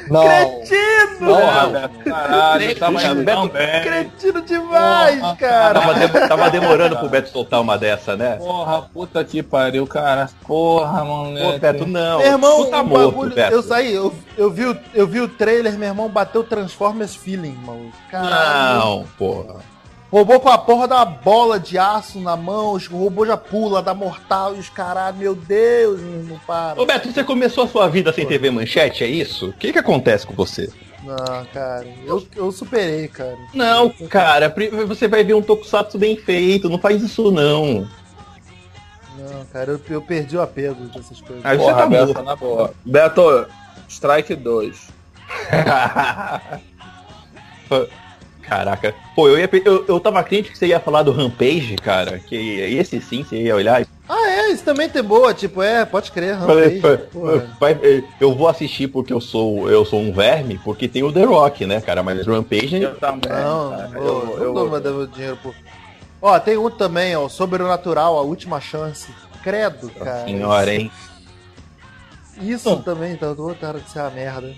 Não. 0.10 0.24
Cretino! 0.24 1.18
Porra, 1.20 1.64
Não. 1.64 1.72
Beto, 1.72 2.00
caralho, 2.10 2.76
tava 2.80 3.04
indo 3.04 3.24
Beto, 3.24 3.50
bem. 3.50 3.84
Cretino 3.84 4.42
demais, 4.42 5.20
Porra, 5.20 5.36
cara. 5.36 5.80
Tava, 5.82 5.94
de- 5.96 6.28
tava 6.28 6.50
demorando 6.50 6.98
pro 6.98 7.10
Beto 7.10 7.30
soltar 7.30 7.62
uma 7.62 7.78
dessa, 7.78 8.16
né? 8.16 8.36
Porra, 8.38 8.82
puta 8.94 9.24
que 9.24 9.42
pariu, 9.42 9.86
cara. 9.88 10.30
Porra, 10.46 11.04
moleque. 11.04 11.54
Pô, 11.54 11.60
Beto, 11.60 11.88
não. 11.88 12.20
Meu 12.20 12.28
irmão, 12.28 12.66
Tu 12.66 12.72
tá 12.72 12.84
morto, 12.84 13.12
bagulho, 13.12 13.36
Beto. 13.36 13.54
eu 13.54 13.64
saí, 13.64 13.94
eu, 13.94 14.14
eu, 14.38 14.52
vi, 14.52 14.66
o- 14.66 14.78
eu 14.94 15.08
vi 15.08 15.22
o 15.22 15.28
trailer, 15.28 15.78
meu 15.78 15.88
irmão 15.90 16.08
bateu 16.10 16.44
Transformers 16.44 17.16
Feeling, 17.16 17.58
maluco. 17.66 17.92
Caralho. 18.12 18.80
Não, 18.80 19.06
porra. 19.18 19.56
Roubou 20.10 20.40
com 20.40 20.48
a 20.48 20.58
porra 20.58 20.88
da 20.88 21.04
bola 21.04 21.60
de 21.60 21.78
aço 21.78 22.18
na 22.20 22.38
mão, 22.38 22.72
os- 22.72 22.90
o 22.90 22.96
robô 22.96 23.26
já 23.26 23.36
pula, 23.36 23.82
dá 23.82 23.94
mortal 23.94 24.56
e 24.56 24.60
os 24.60 24.70
caralho, 24.70 25.18
meu 25.18 25.36
Deus, 25.36 26.00
não, 26.02 26.40
para. 26.40 26.82
Ô 26.82 26.86
Beto, 26.86 27.12
você 27.12 27.24
começou 27.26 27.66
a 27.66 27.68
sua 27.68 27.90
vida 27.90 28.14
sem 28.14 28.26
TV 28.26 28.50
Manchete, 28.50 29.04
é 29.04 29.08
isso? 29.08 29.50
O 29.50 29.54
que 29.54 29.74
que 29.74 29.80
acontece 29.80 30.26
com 30.26 30.34
você? 30.34 30.72
Não, 31.04 31.46
cara, 31.54 31.86
eu, 32.06 32.26
eu 32.36 32.52
superei, 32.54 33.08
cara. 33.10 33.38
Não, 33.54 33.90
cara, 34.10 34.54
você 34.88 35.08
vai 35.10 35.24
ver 35.26 35.34
um 35.34 35.42
tokusatsu 35.42 35.98
bem 35.98 36.16
feito, 36.16 36.70
não 36.70 36.80
faz 36.80 37.02
isso 37.04 37.30
não. 37.32 37.86
Não, 39.18 39.46
cara, 39.52 39.72
eu, 39.72 39.82
eu 39.90 40.02
perdi 40.02 40.38
o 40.38 40.42
apego 40.42 40.86
dessas 40.86 41.20
coisas. 41.20 41.46
Aí 41.46 41.58
você 41.58 41.66
Porra, 41.66 41.78
tá 41.82 41.88
Beto, 41.88 42.06
morto. 42.08 42.24
na 42.24 42.36
boa. 42.36 42.74
Beto, 42.86 43.46
Strike 43.90 44.36
2. 44.36 44.88
Caraca. 48.48 48.96
Pô, 49.16 49.28
eu, 49.28 49.38
ia, 49.38 49.50
eu, 49.66 49.86
eu 49.88 50.00
tava 50.00 50.24
crente 50.24 50.50
que 50.52 50.58
você 50.58 50.68
ia 50.68 50.80
falar 50.80 51.04
do 51.04 51.12
Rampage, 51.12 51.76
cara. 51.76 52.18
Que 52.20 52.36
esse 52.62 53.02
sim 53.02 53.24
você 53.24 53.42
ia 53.42 53.56
olhar 53.56 53.86
Ah, 54.08 54.30
é, 54.30 54.52
isso 54.52 54.64
também 54.64 54.88
tem 54.88 55.04
boa, 55.04 55.34
tipo, 55.34 55.62
é, 55.62 55.84
pode 55.86 56.12
crer, 56.12 56.36
Rampage, 56.36 56.80
vai- 57.60 58.04
eu 58.22 58.34
vou 58.34 58.48
assistir 58.48 58.88
porque 58.88 59.12
eu 59.12 59.20
sou 59.20 59.70
eu 59.70 59.84
sou 59.84 60.00
um 60.00 60.14
verme, 60.14 60.58
porque 60.64 60.88
tem 60.88 61.04
o 61.04 61.12
The 61.12 61.24
Rock, 61.26 61.66
né, 61.66 61.82
cara? 61.82 62.02
Mas 62.02 62.26
Rampage. 62.26 62.82
Eu 62.82 62.96
também. 62.96 63.30
Não, 63.30 63.70
cara. 63.72 63.90
pô, 63.94 64.00
Eu- 64.00 64.26
não 64.26 64.44
eu- 64.44 64.54
dou 64.54 64.70
meu- 64.70 64.82
meu 64.82 65.08
dinheiro 65.08 65.38
por. 65.44 65.54
Ó, 66.22 66.40
tem 66.40 66.58
um 66.58 66.70
também, 66.70 67.16
ó, 67.16 67.28
Sobrenatural, 67.28 68.18
a 68.18 68.22
última 68.22 68.62
chance. 68.62 69.12
Credo, 69.44 69.90
cara. 69.90 70.24
Senhora, 70.26 70.74
hein? 70.74 70.90
Isso 72.42 72.78
também, 72.78 73.16
tá 73.18 73.28
outra 73.30 73.68
hora 73.70 73.80
de 73.80 73.90
ser 73.90 74.00
uma 74.00 74.10
merda. 74.12 74.54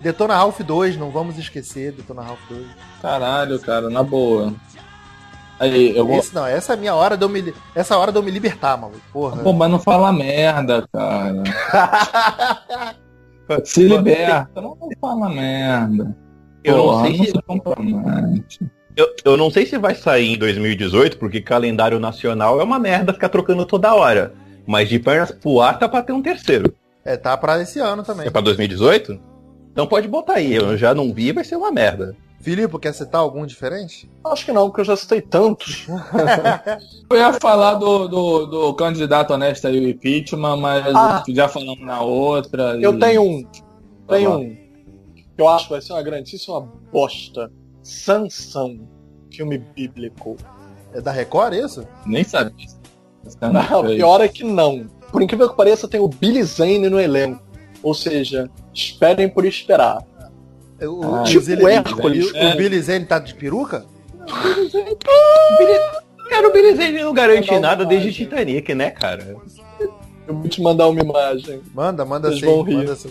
Detona 0.00 0.34
Ralph 0.36 0.60
2, 0.60 0.96
não 0.96 1.10
vamos 1.10 1.38
esquecer, 1.38 1.92
Detona 1.92 2.22
Ralph 2.22 2.40
2. 2.48 2.66
Caralho, 3.00 3.58
cara, 3.60 3.88
na 3.88 4.02
boa. 4.02 4.52
Aí, 5.58 5.96
eu 5.96 6.04
vou. 6.06 6.18
Esse 6.18 6.34
não, 6.34 6.44
essa 6.46 6.72
é 6.72 6.76
a 6.76 6.78
minha 6.78 6.94
hora 6.94 7.16
de 7.16 7.24
eu 7.24 7.28
me. 7.28 7.54
Essa 7.74 7.94
é 7.94 7.96
hora 7.96 8.10
de 8.12 8.18
eu 8.18 8.22
me 8.22 8.30
libertar, 8.30 8.76
maluco. 8.76 9.00
Porra. 9.12 9.42
Pô, 9.42 9.52
mas 9.52 9.70
não 9.70 9.78
fala 9.78 10.12
merda, 10.12 10.84
cara. 10.92 11.42
Se 13.64 13.86
liberta, 13.86 14.60
não 14.60 14.76
fala 15.00 15.28
merda. 15.28 16.16
Eu 16.62 16.76
não 16.78 16.84
Porra, 16.84 17.06
sei 17.06 17.18
se- 17.18 17.24
se 17.26 17.42
compromete. 17.42 18.58
Eu, 18.96 19.14
eu 19.24 19.36
não 19.36 19.50
sei 19.50 19.66
se 19.66 19.76
vai 19.76 19.94
sair 19.94 20.32
em 20.34 20.38
2018, 20.38 21.18
porque 21.18 21.40
calendário 21.42 21.98
nacional 22.00 22.60
é 22.60 22.64
uma 22.64 22.78
merda 22.78 23.12
ficar 23.12 23.28
trocando 23.28 23.66
toda 23.66 23.92
hora. 23.94 24.32
Mas 24.66 24.88
de 24.88 24.98
pernas 24.98 25.30
pro 25.30 25.60
ar 25.60 25.78
tá 25.78 25.86
pra 25.88 26.02
ter 26.02 26.12
um 26.12 26.22
terceiro. 26.22 26.74
É, 27.04 27.16
tá 27.18 27.36
pra 27.36 27.60
esse 27.60 27.78
ano 27.80 28.02
também. 28.02 28.26
É 28.26 28.30
pra 28.30 28.40
2018? 28.40 29.20
Então 29.74 29.88
pode 29.88 30.06
botar 30.06 30.34
aí. 30.34 30.54
Eu 30.54 30.76
já 30.78 30.94
não 30.94 31.12
vi, 31.12 31.32
vai 31.32 31.42
ser 31.42 31.56
uma 31.56 31.72
merda. 31.72 32.16
Filipe, 32.40 32.78
quer 32.78 32.94
citar 32.94 33.20
algum 33.20 33.44
diferente? 33.44 34.08
Acho 34.24 34.44
que 34.44 34.52
não, 34.52 34.68
porque 34.68 34.82
eu 34.82 34.84
já 34.84 34.94
citei 34.96 35.20
tantos. 35.20 35.86
Eu 37.10 37.16
ia 37.16 37.32
falar 37.34 37.74
do, 37.74 38.06
do, 38.06 38.46
do 38.46 38.74
candidato 38.74 39.32
honesto 39.32 39.66
aí, 39.66 39.78
o 39.84 39.88
impeachment, 39.88 40.56
mas 40.58 40.94
Ah. 40.94 41.22
já 41.28 41.48
falamos 41.48 41.80
na 41.84 42.00
outra. 42.02 42.76
Eu 42.80 42.94
e- 42.94 42.98
tenho 43.00 43.22
um. 43.22 43.44
Tenho 44.08 44.30
lá. 44.30 44.36
um. 44.36 44.48
Que 45.36 45.42
eu 45.42 45.48
acho 45.48 45.64
que 45.66 45.72
vai 45.72 45.80
ser 45.82 45.92
uma 45.94 46.02
grandíssima 46.02 46.60
bosta. 46.92 47.50
Sansão. 47.82 48.80
Filme 49.32 49.58
bíblico. 49.58 50.36
É 50.92 51.00
da 51.00 51.10
Record 51.10 51.54
isso? 51.54 51.86
Nem 52.06 52.24
sabia. 52.24 52.66
Não, 53.40 53.80
o 53.80 53.86
pior 53.86 54.20
é 54.20 54.28
que 54.28 54.44
não. 54.44 54.86
Por 55.10 55.22
incrível 55.22 55.48
que 55.48 55.56
pareça, 55.56 55.88
tem 55.88 56.00
o 56.00 56.08
Billy 56.08 56.42
Zane 56.42 56.88
no 56.90 57.00
elenco. 57.00 57.42
Ou 57.84 57.94
seja, 57.94 58.50
esperem 58.72 59.28
por 59.28 59.44
esperar. 59.44 60.02
O, 60.82 61.14
Ah, 61.16 61.22
tipo 61.22 61.44
Billy- 61.44 61.64
Hércules. 61.66 62.32
o- 62.32 62.36
O 62.36 62.56
Billy 62.56 62.80
Zane 62.82 63.04
tá 63.06 63.18
de 63.20 63.34
peruca? 63.34 63.84
Cara, 66.28 66.48
o 66.48 66.52
Billy 66.52 66.74
Zane 66.76 67.00
não 67.02 67.12
garante 67.12 67.58
nada 67.58 67.84
desde 67.84 68.12
Titanic, 68.12 68.74
né, 68.74 68.90
cara? 68.90 69.36
Eu 70.26 70.34
vou 70.34 70.48
te 70.48 70.60
mandar 70.62 70.88
uma 70.88 71.00
imagem. 71.00 71.60
Manda, 71.74 72.04
manda 72.04 72.28
Vocês 72.28 72.40
sim, 72.40 72.46
vão 72.46 72.62
rir. 72.62 72.76
manda 72.76 72.96
sim. 72.96 73.10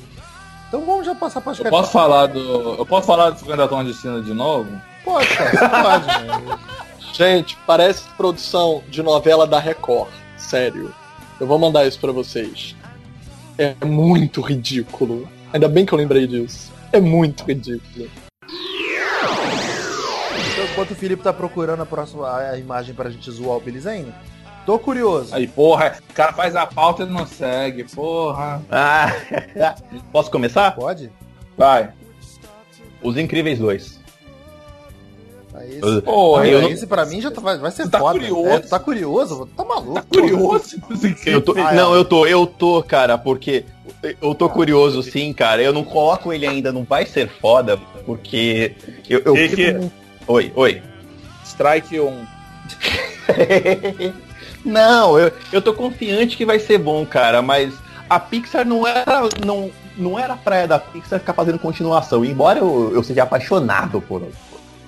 Então 0.68 0.82
vamos 0.84 1.06
já 1.06 1.14
passar 1.14 1.40
pras 1.42 1.60
Eu 1.60 1.66
posso 1.70 1.92
falar 1.92 2.26
do. 2.28 2.40
Eu 2.76 2.86
posso 2.86 3.06
falar 3.06 3.30
do 3.30 3.40
50 3.40 3.68
tons 3.68 3.86
de 3.86 3.94
cinza 3.94 4.22
de 4.22 4.34
novo? 4.34 4.70
Pode, 5.06 5.28
cara, 5.38 5.84
pode, 5.84 6.06
né? 6.26 6.60
Gente, 7.14 7.56
parece 7.68 8.04
produção 8.18 8.82
de 8.90 9.04
novela 9.04 9.46
da 9.46 9.60
Record. 9.60 10.10
Sério. 10.36 10.92
Eu 11.40 11.46
vou 11.46 11.60
mandar 11.60 11.86
isso 11.86 12.00
pra 12.00 12.12
vocês. 12.12 12.76
É 13.58 13.76
muito 13.86 14.42
ridículo. 14.42 15.28
Ainda 15.52 15.68
bem 15.70 15.86
que 15.86 15.94
eu 15.94 15.98
lembrei 15.98 16.26
disso. 16.28 16.72
É 16.92 17.00
muito 17.00 17.44
ridículo. 17.44 18.10
Então, 20.52 20.66
enquanto 20.72 20.92
o 20.92 20.96
Felipe 20.96 21.24
tá 21.24 21.34
procurando 21.34 21.82
a 21.82 21.86
próxima 21.86 22.32
a 22.36 22.58
imagem 22.58 22.94
pra 22.94 23.10
gente 23.10 23.30
zoar 23.32 23.58
o 23.58 23.60
Billy 23.62 23.80
Zane, 23.80 24.14
tô 24.66 24.78
curioso. 24.80 25.34
Aí, 25.34 25.48
porra, 25.48 25.98
o 26.10 26.14
cara 26.14 26.34
faz 26.34 26.56
a 26.56 26.66
pauta 26.66 27.04
e 27.04 27.06
não 27.06 27.26
segue, 27.26 27.84
porra. 27.86 28.62
Ah, 28.72 29.08
posso 30.12 30.30
começar? 30.32 30.72
Pode? 30.76 31.12
Vai. 31.58 31.92
Os 33.02 33.18
Incríveis 33.18 33.60
2. 33.60 34.02
Aí 35.56 35.80
Eu- 35.80 35.90
esse, 35.94 36.02
Pô, 36.02 36.36
aí, 36.38 36.52
eu 36.52 36.68
esse 36.70 36.88
pra 36.88 37.06
mim 37.06 37.22
já 37.22 37.30
tá- 37.30 37.40
vai, 37.42 37.58
vai 37.60 37.70
ser 37.72 37.88
tá 37.90 38.00
foda. 38.00 38.18
curioso? 38.20 38.50
É, 38.50 38.60
tá 38.60 38.80
curioso? 38.80 39.50
Tá 39.56 39.63
maluco. 39.84 39.94
Tá 40.02 40.04
curioso 40.20 40.82
com 40.82 40.94
os 40.94 41.04
incríveis. 41.04 41.28
Eu 41.36 41.42
tô, 41.42 41.54
Ah, 41.58 41.74
é. 41.74 41.76
não, 41.76 41.94
eu 41.96 42.06
tô, 42.06 42.26
eu 42.26 42.46
tô, 42.48 42.82
cara, 42.84 43.18
porque 43.18 43.66
eu 44.22 44.34
tô 44.36 44.50
curioso 44.50 45.02
sim, 45.04 45.32
cara. 45.34 45.62
Eu 45.62 45.74
não 45.74 45.84
coloco 45.84 46.32
ele 46.34 46.46
ainda, 46.48 46.72
não 46.72 46.84
vai 46.84 47.06
ser 47.06 47.28
foda, 47.30 47.78
porque 48.06 48.74
eu, 49.10 49.22
eu 49.26 49.34
Que 49.34 49.50
fico 49.50 49.56
que- 49.56 49.74
com- 49.74 49.92
Oi, 50.28 50.52
oi. 50.56 50.82
Strike 51.46 52.00
1. 52.00 52.26
não, 54.66 55.18
eu, 55.20 55.32
eu 55.52 55.62
tô 55.62 55.74
confiante 55.74 56.38
que 56.38 56.46
vai 56.46 56.60
ser 56.60 56.78
bom, 56.78 57.06
cara, 57.06 57.42
mas 57.42 57.74
a 58.10 58.20
Pixar 58.20 58.66
não 58.66 58.88
era, 58.88 59.22
não, 59.46 59.70
não 59.98 60.18
era 60.18 60.36
praia 60.36 60.68
da 60.68 60.80
Pixar 60.80 61.20
ficar 61.20 61.34
fazendo 61.34 61.60
continuação. 61.60 62.24
Embora 62.24 62.60
eu, 62.60 62.92
eu 62.94 63.04
seja 63.04 63.24
apaixonado 63.24 64.02
por. 64.02 64.22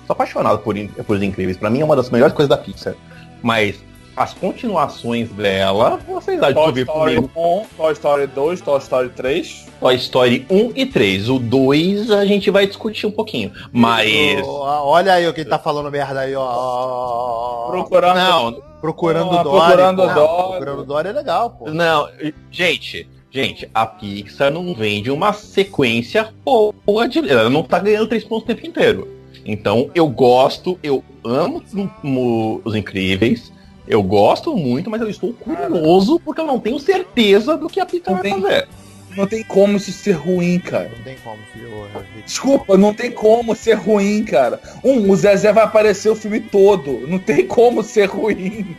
Sou 0.06 0.14
apaixonado 0.14 0.58
por, 0.60 0.74
por 1.04 1.16
os 1.16 1.22
incríveis. 1.22 1.56
Pra 1.56 1.68
mim 1.68 1.80
é 1.80 1.84
uma 1.84 1.96
das 1.96 2.10
melhores 2.10 2.34
coisas 2.34 2.48
da 2.48 2.56
Pixar. 2.56 2.94
Mas 3.42 3.76
as 4.16 4.32
continuações 4.32 5.28
dela, 5.30 5.98
vocês 6.08 6.42
acham 6.42 6.72
que 6.72 6.84
Toy 6.84 6.94
Story 6.94 7.16
comigo? 7.16 7.30
1, 7.36 7.64
Toy 7.76 7.92
Story 7.92 8.26
2, 8.26 8.60
Toy 8.62 8.78
Story 8.78 9.08
3. 9.10 9.66
Toy 9.78 9.94
Story 9.96 10.46
1 10.50 10.72
e 10.74 10.86
3. 10.86 11.28
O 11.28 11.38
2 11.38 12.10
a 12.10 12.24
gente 12.24 12.50
vai 12.50 12.66
discutir 12.66 13.06
um 13.06 13.10
pouquinho. 13.10 13.52
Mas. 13.72 14.40
Ó, 14.46 14.86
Olha 14.88 15.12
aí 15.14 15.28
o 15.28 15.34
que 15.34 15.44
tá 15.44 15.58
falando 15.58 15.90
merda 15.90 16.20
aí, 16.20 16.34
ó. 16.34 17.68
Procurando. 17.70 18.16
Não, 18.16 18.62
Procurando 18.80 19.30
Dory. 19.42 19.42
Procurando 19.42 20.02
pô. 20.02 20.14
Dory. 20.14 20.48
Procurando 20.50 20.84
Dory 20.84 21.08
é 21.08 21.12
legal, 21.12 21.50
pô. 21.50 21.70
não, 21.70 22.08
gente, 22.50 23.08
gente, 23.30 23.68
a 23.74 23.84
Pixar 23.86 24.50
não 24.50 24.74
vende 24.74 25.10
uma 25.10 25.32
sequência 25.32 26.32
boa 26.44 27.08
de. 27.08 27.18
Ela 27.28 27.50
não 27.50 27.62
tá 27.62 27.78
ganhando 27.78 28.06
três 28.06 28.24
pontos 28.24 28.44
o 28.44 28.46
tempo 28.46 28.66
inteiro. 28.66 29.08
Então 29.44 29.90
eu 29.94 30.08
gosto, 30.08 30.78
eu 30.82 31.04
amo 31.24 31.62
mo- 32.02 32.60
os 32.64 32.74
incríveis. 32.74 33.52
Eu 33.88 34.02
gosto 34.02 34.56
muito, 34.56 34.90
mas 34.90 35.00
eu 35.00 35.08
estou 35.08 35.32
curioso 35.32 36.20
porque 36.24 36.40
eu 36.40 36.46
não 36.46 36.58
tenho 36.58 36.78
certeza 36.78 37.56
do 37.56 37.68
que 37.68 37.78
a 37.80 37.86
Pixar 37.86 38.14
Não 38.14 38.22
vai 38.22 38.30
tem- 38.32 38.40
fazer. 38.42 38.68
Não 39.16 39.26
tem 39.26 39.42
como 39.44 39.78
isso 39.78 39.92
ser 39.92 40.12
ruim, 40.12 40.58
cara. 40.58 40.90
Não 40.94 41.02
tem 41.02 41.16
como, 41.24 41.38
filho. 41.50 41.88
Desculpa, 42.26 42.76
não 42.76 42.92
tem 42.92 43.10
como 43.10 43.54
ser 43.56 43.72
ruim, 43.74 44.22
cara. 44.24 44.60
Um, 44.84 45.10
o 45.10 45.16
Zezé 45.16 45.52
vai 45.54 45.64
aparecer 45.64 46.10
o 46.10 46.14
filme 46.14 46.38
todo. 46.40 47.06
Não 47.08 47.18
tem 47.18 47.46
como 47.46 47.82
ser 47.82 48.04
ruim. 48.10 48.76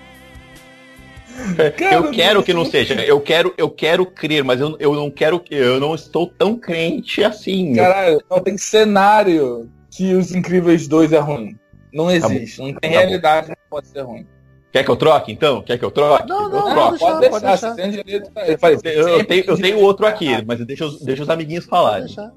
Cara, 1.78 1.96
eu 1.96 2.12
quero 2.12 2.36
não- 2.36 2.44
que 2.44 2.54
não 2.54 2.66
seja. 2.66 2.94
Eu 3.04 3.20
quero, 3.22 3.54
eu 3.58 3.70
quero 3.70 4.06
crer, 4.06 4.44
mas 4.44 4.60
eu, 4.60 4.76
eu 4.80 4.94
não 4.94 5.10
quero. 5.10 5.42
Eu 5.50 5.80
não 5.80 5.96
estou 5.96 6.28
tão 6.28 6.56
crente 6.56 7.24
assim. 7.24 7.74
Caralho, 7.74 8.22
não 8.30 8.40
tem 8.40 8.58
cenário 8.58 9.70
que 9.90 10.14
os 10.14 10.32
Incríveis 10.36 10.88
2 10.88 11.14
é 11.14 11.20
ruim. 11.20 11.58
Não 11.94 12.12
existe. 12.12 12.60
Não 12.60 12.74
tem 12.74 12.76
Tá 12.76 12.88
bom. 12.90 12.94
realidade 12.94 13.48
que 13.50 13.56
pode 13.70 13.88
ser 13.88 14.02
ruim. 14.02 14.26
Quer 14.72 14.84
que 14.84 14.92
eu 14.92 14.96
troque, 14.96 15.32
então? 15.32 15.62
Quer 15.62 15.78
que 15.78 15.86
eu 15.86 15.92
troque? 15.92 16.28
Não, 16.28 16.44
eu 16.44 16.50
não, 16.50 16.62
troco. 16.62 16.76
não, 16.76 16.90
deixa- 16.92 17.06
pode 17.30 17.46
deixar, 17.46 17.70
pode 17.70 17.82
deixar. 17.82 18.04
direito. 18.04 18.32
Eu, 18.46 18.58
falei, 18.60 18.78
Eu, 18.84 19.08
eu 19.10 19.26
tenho, 19.26 19.44
eu 19.46 19.58
tenho 19.58 19.80
outro 19.80 20.06
aqui, 20.06 20.44
mas 20.46 20.66
deixa 20.66 20.86
os, 20.86 21.02
deixa 21.02 21.24
os 21.24 21.30
amiguinhos 21.30 21.66
falarem. 21.66 22.06
deixar. 22.06 22.32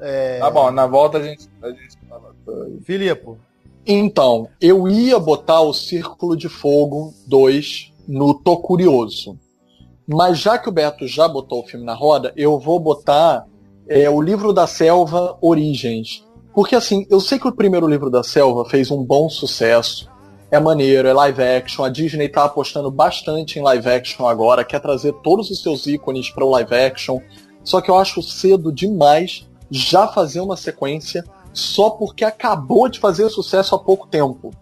É... 0.00 0.38
Tá 0.40 0.50
bom, 0.50 0.70
na 0.70 0.86
volta 0.86 1.18
a 1.18 1.22
gente, 1.22 1.48
a 1.62 1.68
gente 1.70 1.96
fala. 2.08 2.34
Filipe, 2.84 3.30
Então, 3.86 4.48
eu 4.60 4.88
ia 4.88 5.18
botar 5.18 5.60
o 5.62 5.72
Círculo 5.72 6.36
de 6.36 6.48
Fogo 6.48 7.14
2 7.26 7.92
no 8.06 8.34
Tô 8.34 8.56
Curioso. 8.58 9.38
Mas 10.06 10.38
já 10.38 10.58
que 10.58 10.68
o 10.68 10.72
Beto 10.72 11.06
já 11.06 11.26
botou 11.26 11.62
o 11.62 11.66
filme 11.66 11.84
na 11.84 11.94
roda, 11.94 12.32
eu 12.36 12.58
vou 12.60 12.78
botar 12.78 13.46
é, 13.88 14.08
o 14.10 14.20
livro 14.20 14.52
da 14.52 14.66
Selva 14.66 15.36
Origens. 15.40 16.24
Porque 16.54 16.74
assim, 16.76 17.06
eu 17.10 17.18
sei 17.20 17.38
que 17.38 17.48
o 17.48 17.52
primeiro 17.52 17.88
livro 17.88 18.10
da 18.10 18.22
Selva 18.22 18.64
fez 18.68 18.90
um 18.90 19.02
bom 19.02 19.28
sucesso. 19.28 20.08
É 20.50 20.60
maneiro, 20.60 21.08
é 21.08 21.12
live 21.12 21.42
action. 21.42 21.84
A 21.84 21.88
Disney 21.88 22.28
tá 22.28 22.44
apostando 22.44 22.90
bastante 22.90 23.58
em 23.58 23.62
live 23.62 23.88
action 23.88 24.28
agora, 24.28 24.64
quer 24.64 24.80
trazer 24.80 25.12
todos 25.22 25.50
os 25.50 25.62
seus 25.62 25.86
ícones 25.86 26.30
para 26.30 26.44
o 26.44 26.50
live 26.50 26.74
action. 26.74 27.20
Só 27.64 27.80
que 27.80 27.90
eu 27.90 27.96
acho 27.96 28.22
cedo 28.22 28.72
demais 28.72 29.46
já 29.70 30.06
fazer 30.06 30.40
uma 30.40 30.56
sequência 30.56 31.24
só 31.52 31.90
porque 31.90 32.24
acabou 32.24 32.88
de 32.88 33.00
fazer 33.00 33.28
sucesso 33.30 33.74
há 33.74 33.78
pouco 33.78 34.06
tempo. 34.06 34.52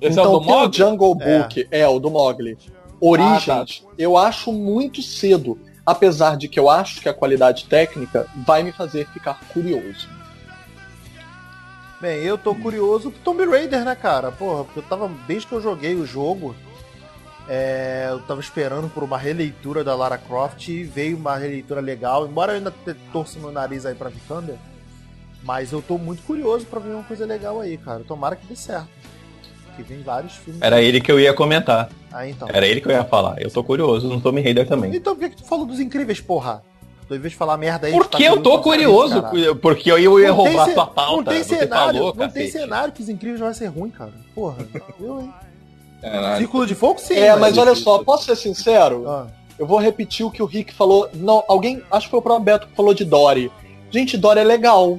Esse 0.00 0.20
então, 0.20 0.24
é 0.24 0.28
o 0.28 0.38
do 0.38 0.46
ter 0.46 0.52
o 0.52 0.56
Mogli? 0.56 0.78
Jungle 0.78 1.16
É. 1.20 1.38
Book, 1.38 1.68
é. 1.70 1.88
o 1.88 1.98
do 1.98 2.10
Mogli. 2.10 2.58
Origens, 3.00 3.84
eu 3.98 4.16
acho 4.16 4.52
muito 4.52 5.02
cedo. 5.02 5.58
Apesar 5.86 6.38
de 6.38 6.48
que 6.48 6.58
eu 6.58 6.70
acho 6.70 7.02
que 7.02 7.08
a 7.10 7.12
qualidade 7.12 7.66
técnica 7.66 8.26
vai 8.46 8.62
me 8.62 8.72
fazer 8.72 9.06
ficar 9.08 9.38
curioso. 9.52 10.08
Bem, 12.04 12.22
eu 12.22 12.36
tô 12.36 12.54
curioso 12.54 13.10
pro 13.10 13.20
Tomb 13.20 13.46
Raider, 13.46 13.82
né, 13.82 13.94
cara? 13.94 14.30
Porra, 14.30 14.64
porque 14.64 14.80
eu 14.80 14.82
tava, 14.82 15.10
desde 15.26 15.46
que 15.46 15.54
eu 15.54 15.60
joguei 15.62 15.94
o 15.94 16.04
jogo, 16.04 16.54
é, 17.48 18.08
eu 18.10 18.20
tava 18.20 18.42
esperando 18.42 18.90
por 18.90 19.02
uma 19.02 19.16
releitura 19.16 19.82
da 19.82 19.94
Lara 19.94 20.18
Croft 20.18 20.68
e 20.68 20.84
veio 20.84 21.16
uma 21.16 21.34
releitura 21.38 21.80
legal, 21.80 22.26
embora 22.26 22.52
eu 22.52 22.56
ainda 22.56 22.74
torça 23.10 23.38
meu 23.38 23.50
nariz 23.50 23.86
aí 23.86 23.94
pra 23.94 24.10
Vikander, 24.10 24.56
mas 25.42 25.72
eu 25.72 25.80
tô 25.80 25.96
muito 25.96 26.22
curioso 26.24 26.66
pra 26.66 26.78
ver 26.78 26.90
uma 26.90 27.04
coisa 27.04 27.24
legal 27.24 27.58
aí, 27.58 27.78
cara. 27.78 28.04
Tomara 28.06 28.36
que 28.36 28.46
dê 28.46 28.56
certo. 28.56 28.88
Que 29.74 29.82
vem 29.82 30.02
vários 30.02 30.34
filmes. 30.36 30.62
Era 30.62 30.80
ele 30.80 31.00
que 31.00 31.10
eu 31.10 31.18
ia 31.18 31.34
comentar. 31.34 31.90
Ah, 32.12 32.28
então. 32.28 32.48
Era 32.52 32.66
ele 32.66 32.80
que 32.80 32.86
eu 32.86 32.92
ia 32.92 33.04
falar. 33.04 33.42
Eu 33.42 33.50
tô 33.50 33.64
curioso 33.64 34.08
no 34.08 34.20
Tomb 34.20 34.40
Raider 34.40 34.68
também. 34.68 34.94
Então 34.94 35.16
por 35.16 35.20
que, 35.22 35.30
que 35.30 35.42
tu 35.42 35.48
falou 35.48 35.66
dos 35.66 35.80
incríveis, 35.80 36.20
porra? 36.20 36.62
Tu, 37.08 37.14
em 37.14 37.18
vez 37.18 37.32
de 37.32 37.36
falar 37.38 37.56
merda 37.56 37.86
aí. 37.86 37.92
tá 37.92 37.98
Porque 37.98 38.22
eu 38.22 38.42
tô 38.42 38.58
curioso, 38.60 39.20
caralho. 39.22 39.56
porque 39.56 39.90
eu 39.92 39.98
ia 40.20 40.28
Não 40.28 40.34
roubar 40.36 40.72
tua 40.72 40.86
pauta. 40.86 41.16
Não 41.16 41.24
tem 41.24 41.42
Você 41.44 41.58
cenário, 41.58 41.98
falou, 41.98 42.14
não 42.16 42.28
tem 42.30 42.48
cenário 42.50 42.92
que 42.92 43.02
os 43.02 43.08
incríveis 43.08 43.40
vai 43.40 43.52
ser 43.54 43.66
ruim, 43.66 43.90
cara. 43.90 44.12
Porra, 44.34 44.56
eu, 45.00 45.20
hein? 45.20 45.32
Caralho. 46.00 46.38
Círculo 46.38 46.66
de 46.66 46.74
fogo, 46.74 46.98
sim. 47.00 47.14
é, 47.14 47.34
mas 47.36 47.56
olha 47.58 47.74
só, 47.74 47.98
posso 48.04 48.24
ser 48.26 48.36
sincero? 48.36 49.04
Ah, 49.08 49.26
Eu 49.58 49.66
vou 49.66 49.78
repetir 49.78 50.24
o 50.24 50.30
que 50.30 50.42
o 50.42 50.46
Rick 50.46 50.72
falou. 50.74 51.08
Não, 51.14 51.42
alguém, 51.48 51.82
acho 51.90 52.06
que 52.06 52.10
foi 52.10 52.18
o 52.18 52.22
próprio 52.22 52.44
Beto 52.44 52.66
que 52.68 52.74
falou 52.76 52.92
de 52.94 53.04
Dory. 53.04 53.50
Gente, 53.90 54.16
Dory 54.16 54.40
é 54.40 54.44
legal. 54.44 54.98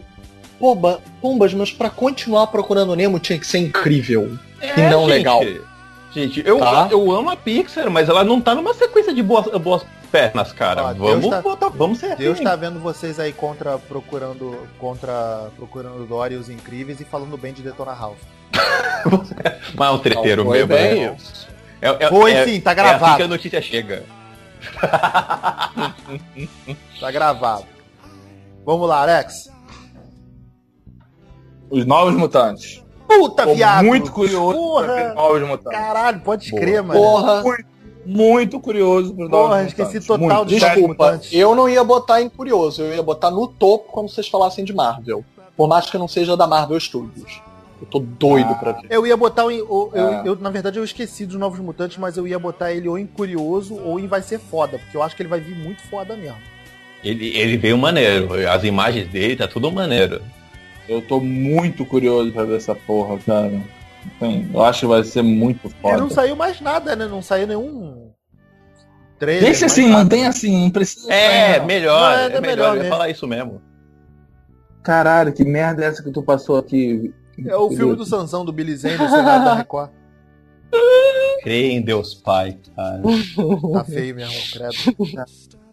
Poba, 0.60 1.02
pombas, 1.22 1.54
mas 1.54 1.72
pra 1.72 1.90
continuar 1.90 2.48
procurando 2.48 2.96
Nemo 2.96 3.20
tinha 3.20 3.38
que 3.38 3.46
ser 3.46 3.58
incrível. 3.60 4.38
É, 4.62 4.80
E 4.80 4.90
não 4.90 5.02
gente. 5.02 5.10
legal. 5.10 5.42
Gente, 6.16 6.42
eu, 6.48 6.60
Tá. 6.60 6.88
eu 6.92 7.12
amo 7.12 7.30
a 7.30 7.36
Pixar, 7.36 7.90
mas 7.92 8.08
ela 8.08 8.24
não 8.24 8.40
tá 8.40 8.56
numa 8.56 8.74
sequência 8.74 9.14
de 9.14 9.22
boas, 9.22 9.46
boas 9.62 9.86
pernas, 10.10 10.54
cara. 10.54 10.82
Ó, 10.86 10.94
vamos 10.94 11.30
tá- 11.30 11.42
botar, 11.42 11.68
vamos 11.68 12.00
ser 12.00 12.16
Deus 12.16 12.36
assim. 12.36 12.44
tá 12.46 12.56
vendo 12.56 12.80
vocês 12.80 13.20
aí 13.20 13.34
contra 13.34 13.78
procurando 13.78 14.66
contra 14.80 15.50
procurando 15.58 16.08
Dory 16.08 16.36
e 16.36 16.38
os 16.38 16.50
incríveis 16.50 17.02
e 17.02 17.04
falando 17.04 17.36
bem 17.38 17.52
de 17.52 17.62
Detona 17.62 17.92
Ralph. 17.92 18.18
Mas 19.76 19.90
é 19.90 19.92
um 19.92 20.00
treteiro 20.00 20.44
Não, 20.46 20.52
foi 20.52 20.60
mesmo. 20.66 20.74
bem 20.74 21.08
né? 21.10 21.16
isso. 21.20 21.48
É, 21.82 22.06
é, 22.06 22.08
Foi 22.10 22.32
é, 22.32 22.46
sim, 22.46 22.62
tá 22.62 22.72
é 22.72 22.74
assim 22.74 22.82
gravado. 22.84 23.18
que 23.18 23.24
a 23.24 23.28
notícia 23.28 23.62
chega. 23.62 24.04
Tá 27.00 27.12
gravado. 27.12 27.66
Vamos 28.66 28.88
lá, 28.88 29.02
Alex. 29.02 29.50
Os 31.70 31.86
Novos 31.86 32.16
Mutantes. 32.16 32.82
Puta, 33.08 33.44
Tô 33.46 33.54
viado. 33.54 33.86
muito 33.86 34.12
curioso 34.12 34.58
Porra. 34.58 35.14
Novos 35.14 35.42
Mutantes. 35.42 35.80
Caralho, 35.80 36.20
pode 36.22 36.52
crer, 36.52 36.82
mano. 36.84 37.00
Porra, 37.00 37.44
Muito 38.06 38.60
curioso 38.60 39.16
pros 39.16 39.30
Porra, 39.30 39.50
Novos 39.58 39.68
esqueci 39.68 39.88
Mutantes. 40.00 40.08
total 40.08 40.28
Muito. 40.46 40.50
de 40.50 40.60
desculpa, 40.60 41.20
eu 41.32 41.56
não 41.56 41.68
ia 41.68 41.84
botar 41.84 42.22
em 42.22 42.30
curioso, 42.30 42.82
eu 42.84 42.94
ia 42.94 43.02
botar 43.02 43.32
no 43.32 43.48
topo 43.48 43.92
quando 43.92 44.10
vocês 44.10 44.28
falassem 44.28 44.64
de 44.64 44.74
Marvel. 44.74 45.24
Por 45.58 45.68
mais 45.68 45.90
que 45.90 45.98
não 45.98 46.08
seja 46.08 46.36
da 46.38 46.46
Marvel 46.46 46.80
Studios. 46.80 47.42
Eu 47.82 47.88
tô 47.88 48.00
doido 48.00 48.52
Ah. 48.52 48.56
pra 48.56 48.72
ver. 48.74 48.88
Eu 48.90 49.06
ia 49.08 49.18
botar 49.18 49.46
o, 49.46 49.50
o- 49.50 49.90
eu, 49.94 50.08
É. 50.14 50.22
eu, 50.26 50.36
na 50.36 50.50
verdade, 50.50 50.78
eu 50.78 50.84
esqueci 50.84 51.26
dos 51.26 51.36
Novos 51.38 51.60
Mutantes, 51.60 51.98
mas 51.98 52.16
eu 52.16 52.28
ia 52.28 52.38
botar 52.40 52.72
ele 52.72 52.88
ou 52.88 52.98
em 52.98 53.06
Curioso 53.06 53.76
ou 53.84 54.00
em 54.00 54.08
Vai 54.08 54.22
Ser 54.22 54.40
Foda, 54.40 54.78
porque 54.80 54.96
eu 54.96 55.02
acho 55.04 55.16
que 55.16 55.22
ele 55.22 55.30
vai 55.30 55.40
vir 55.40 55.56
muito 55.58 55.82
foda 55.90 56.16
mesmo. 56.16 56.38
Ele, 57.04 57.36
ele 57.38 57.58
veio 57.58 57.78
maneiro. 57.78 58.30
As 58.50 58.64
imagens 58.64 59.08
dele 59.10 59.36
tá 59.36 59.48
tudo 59.48 59.72
maneiro. 59.72 60.22
Eu 60.88 61.02
tô 61.02 61.20
muito 61.20 61.86
curioso 61.86 62.32
pra 62.32 62.44
ver 62.44 62.58
essa 62.58 62.76
porra, 62.76 63.18
cara. 63.20 63.52
Enfim, 64.06 64.50
eu 64.54 64.64
acho 64.64 64.82
que 64.82 64.86
vai 64.88 65.04
ser 65.04 65.22
muito 65.24 65.68
E 65.68 65.70
foda. 65.82 65.98
não 65.98 66.10
saiu 66.10 66.36
mais 66.36 66.62
nada, 66.62 66.96
né? 66.96 67.08
Não 67.08 67.22
saiu 67.22 67.48
nenhum 67.48 68.12
trailer. 69.18 69.44
Deixa 69.46 69.66
assim, 69.66 69.88
nada. 69.90 70.04
mantém 70.04 70.28
assim, 70.28 70.64
não 70.66 70.70
precisa. 70.72 71.12
É, 71.12 71.60
Não. 71.60 71.66
melhor. 71.66 72.12
Não, 72.12 72.20
é, 72.20 72.26
é, 72.26 72.30
melhor, 72.30 72.42
melhor 72.42 72.78
eu 72.78 72.84
ia 72.84 72.90
falar 72.90 73.10
isso 73.10 73.28
mesmo. 73.28 73.62
Caralho, 74.84 75.34
que 75.34 75.44
merda 75.44 75.84
é 75.84 75.88
essa 75.88 76.04
que 76.04 76.12
tu 76.12 76.22
passou 76.22 76.58
aqui? 76.58 77.12
É 77.46 77.56
o 77.58 77.70
filme 77.72 77.96
do 77.96 78.06
Sansão, 78.06 78.46
do 78.46 78.54
Billy 78.54 78.76
Zane, 78.78 78.98
do 78.98 79.10
Senado 79.10 79.46
da 79.46 79.56
Record. 79.56 79.90
Creia 81.42 81.74
em 81.74 81.82
Deus 81.82 82.14
Pai, 82.14 82.58
cara. 82.76 83.02
Tá 83.74 83.84
feio 83.84 84.16
mesmo, 84.16 84.34
credo. 84.54 85.26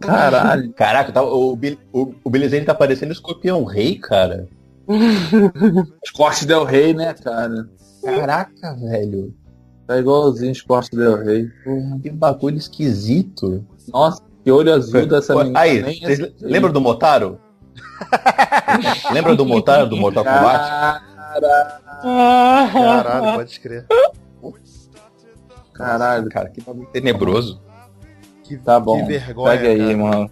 Caralho. 0.00 0.72
Caraca, 0.76 1.12
tá, 1.12 1.22
o, 1.22 1.54
Bil- 1.56 1.78
o, 1.92 2.14
o 2.24 2.30
Billy 2.30 2.48
Zane 2.48 2.64
tá 2.64 2.74
parecendo 2.74 3.12
escorpião 3.12 3.64
rei, 3.64 3.96
cara. 3.98 4.48
Scott 6.06 6.46
Del 6.46 6.64
Rey, 6.64 6.92
né, 6.94 7.14
cara? 7.14 7.68
Caraca, 8.02 8.74
velho. 8.76 9.34
Tá 9.86 9.98
igualzinho 9.98 10.54
Scott 10.54 10.90
Del 10.94 11.16
Rey. 11.22 11.48
Porra, 11.64 11.98
que 12.02 12.10
bagulho 12.10 12.56
esquisito. 12.56 13.64
Nossa, 13.92 14.22
que 14.42 14.50
olho 14.50 14.72
azul 14.72 15.06
dessa 15.06 15.34
menina. 15.36 15.58
Aí, 15.60 15.82
Nem 15.82 16.00
vocês 16.00 16.32
lembram 16.40 16.72
do 16.72 16.80
Motaro? 16.80 17.38
Lembra 19.12 19.36
do 19.36 19.44
Motaro, 19.44 19.86
do 19.88 19.96
Mortal 19.96 20.24
Kombat? 20.24 21.02
Caralho, 22.72 23.36
pode 23.36 23.50
escrever. 23.50 23.86
Caralho, 25.74 26.28
cara, 26.28 26.48
que 26.48 26.60
bagulho 26.60 26.86
tenebroso. 26.92 27.60
Que, 28.50 28.58
Tá 28.58 28.80
bom. 28.80 28.98
que 29.00 29.04
vergonha. 29.18 29.52
Segue 29.52 29.66
aí, 29.68 29.78
cara. 29.78 29.96
mano. 29.96 30.30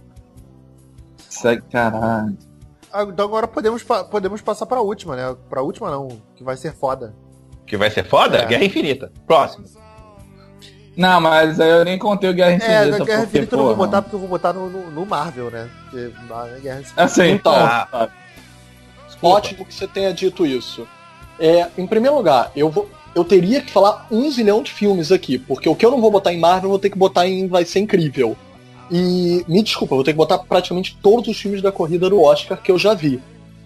Segue, 1.29 1.61
caralho. 1.71 2.37
Ah, 2.91 3.03
Então 3.03 3.25
agora 3.25 3.47
podemos, 3.47 3.83
podemos 3.83 4.41
passar 4.41 4.65
pra 4.65 4.81
última, 4.81 5.15
né? 5.15 5.35
Pra 5.49 5.61
última 5.61 5.89
não, 5.89 6.07
que 6.35 6.43
vai 6.43 6.57
ser 6.57 6.73
foda. 6.73 7.15
Que 7.65 7.77
vai 7.77 7.89
ser 7.89 8.03
foda? 8.03 8.39
É. 8.39 8.45
Guerra 8.45 8.65
Infinita. 8.65 9.11
Próximo. 9.25 9.65
Não, 10.97 11.21
mas 11.21 11.59
aí 11.61 11.69
eu 11.69 11.85
nem 11.85 11.97
contei 11.97 12.29
o 12.29 12.33
Guerra 12.33 12.51
É, 12.51 12.55
Infinita. 12.55 12.75
na 12.99 13.05
Guerra 13.05 13.21
porque, 13.21 13.37
Infinita 13.37 13.55
eu 13.55 13.57
não 13.59 13.65
vou 13.67 13.75
botar 13.75 14.01
porque 14.01 14.15
eu 14.15 14.19
vou 14.19 14.27
botar 14.27 14.51
no, 14.53 14.69
no, 14.69 14.91
no 14.91 15.05
Marvel, 15.05 15.49
né? 15.49 15.69
Porque 15.83 16.11
na 16.27 16.43
Guerra 16.59 16.79
Infinita. 16.81 17.03
Assim, 17.03 17.27
Então, 17.29 17.53
Ah. 17.55 18.09
ótimo 19.21 19.65
que 19.65 19.73
você 19.73 19.87
tenha 19.87 20.13
dito 20.13 20.45
isso. 20.45 20.85
É, 21.39 21.69
em 21.77 21.87
primeiro 21.87 22.17
lugar, 22.17 22.51
eu 22.55 22.69
vou. 22.69 22.89
Eu 23.15 23.23
teria 23.23 23.61
que 23.61 23.71
falar 23.71 24.07
um 24.11 24.29
zilhão 24.29 24.61
de 24.61 24.71
filmes 24.71 25.11
aqui, 25.11 25.37
porque 25.37 25.67
o 25.67 25.75
que 25.75 25.85
eu 25.85 25.91
não 25.91 25.99
vou 25.99 26.11
botar 26.11 26.33
em 26.33 26.39
Marvel, 26.39 26.65
eu 26.65 26.71
vou 26.71 26.79
ter 26.79 26.89
que 26.89 26.97
botar 26.97 27.27
em 27.27 27.47
Vai 27.47 27.65
Ser 27.65 27.79
Incrível. 27.79 28.37
E 28.91 29.43
me 29.47 29.61
desculpa, 29.61 29.93
eu 29.93 29.97
vou 29.97 30.03
ter 30.03 30.13
que 30.13 30.17
botar 30.17 30.37
praticamente 30.39 30.97
todos 31.01 31.27
os 31.27 31.37
filmes 31.37 31.61
da 31.61 31.71
corrida 31.71 32.09
do 32.09 32.21
Oscar 32.21 32.61
que 32.61 32.71
eu 32.71 32.77
já 32.77 32.93
vi. 32.93 33.19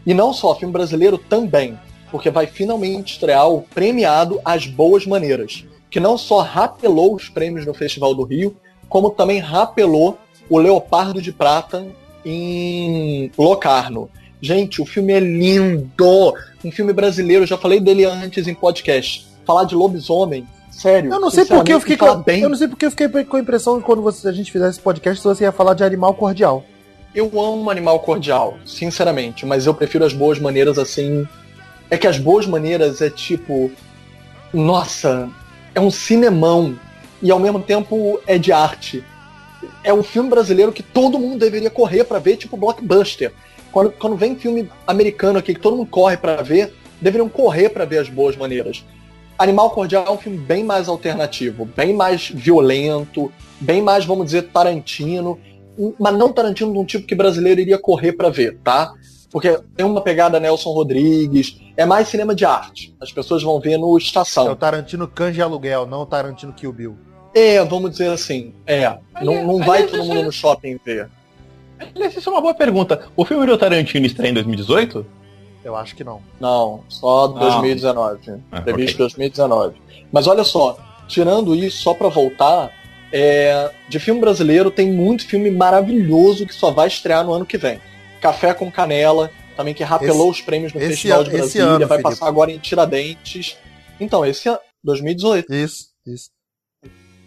E 0.06 0.14
não 0.14 0.34
só, 0.34 0.56
filme 0.56 0.74
brasileiro 0.74 1.18
também, 1.18 1.78
porque 2.12 2.30
vai 2.30 2.46
finalmente 2.46 3.14
estrear 3.14 3.50
o 3.50 3.62
premiado 3.62 4.40
As 4.44 4.66
Boas 4.66 5.06
Maneiras, 5.06 5.66
que 5.90 6.00
não 6.00 6.18
só 6.18 6.40
rapelou 6.40 7.16
os 7.16 7.30
prêmios 7.30 7.66
no 7.66 7.74
Festival 7.74 8.14
do 8.14 8.24
Rio, 8.24 8.56
como 8.90 9.10
também 9.10 9.40
rapelou 9.40 10.18
o 10.50 10.60
Leopardo 10.60 11.22
de 11.22 11.32
Prata 11.32 11.86
em 12.26 13.32
Locarno. 13.38 14.10
Gente, 14.42 14.82
o 14.82 14.86
filme 14.86 15.14
é 15.14 15.20
lindo! 15.20 16.34
Um 16.64 16.72
filme 16.72 16.92
brasileiro, 16.92 17.44
eu 17.44 17.48
já 17.48 17.58
falei 17.58 17.80
dele 17.80 18.04
antes 18.04 18.48
em 18.48 18.54
podcast. 18.54 19.33
Falar 19.46 19.66
de 19.66 19.76
lobisomem, 19.76 20.48
sério. 20.72 21.12
Eu 21.12 21.20
não 21.20 21.30
sei 21.30 21.46
porque 21.46 21.74
eu 21.74 21.80
fiquei 21.80 21.98
com, 21.98 22.06
falar 22.06 22.24
bem. 22.24 22.42
eu 22.42 22.50
não 22.50 22.56
sei 22.56 22.68
porque 22.68 22.86
eu 22.86 22.92
fiquei 22.92 23.08
com 23.24 23.38
a 23.38 23.40
impressão 23.40 23.80
que 23.80 23.86
quando 23.86 24.02
você, 24.02 24.28
a 24.28 24.32
gente 24.32 24.52
fizesse 24.52 24.72
esse 24.72 24.82
podcast 24.82 25.24
você 25.24 25.44
ia 25.44 25.52
falar 25.52 25.74
de 25.74 25.84
animal 25.84 26.14
cordial. 26.14 26.64
Eu 27.16 27.28
amo 27.40 27.70
Animal 27.70 28.00
Cordial, 28.00 28.58
sinceramente, 28.66 29.46
mas 29.46 29.68
eu 29.68 29.74
prefiro 29.74 30.04
as 30.04 30.14
boas 30.14 30.40
maneiras 30.40 30.80
assim. 30.80 31.28
É 31.88 31.96
que 31.96 32.08
as 32.08 32.18
boas 32.18 32.48
maneiras 32.48 33.02
é 33.02 33.10
tipo. 33.10 33.72
Nossa, 34.52 35.30
é 35.76 35.80
um 35.80 35.92
cinemão 35.92 36.76
e 37.22 37.30
ao 37.30 37.40
mesmo 37.40 37.60
tempo 37.60 38.20
é 38.26 38.40
de 38.40 38.52
arte. 38.52 39.04
É 39.84 39.94
um 39.94 40.02
filme 40.02 40.28
brasileiro 40.28 40.74
que 40.74 40.82
todo 40.82 41.20
mundo 41.20 41.38
deveria 41.38 41.70
correr 41.70 42.04
pra 42.04 42.18
ver, 42.18 42.36
tipo 42.36 42.58
blockbuster. 42.58 43.32
Quando, 43.72 43.92
quando 43.92 44.16
vem 44.16 44.36
filme 44.36 44.68
americano 44.88 45.38
aqui 45.38 45.54
que 45.54 45.60
todo 45.60 45.78
mundo 45.78 45.90
corre 45.90 46.18
pra 46.18 46.42
ver, 46.42 46.74
deveriam 47.00 47.30
correr 47.30 47.70
pra 47.70 47.86
ver 47.86 48.00
as 48.00 48.10
boas 48.10 48.36
maneiras. 48.36 48.84
Animal 49.38 49.70
Cordial 49.72 50.06
é 50.06 50.12
um 50.12 50.18
filme 50.18 50.38
bem 50.38 50.64
mais 50.64 50.88
alternativo, 50.88 51.66
bem 51.66 51.94
mais 51.94 52.30
violento, 52.30 53.32
bem 53.60 53.82
mais, 53.82 54.06
vamos 54.06 54.26
dizer, 54.26 54.44
Tarantino 54.44 55.40
mas 56.00 56.16
não 56.16 56.32
Tarantino 56.32 56.72
de 56.72 56.80
um 56.80 56.86
tipo 56.86 57.08
que 57.08 57.16
brasileiro 57.16 57.62
iria 57.62 57.78
correr 57.78 58.14
pra 58.14 58.30
ver, 58.30 58.58
tá? 58.64 58.94
Porque 59.32 59.60
tem 59.76 59.86
uma 59.86 60.02
pegada 60.02 60.40
Nelson 60.40 60.72
Rodrigues, 60.72 61.60
é 61.76 61.86
mais 61.86 62.08
cinema 62.08 62.36
de 62.36 62.46
arte. 62.46 62.96
As 63.02 63.12
pessoas 63.12 63.42
vão 63.42 63.60
ver 63.60 63.78
no 63.78 63.88
É 63.88 63.90
o 63.90 63.98
Estação. 63.98 64.56
Tarantino 64.56 65.08
Canja 65.08 65.44
Aluguel, 65.44 65.88
não 65.88 66.02
o 66.02 66.06
Tarantino 66.06 66.54
Kill 66.54 66.72
Bill. 66.72 66.98
É, 67.34 67.64
vamos 67.66 67.92
dizer 67.92 68.12
assim, 68.12 68.54
é. 68.68 68.88
Não, 69.24 69.44
não 69.46 69.58
vai 69.60 69.88
todo 69.88 70.06
mundo 70.06 70.22
no 70.24 70.32
shopping 70.32 70.80
ver. 70.86 71.10
Aliás, 71.80 72.16
Isso 72.16 72.30
é 72.30 72.32
uma 72.32 72.42
boa 72.42 72.54
pergunta. 72.54 73.08
O 73.16 73.26
filme 73.26 73.48
do 73.48 73.58
Tarantino 73.58 74.06
estreia 74.06 74.30
em 74.30 74.36
2018? 74.36 75.04
Eu 75.64 75.76
acho 75.76 75.96
que 75.96 76.04
não. 76.04 76.22
Não, 76.40 76.84
só 76.90 77.28
Não. 77.30 77.40
2019. 77.40 78.42
Ah, 78.52 78.62
Previsto 78.62 78.96
ok. 78.96 78.98
2019. 79.06 79.76
Mas 80.12 80.28
olha 80.28 80.44
só, 80.44 80.78
tirando 81.08 81.56
isso, 81.56 81.82
só 81.84 81.94
pra 81.94 82.10
voltar, 82.10 82.72
é, 83.12 83.72
de 83.88 84.00
filme 84.00 84.20
brasileiro 84.20 84.70
tem 84.70 84.92
muito 84.92 85.26
filme 85.26 85.50
maravilhoso 85.50 86.46
que 86.46 86.54
só 86.54 86.72
vai 86.72 86.88
estrear 86.88 87.24
no 87.26 87.34
ano 87.34 87.46
que 87.46 87.58
vem. 87.58 87.80
Café 88.22 88.54
com 88.54 88.72
Canela, 88.72 89.32
também 89.56 89.74
que 89.74 89.84
rapelou 89.84 90.30
os 90.30 90.42
prêmios 90.42 90.74
no 90.74 90.80
esse 90.82 90.90
Festival 90.92 91.22
ano- 91.22 91.30
de 91.30 91.36
esse 91.36 91.40
Brasília, 91.58 91.66
ano, 91.68 91.80
vai 91.88 91.98
Felipe. 91.98 92.04
passar 92.04 92.28
agora 92.28 92.52
em 92.52 92.58
Tiradentes. 92.60 93.58
Então, 94.00 94.26
esse 94.26 94.50
ano, 94.50 94.60
2018. 94.84 95.54
Isso, 95.54 95.88
isso. 96.06 96.30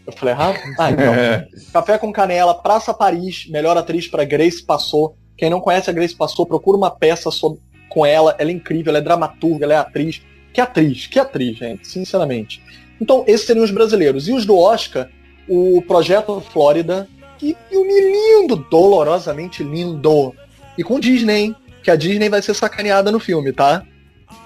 Eu 0.06 0.12
falei 0.12 0.34
errado? 0.34 0.58
Ah, 0.78 0.90
então. 0.90 1.12
Café 1.72 1.98
com 1.98 2.12
Canela, 2.12 2.54
Praça 2.54 2.92
Paris, 2.94 3.46
melhor 3.48 3.76
atriz 3.76 4.06
para 4.06 4.24
Grace 4.24 4.62
Passou. 4.64 5.16
Quem 5.36 5.50
não 5.50 5.60
conhece 5.60 5.90
a 5.90 5.92
Grace 5.92 6.14
Passou, 6.14 6.46
procura 6.46 6.76
uma 6.78 6.90
peça 6.90 7.30
sobre- 7.30 7.60
com 7.96 8.04
ela. 8.04 8.36
Ela 8.38 8.50
é 8.50 8.52
incrível, 8.52 8.90
ela 8.90 8.98
é 8.98 9.00
dramaturga, 9.00 9.64
ela 9.64 9.72
é 9.72 9.78
atriz. 9.78 10.20
Que 10.52 10.60
atriz, 10.60 11.06
que 11.06 11.18
atriz, 11.18 11.56
gente, 11.56 11.88
sinceramente. 11.88 12.62
Então, 13.00 13.24
esses 13.26 13.46
seriam 13.46 13.64
os 13.64 13.70
brasileiros. 13.70 14.28
E 14.28 14.32
os 14.34 14.44
do 14.44 14.58
Oscar, 14.58 15.08
o 15.48 15.80
Projeto 15.80 16.38
Flórida, 16.52 17.08
que 17.38 17.56
filme 17.70 17.94
lindo, 17.98 18.56
dolorosamente 18.70 19.62
lindo. 19.62 20.34
E 20.76 20.84
com 20.84 21.00
Disney, 21.00 21.44
hein? 21.44 21.56
Que 21.82 21.90
a 21.90 21.96
Disney 21.96 22.28
vai 22.28 22.42
ser 22.42 22.52
sacaneada 22.52 23.10
no 23.10 23.18
filme, 23.18 23.50
tá? 23.50 23.82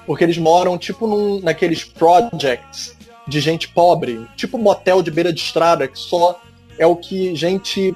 Porque 0.06 0.22
eles 0.22 0.38
moram, 0.38 0.78
tipo, 0.78 1.08
num, 1.08 1.40
naqueles 1.40 1.82
projects 1.82 2.96
de 3.26 3.40
gente 3.40 3.68
pobre, 3.68 4.26
tipo 4.36 4.58
motel 4.58 5.02
de 5.02 5.10
beira 5.10 5.32
de 5.32 5.40
estrada, 5.40 5.88
que 5.88 5.98
só 5.98 6.40
é 6.78 6.86
o 6.86 6.96
que 6.96 7.34
gente 7.34 7.94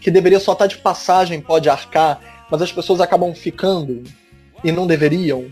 que 0.00 0.10
deveria 0.10 0.38
só 0.38 0.52
estar 0.52 0.66
de 0.66 0.78
passagem 0.78 1.40
pode 1.40 1.68
arcar, 1.68 2.46
mas 2.48 2.62
as 2.62 2.70
pessoas 2.70 3.00
acabam 3.00 3.34
ficando 3.34 4.04
e 4.62 4.72
não 4.72 4.86
deveriam. 4.86 5.46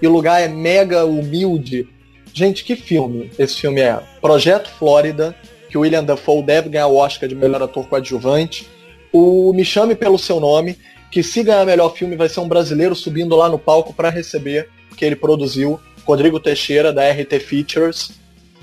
E 0.00 0.06
o 0.06 0.12
lugar 0.12 0.40
é 0.40 0.48
mega 0.48 1.04
humilde. 1.04 1.88
Gente, 2.32 2.64
que 2.64 2.76
filme 2.76 3.30
esse 3.38 3.54
filme 3.56 3.80
é? 3.80 4.00
Projeto 4.20 4.70
Flórida, 4.70 5.34
que 5.68 5.76
o 5.76 5.80
William 5.80 6.04
Dafoe 6.04 6.42
deve 6.42 6.68
ganhar 6.68 6.86
o 6.86 6.96
Oscar 6.96 7.28
de 7.28 7.34
melhor 7.34 7.62
ator 7.62 7.86
coadjuvante. 7.88 8.68
O 9.12 9.52
Me 9.52 9.64
Chame 9.64 9.94
Pelo 9.94 10.18
Seu 10.18 10.38
Nome, 10.38 10.76
que 11.10 11.22
se 11.22 11.42
ganhar 11.42 11.64
melhor 11.64 11.94
filme 11.94 12.16
vai 12.16 12.28
ser 12.28 12.40
um 12.40 12.48
brasileiro 12.48 12.94
subindo 12.94 13.34
lá 13.34 13.48
no 13.48 13.58
palco 13.58 13.92
para 13.92 14.10
receber, 14.10 14.68
que 14.96 15.04
ele 15.04 15.16
produziu, 15.16 15.80
Rodrigo 16.04 16.38
Teixeira, 16.38 16.92
da 16.92 17.08
RT 17.10 17.40
Features. 17.40 18.12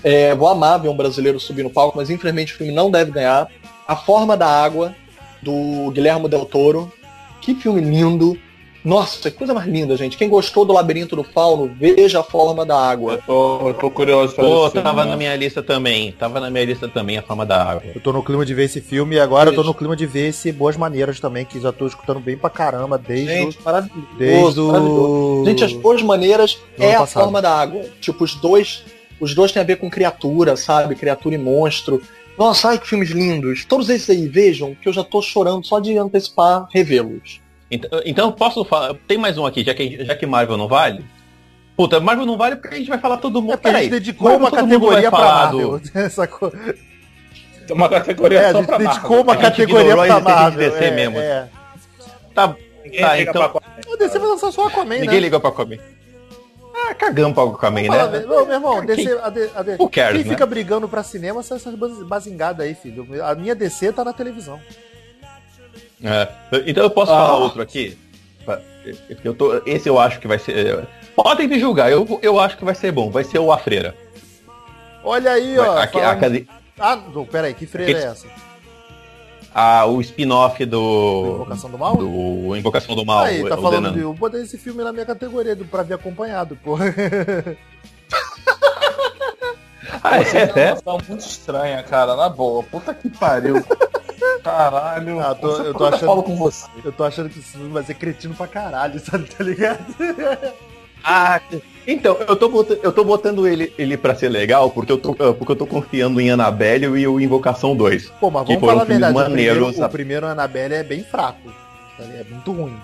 É, 0.04 0.36
vou 0.36 0.48
amar 0.48 0.80
ver 0.80 0.90
um 0.90 0.96
brasileiro 0.96 1.40
subir 1.40 1.64
no 1.64 1.70
palco, 1.70 1.98
mas 1.98 2.10
infelizmente 2.10 2.54
o 2.54 2.58
filme 2.58 2.72
não 2.72 2.92
deve 2.92 3.12
ganhar. 3.12 3.50
A 3.88 3.96
Forma 3.96 4.38
da 4.38 4.48
Água, 4.48 4.96
do 5.42 5.92
Guilhermo 5.92 6.28
Del 6.28 6.46
Toro. 6.46 6.92
Que 7.42 7.54
filme 7.56 7.82
lindo. 7.82 8.38
Nossa, 8.86 9.32
que 9.32 9.38
coisa 9.38 9.52
mais 9.52 9.68
linda, 9.68 9.98
gente. 9.98 10.16
Quem 10.16 10.30
gostou 10.30 10.64
do 10.64 10.72
Labirinto 10.72 11.16
do 11.16 11.24
Fauno, 11.24 11.76
veja 11.80 12.20
A 12.20 12.24
Forma 12.24 12.64
da 12.64 12.78
Água. 12.78 13.14
Eu 13.14 13.22
tô, 13.24 13.68
eu 13.70 13.74
tô 13.74 13.90
curioso 13.90 14.36
pra 14.36 14.44
ver 14.44 14.50
Pô, 14.52 14.70
tava 14.70 15.04
né? 15.04 15.10
na 15.10 15.18
minha 15.18 15.36
lista 15.36 15.64
também. 15.64 16.12
Tava 16.12 16.40
na 16.40 16.52
minha 16.52 16.64
lista 16.64 16.88
também 16.88 17.18
a 17.18 17.24
fama 17.24 17.48
da 17.48 17.64
água. 17.64 17.82
Eu 17.96 18.00
tô 18.00 18.14
no 18.14 18.22
clima 18.22 18.46
de 18.46 18.54
ver 18.54 18.66
esse 18.66 18.80
filme 18.80 19.16
e 19.16 19.20
agora 19.20 19.50
eu 19.50 19.56
tô 19.56 19.64
no 19.64 19.74
clima 19.74 19.96
de 19.96 20.06
ver 20.06 20.28
esse 20.30 20.52
Boas 20.52 20.78
Maneiras 20.78 21.20
também, 21.20 21.46
que 21.46 21.60
já 21.60 21.72
tô 21.72 21.88
escutando 21.88 22.20
bem 22.20 22.38
pra 22.38 22.50
caramba 22.50 22.96
desde 22.96 23.34
Gente, 23.34 23.58
maravilhoso. 23.66 24.08
Desde 24.20 24.62
maravilhoso. 24.62 25.42
o. 25.42 25.46
Gente, 25.46 25.64
as 25.64 25.74
boas 25.74 26.02
maneiras 26.04 26.60
é 26.78 26.94
a 26.94 27.00
passado. 27.00 27.24
forma 27.24 27.42
da 27.42 27.60
água. 27.60 27.84
Tipo, 28.00 28.24
os 28.24 28.36
dois. 28.36 28.84
Os 29.20 29.34
dois 29.34 29.52
têm 29.52 29.62
a 29.62 29.66
ver 29.66 29.78
com 29.78 29.90
criatura, 29.90 30.56
sabe? 30.56 30.94
Criatura 30.94 31.34
e 31.34 31.38
monstro. 31.40 32.02
Nossa, 32.38 32.70
ai 32.70 32.78
que 32.78 32.88
filmes 32.88 33.10
lindos. 33.10 33.66
Todos 33.66 33.90
esses 33.90 34.10
aí, 34.10 34.28
vejam, 34.28 34.76
que 34.80 34.88
eu 34.88 34.94
já 34.94 35.04
tô 35.04 35.22
chorando 35.22 35.66
só 35.66 35.80
de 35.80 35.98
antecipar 35.98 36.68
revê-los. 36.72 37.42
Então, 37.70 38.02
então 38.06 38.32
posso 38.32 38.64
falar. 38.64 38.94
Tem 39.08 39.18
mais 39.18 39.38
um 39.38 39.46
aqui, 39.46 39.64
já 39.64 39.74
que, 39.74 40.04
já 40.06 40.16
que 40.16 40.26
Marvel 40.26 40.58
não 40.58 40.68
vale? 40.68 41.04
Puta, 41.76 42.00
Marvel 42.00 42.26
não 42.26 42.38
vale 42.38 42.56
porque 42.56 42.76
a 42.76 42.78
gente 42.78 42.88
vai 42.90 43.00
falar 43.00 43.18
todo 43.18 43.42
mundo. 43.42 43.54
É 43.54 43.58
porque 43.58 43.68
a 43.68 43.72
Peraí, 43.72 43.84
gente 43.86 43.92
dedicou 43.94 44.30
Marvel 44.30 44.48
uma 44.48 44.52
categoria 44.52 45.10
pra 45.10 45.20
falar 45.20 45.44
Marvel. 45.54 45.80
do- 45.80 46.10
Sacou? 46.10 46.52
Tem 46.52 47.76
uma 47.76 47.90
categoria 47.90 48.40
É, 48.40 48.46
a 48.46 48.52
só 48.52 48.58
gente 48.60 48.68
pra 48.68 48.78
dedicou 48.78 49.22
uma 49.22 49.34
A 49.34 49.36
gente 49.36 49.46
categoria 49.46 49.82
ignorou 49.82 50.04
a 50.04 50.22
pra 50.22 50.36
Marvel. 50.36 50.70
DC 50.72 50.84
é, 50.86 50.92
mesmo. 50.92 51.18
É. 51.18 51.48
Tá, 52.34 52.56
Ninguém 52.84 53.02
tá 53.02 53.16
liga 53.16 53.32
então. 53.32 53.62
O 53.88 53.98
DC 53.98 54.20
vai 54.20 54.28
lançar 54.30 54.52
só 54.52 54.68
Aquaman, 54.68 54.96
Ninguém 55.00 55.08
né? 55.16 55.20
liga 55.20 55.40
pra 55.40 55.50
Aquaman. 55.50 55.78
Ah, 56.88 56.94
cagamos 56.94 57.34
pra 57.34 57.44
Aquaman, 57.44 57.82
né? 57.90 58.08
velho. 58.08 58.32
Ô, 58.32 58.46
meu 58.46 58.54
irmão, 58.54 58.86
Quem- 58.86 58.96
DC, 58.96 59.20
a 59.24 59.30
D- 59.30 59.50
a 59.56 59.64
D- 59.64 59.78
cares, 59.92 60.18
quem 60.22 60.26
né? 60.30 60.36
fica 60.36 60.46
brigando 60.46 60.88
pra 60.88 61.02
cinema 61.02 61.42
são 61.42 61.58
essas 61.58 61.74
bazingadas 62.06 62.66
aí, 62.66 62.76
filho. 62.76 63.08
A 63.26 63.34
minha 63.34 63.56
DC 63.56 63.92
tá 63.92 64.04
na 64.06 64.14
televisão. 64.14 64.60
É, 66.06 66.30
então 66.68 66.84
eu 66.84 66.90
posso 66.90 67.12
Ah. 67.12 67.16
falar 67.26 67.38
outro 67.38 67.62
aqui? 67.62 67.98
Eu 69.24 69.34
tô, 69.34 69.62
esse 69.66 69.90
eu 69.90 69.98
acho 70.00 70.20
que 70.20 70.28
vai 70.28 70.38
ser. 70.38 70.88
Podem 71.16 71.48
me 71.48 71.60
julgar, 71.60 71.92
eu, 71.92 72.20
eu 72.22 72.40
acho 72.40 72.56
que 72.58 72.64
vai 72.64 72.76
ser 72.76 72.92
bom. 72.92 73.10
Vai 73.10 73.24
ser 73.24 73.40
o 73.40 73.52
A 73.52 73.58
Freira. 73.58 73.96
Olha 75.04 75.32
aí, 75.32 75.58
ó. 75.58 75.74
Vai- 75.74 75.84
a- 75.84 75.88
falando- 75.88 76.08
a 76.10 76.16
cade- 76.16 76.48
Ah, 76.80 76.96
não, 77.14 77.26
peraí, 77.26 77.54
que 77.56 77.66
freira 77.66 77.98
é 78.00 78.04
essa? 78.04 78.28
a- 79.54 79.86
o 79.88 80.00
spin-off 80.02 80.64
do. 80.66 81.32
Invocação 81.38 81.70
do 81.72 81.78
Mal? 81.80 81.96
Do 81.98 82.56
Invocação 82.56 82.96
do 82.96 83.04
Mal. 83.06 83.24
aí, 83.24 83.48
tá 83.50 83.56
o 83.58 83.62
falando 83.62 83.92
de. 83.92 84.00
Eu 84.02 84.14
botei 84.14 84.42
esse 84.44 84.58
filme 84.58 84.84
na 84.84 84.94
minha 84.94 85.06
categoria 85.06 85.56
do, 85.56 85.66
pra 85.66 85.82
ver 85.82 85.96
acompanhado, 85.96 86.56
pô. 86.64 86.78
Ah, 90.04 90.24
Você 90.24 90.38
é, 90.38 90.42
é, 90.42 90.66
uma 90.68 90.76
noção 90.76 91.00
muito 91.08 91.22
estranha, 91.26 91.82
cara, 91.84 92.16
na 92.16 92.30
boa. 92.30 92.62
Puta 92.64 92.94
que 92.94 93.10
pariu. 93.10 93.56
Caralho. 94.46 95.20
Ah, 95.20 95.34
tô- 95.34 95.58
eu 95.64 95.74
tô 95.74 95.86
achando- 95.86 96.06
falo 96.06 96.22
com 96.24 96.36
você. 96.36 96.68
Eu 96.84 96.92
tô 96.92 97.04
achando 97.04 97.30
que 97.30 97.40
esse 97.40 97.50
filme 97.58 97.70
vai 97.70 97.84
ser 97.84 97.96
cretino 97.96 98.36
pra 98.36 98.46
caralho, 98.48 99.00
sabe? 99.04 99.26
Tá 99.26 99.44
ligado? 99.44 99.84
Ah, 101.04 101.42
então, 101.88 102.16
eu 102.28 102.36
tô 102.36 102.48
botando, 102.50 102.80
eu 102.84 102.92
tô 102.92 103.04
botando 103.04 103.48
ele, 103.48 103.74
ele 103.78 103.96
pra 103.98 104.16
ser 104.16 104.30
legal 104.30 104.70
porque 104.72 104.92
eu, 104.92 104.98
tô, 104.98 105.14
porque 105.14 105.52
eu 105.52 105.56
tô 105.56 105.68
confiando 105.68 106.20
em 106.22 106.30
Annabelle 106.30 106.86
e 106.86 107.08
o 107.08 107.20
Invocação 107.20 107.76
2. 107.76 108.10
Pô, 108.20 108.30
mas 108.32 108.46
vamos 108.48 108.62
falar 108.62 108.82
a 108.82 108.86
verdade, 108.86 109.14
maneiro, 109.14 109.62
o, 109.62 109.66
primeiro, 109.66 109.86
o 109.86 109.90
primeiro 109.90 110.28
Annabelle 110.28 110.74
é 110.76 110.84
bem 110.84 111.04
fraco. 111.04 111.52
É 112.00 112.24
muito 112.30 112.52
ruim. 112.52 112.76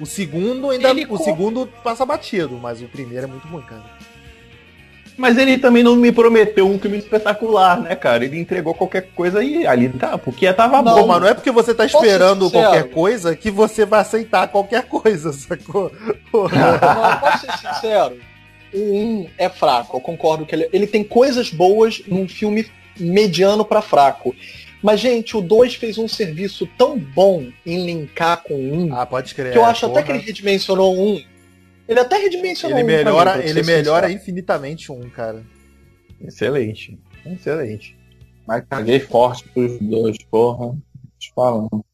O 0.00 0.06
segundo 0.06 0.70
ainda. 0.70 0.90
Ele 0.90 1.04
o 1.04 1.08
com... 1.08 1.18
segundo 1.18 1.66
passa 1.82 2.06
batido, 2.06 2.58
mas 2.60 2.80
o 2.80 2.86
primeiro 2.86 3.24
é 3.24 3.28
muito 3.28 3.46
ruim, 3.48 3.62
cara. 3.62 3.82
Mas 5.18 5.36
ele 5.36 5.58
também 5.58 5.82
não 5.82 5.96
me 5.96 6.12
prometeu 6.12 6.64
um 6.64 6.78
filme 6.78 6.96
espetacular, 6.96 7.80
né, 7.80 7.96
cara? 7.96 8.24
Ele 8.24 8.38
entregou 8.38 8.72
qualquer 8.72 9.08
coisa 9.16 9.42
e 9.42 9.66
ali 9.66 9.88
tá, 9.88 10.16
porque 10.16 10.50
tava 10.52 10.80
não, 10.80 10.94
bom. 10.94 11.06
Mas 11.08 11.20
não 11.20 11.28
é 11.28 11.34
porque 11.34 11.50
você 11.50 11.74
tá 11.74 11.84
esperando 11.84 12.48
qualquer 12.48 12.88
coisa 12.88 13.34
que 13.34 13.50
você 13.50 13.84
vai 13.84 13.98
aceitar 14.00 14.46
qualquer 14.46 14.84
coisa, 14.84 15.32
sacou? 15.34 15.90
Não, 16.32 16.48
posso 17.20 17.46
ser 17.46 17.52
sincero. 17.58 18.16
O 18.72 18.78
1 18.78 19.26
é 19.36 19.48
fraco, 19.48 19.96
eu 19.96 20.00
concordo 20.00 20.46
que 20.46 20.54
ele, 20.54 20.68
ele 20.72 20.86
tem 20.86 21.02
coisas 21.02 21.50
boas 21.50 22.00
num 22.06 22.28
filme 22.28 22.70
mediano 22.96 23.64
para 23.64 23.82
fraco. 23.82 24.36
Mas, 24.80 25.00
gente, 25.00 25.36
o 25.36 25.40
2 25.40 25.74
fez 25.74 25.98
um 25.98 26.06
serviço 26.06 26.68
tão 26.78 26.96
bom 26.96 27.48
em 27.66 27.84
linkar 27.84 28.44
com 28.44 28.54
o 28.54 28.86
1. 28.86 28.94
Ah, 28.94 29.04
pode 29.04 29.34
crer. 29.34 29.50
Que 29.50 29.58
eu 29.58 29.64
acho 29.64 29.88
porra. 29.88 29.98
até 29.98 30.02
que 30.06 30.12
ele 30.12 30.24
redimensionou 30.24 30.96
o 30.96 31.16
1 31.16 31.24
ele 31.88 32.00
até 32.00 32.18
redimensionou 32.18 32.78
ele 32.78 32.86
melhora, 32.86 33.38
mim, 33.38 33.44
ele 33.44 33.62
melhora 33.62 34.12
infinitamente 34.12 34.92
um, 34.92 35.08
cara. 35.08 35.42
Excelente. 36.20 36.98
Excelente. 37.24 37.96
Mas 38.46 38.64
caguei 38.68 39.00
forte 39.00 39.48
pros 39.48 39.78
dois, 39.80 40.16
porra. 40.30 40.76
Te 41.18 41.32
falando. 41.34 41.84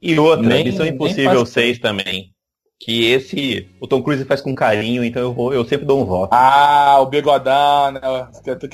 E 0.00 0.18
outra, 0.18 0.46
nem, 0.46 0.64
Missão 0.64 0.86
Impossível 0.86 1.44
6 1.46 1.78
também. 1.78 2.32
Que 2.80 3.12
esse 3.12 3.68
o 3.80 3.86
Tom 3.86 4.02
Cruise 4.02 4.24
faz 4.24 4.40
com 4.40 4.54
carinho, 4.54 5.04
então 5.04 5.22
eu, 5.22 5.32
vou, 5.32 5.54
eu 5.54 5.64
sempre 5.64 5.86
dou 5.86 6.02
um 6.02 6.04
voto. 6.04 6.32
Ah, 6.32 6.98
o 7.00 7.06
bigodão, 7.06 7.92
né? 7.92 8.00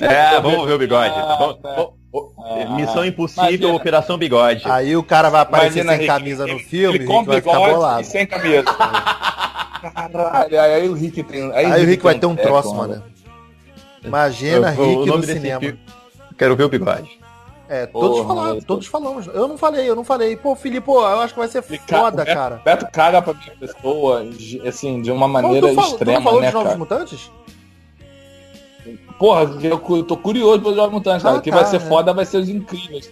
É, 0.01 0.41
vamos 0.41 0.65
ver 0.65 0.73
o 0.73 0.79
bigode. 0.79 1.13
Ah, 1.15 2.75
Missão 2.75 3.05
Impossível, 3.05 3.49
Imagina. 3.49 3.73
Operação 3.75 4.17
Bigode. 4.17 4.63
Aí 4.65 4.97
o 4.97 5.03
cara 5.03 5.29
vai 5.29 5.41
aparecer 5.41 5.83
Imagina, 5.83 5.97
sem 5.97 6.07
camisa 6.07 6.47
no 6.47 6.57
filme, 6.57 6.97
ele 6.97 7.05
com 7.05 7.23
bigode 7.23 8.01
e 8.01 8.03
sem 8.05 8.25
camisa. 8.25 8.65
Caralho, 9.81 10.59
aí 10.59 10.89
o 10.89 10.93
Rick 10.93 11.23
tem. 11.23 11.51
Aí, 11.53 11.65
aí 11.65 11.83
o 11.83 11.87
Rick 11.87 12.03
vai 12.03 12.17
ter 12.17 12.25
um 12.25 12.35
troço, 12.35 12.73
mano. 12.75 13.03
Imagina 14.03 14.73
eu, 14.75 14.99
Rick 14.99 15.07
no 15.07 15.23
cinema. 15.23 15.59
Filme, 15.59 15.79
quero 16.37 16.55
ver 16.55 16.63
o 16.63 16.69
bigode. 16.69 17.19
É, 17.67 17.85
todos 17.85 18.25
falaram, 18.25 18.61
todos 18.61 18.87
falamos. 18.87 19.27
Eu 19.27 19.47
não 19.47 19.55
falei, 19.55 19.87
eu 19.87 19.95
não 19.95 20.03
falei. 20.03 20.35
Pô, 20.35 20.55
Filipe, 20.55 20.89
eu 20.89 21.19
acho 21.19 21.35
que 21.35 21.39
vai 21.39 21.47
ser 21.47 21.61
foda, 21.61 22.25
Beto, 22.25 22.35
cara. 22.35 22.61
Beto 22.65 22.87
caga 22.91 23.21
pra 23.21 23.35
minha 23.35 23.55
pessoa, 23.57 24.25
assim, 24.67 25.03
de 25.03 25.11
uma 25.11 25.27
maneira 25.27 25.67
Pô, 25.67 25.73
tu 25.73 25.75
fala, 25.75 25.87
extrema, 25.87 26.19
tu 26.19 26.23
falou 26.23 26.41
né, 26.41 26.47
dos 26.47 26.53
Novos 26.55 26.75
Mutantes? 26.77 27.31
Porra, 29.19 29.41
eu 29.61 30.03
tô 30.03 30.17
curioso 30.17 30.61
pelos 30.61 30.77
Novos 30.77 30.93
Mutantes, 30.93 31.21
cara. 31.21 31.37
Ah, 31.37 31.41
que 31.41 31.51
vai 31.51 31.65
ser 31.65 31.79
foda 31.79 32.11
vai 32.11 32.25
ser 32.25 32.37
os 32.37 32.49
Incríveis. 32.49 33.11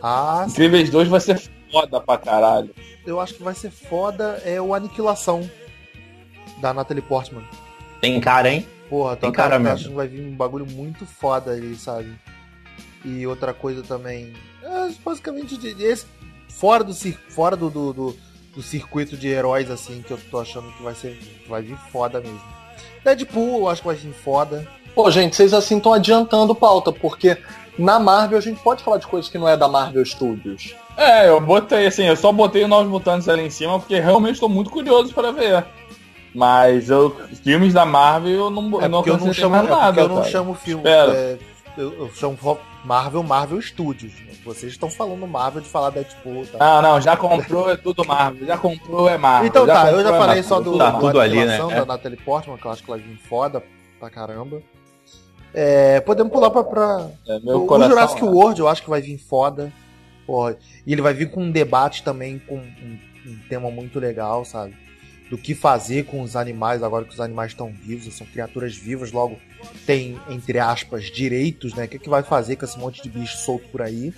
Ah, 0.00 0.46
Incríveis 0.48 0.86
sim. 0.86 0.92
2 0.92 1.08
vai 1.08 1.20
ser 1.20 1.42
foda 1.72 2.00
pra 2.00 2.16
caralho. 2.16 2.70
Eu 3.04 3.18
acho 3.20 3.34
que 3.34 3.42
vai 3.42 3.54
ser 3.54 3.72
foda 3.72 4.40
é 4.44 4.60
o 4.60 4.72
Aniquilação 4.72 5.50
da 6.58 6.72
Natalie 6.72 7.02
Portman. 7.02 7.44
Tem 8.00 8.20
cara, 8.20 8.50
hein? 8.50 8.66
Porra, 8.88 9.16
Tem 9.16 9.32
cara, 9.32 9.50
cara 9.50 9.58
mesmo. 9.58 9.94
vai 9.94 10.06
vir 10.06 10.22
um 10.22 10.36
bagulho 10.36 10.66
muito 10.66 11.04
foda 11.04 11.52
aí, 11.52 11.74
sabe? 11.74 12.14
E 13.04 13.26
outra 13.26 13.52
coisa 13.52 13.82
também. 13.82 14.32
É, 14.62 14.90
basicamente, 15.04 15.58
esse, 15.80 16.06
fora, 16.48 16.84
do, 16.84 16.94
fora 17.28 17.56
do, 17.56 17.68
do, 17.68 17.92
do, 17.92 18.16
do, 18.54 18.62
circuito 18.62 19.16
de 19.16 19.28
heróis, 19.28 19.70
assim, 19.70 20.02
que 20.02 20.12
eu 20.12 20.18
tô 20.30 20.38
achando 20.38 20.70
que 20.72 20.82
vai 20.82 20.94
ser. 20.94 21.18
vai 21.48 21.62
vir 21.62 21.76
foda 21.90 22.20
mesmo. 22.20 22.40
Deadpool, 23.04 23.60
eu 23.60 23.68
acho 23.68 23.82
que 23.82 23.86
vai 23.88 23.96
vir 23.96 24.12
foda. 24.12 24.66
Pô, 24.94 25.10
gente, 25.10 25.36
vocês 25.36 25.52
assim 25.52 25.76
estão 25.76 25.92
adiantando 25.92 26.54
pauta, 26.54 26.90
porque 26.90 27.36
na 27.78 27.98
Marvel 27.98 28.38
a 28.38 28.40
gente 28.40 28.60
pode 28.62 28.82
falar 28.82 28.98
de 28.98 29.06
coisas 29.06 29.30
que 29.30 29.38
não 29.38 29.48
é 29.48 29.56
da 29.56 29.68
Marvel 29.68 30.04
Studios. 30.04 30.74
É, 30.96 31.28
eu 31.28 31.40
botei 31.40 31.86
assim, 31.86 32.06
eu 32.06 32.16
só 32.16 32.32
botei 32.32 32.64
o 32.64 32.68
Novos 32.68 32.90
Mutantes 32.90 33.28
ali 33.28 33.42
em 33.42 33.50
cima 33.50 33.78
porque 33.78 34.00
realmente 34.00 34.34
estou 34.34 34.48
muito 34.48 34.70
curioso 34.70 35.12
para 35.12 35.30
ver. 35.30 35.66
Mas 36.36 36.90
eu, 36.90 37.16
filmes 37.42 37.72
da 37.72 37.86
Marvel 37.86 38.30
eu 38.32 38.50
não, 38.50 38.82
é 38.82 38.84
eu 38.84 38.88
não, 38.90 39.06
eu 39.06 39.16
não 39.16 39.32
chamo 39.32 39.56
nada. 39.62 40.02
eu 40.02 40.06
não 40.06 40.16
cara. 40.16 40.28
chamo 40.28 40.54
filme. 40.54 40.82
É, 40.86 41.38
eu, 41.78 41.94
eu, 41.98 42.10
chamo 42.14 42.36
Marvel, 42.84 43.22
Marvel 43.22 43.62
Studios. 43.62 44.12
Né? 44.20 44.34
Vocês 44.44 44.72
estão 44.72 44.90
falando 44.90 45.26
Marvel 45.26 45.62
de 45.62 45.68
falar 45.68 45.88
Deadpool. 45.88 46.44
Tá? 46.46 46.58
Não, 46.58 46.82
não, 46.82 47.00
já 47.00 47.16
comprou 47.16 47.70
é 47.70 47.76
tudo 47.78 48.04
Marvel. 48.04 48.46
Já 48.46 48.58
comprou 48.58 49.08
é 49.08 49.16
Marvel. 49.16 49.48
Então 49.48 49.66
já 49.66 49.72
tá, 49.72 49.92
eu 49.92 50.02
já 50.02 50.14
é 50.14 50.18
falei 50.18 50.42
só 50.42 50.60
do, 50.60 50.76
tá, 50.76 50.90
do 50.90 51.00
tudo 51.00 51.20
ali, 51.20 51.42
né? 51.42 51.56
da 51.56 51.72
é. 51.72 51.84
Natalie 51.86 52.18
Portman, 52.18 52.58
que 52.58 52.66
eu 52.66 52.70
acho 52.70 52.84
que 52.84 52.90
ela 52.90 53.00
vem 53.00 53.16
foda 53.16 53.62
pra 53.98 54.10
caramba. 54.10 54.60
É, 55.54 56.00
podemos 56.00 56.30
pular 56.30 56.50
pra. 56.50 56.64
pra 56.64 57.08
é, 57.26 57.40
meu 57.40 57.62
o, 57.62 57.66
coração, 57.66 57.88
o 57.88 57.90
Jurassic 57.94 58.22
né? 58.22 58.30
World 58.30 58.60
eu 58.60 58.68
acho 58.68 58.82
que 58.82 58.90
vai 58.90 59.00
vir 59.00 59.16
foda. 59.16 59.72
Porra. 60.26 60.58
E 60.86 60.92
ele 60.92 61.00
vai 61.00 61.14
vir 61.14 61.30
com 61.30 61.44
um 61.44 61.50
debate 61.50 62.02
também, 62.02 62.38
com 62.38 62.56
um, 62.56 62.98
um 63.26 63.38
tema 63.48 63.70
muito 63.70 63.98
legal, 63.98 64.44
sabe? 64.44 64.76
Do 65.30 65.36
que 65.36 65.54
fazer 65.54 66.04
com 66.04 66.20
os 66.20 66.36
animais 66.36 66.82
agora 66.82 67.04
que 67.04 67.12
os 67.12 67.20
animais 67.20 67.52
estão 67.52 67.72
vivos, 67.72 68.12
são 68.14 68.26
criaturas 68.26 68.76
vivas, 68.76 69.10
logo 69.10 69.38
tem, 69.84 70.16
entre 70.28 70.58
aspas, 70.58 71.04
direitos, 71.04 71.74
né? 71.74 71.84
O 71.84 71.88
que, 71.88 71.98
que 71.98 72.08
vai 72.08 72.22
fazer 72.22 72.56
com 72.56 72.64
esse 72.64 72.78
monte 72.78 73.02
de 73.02 73.08
bicho 73.08 73.36
solto 73.38 73.66
por 73.68 73.82
aí, 73.82 74.14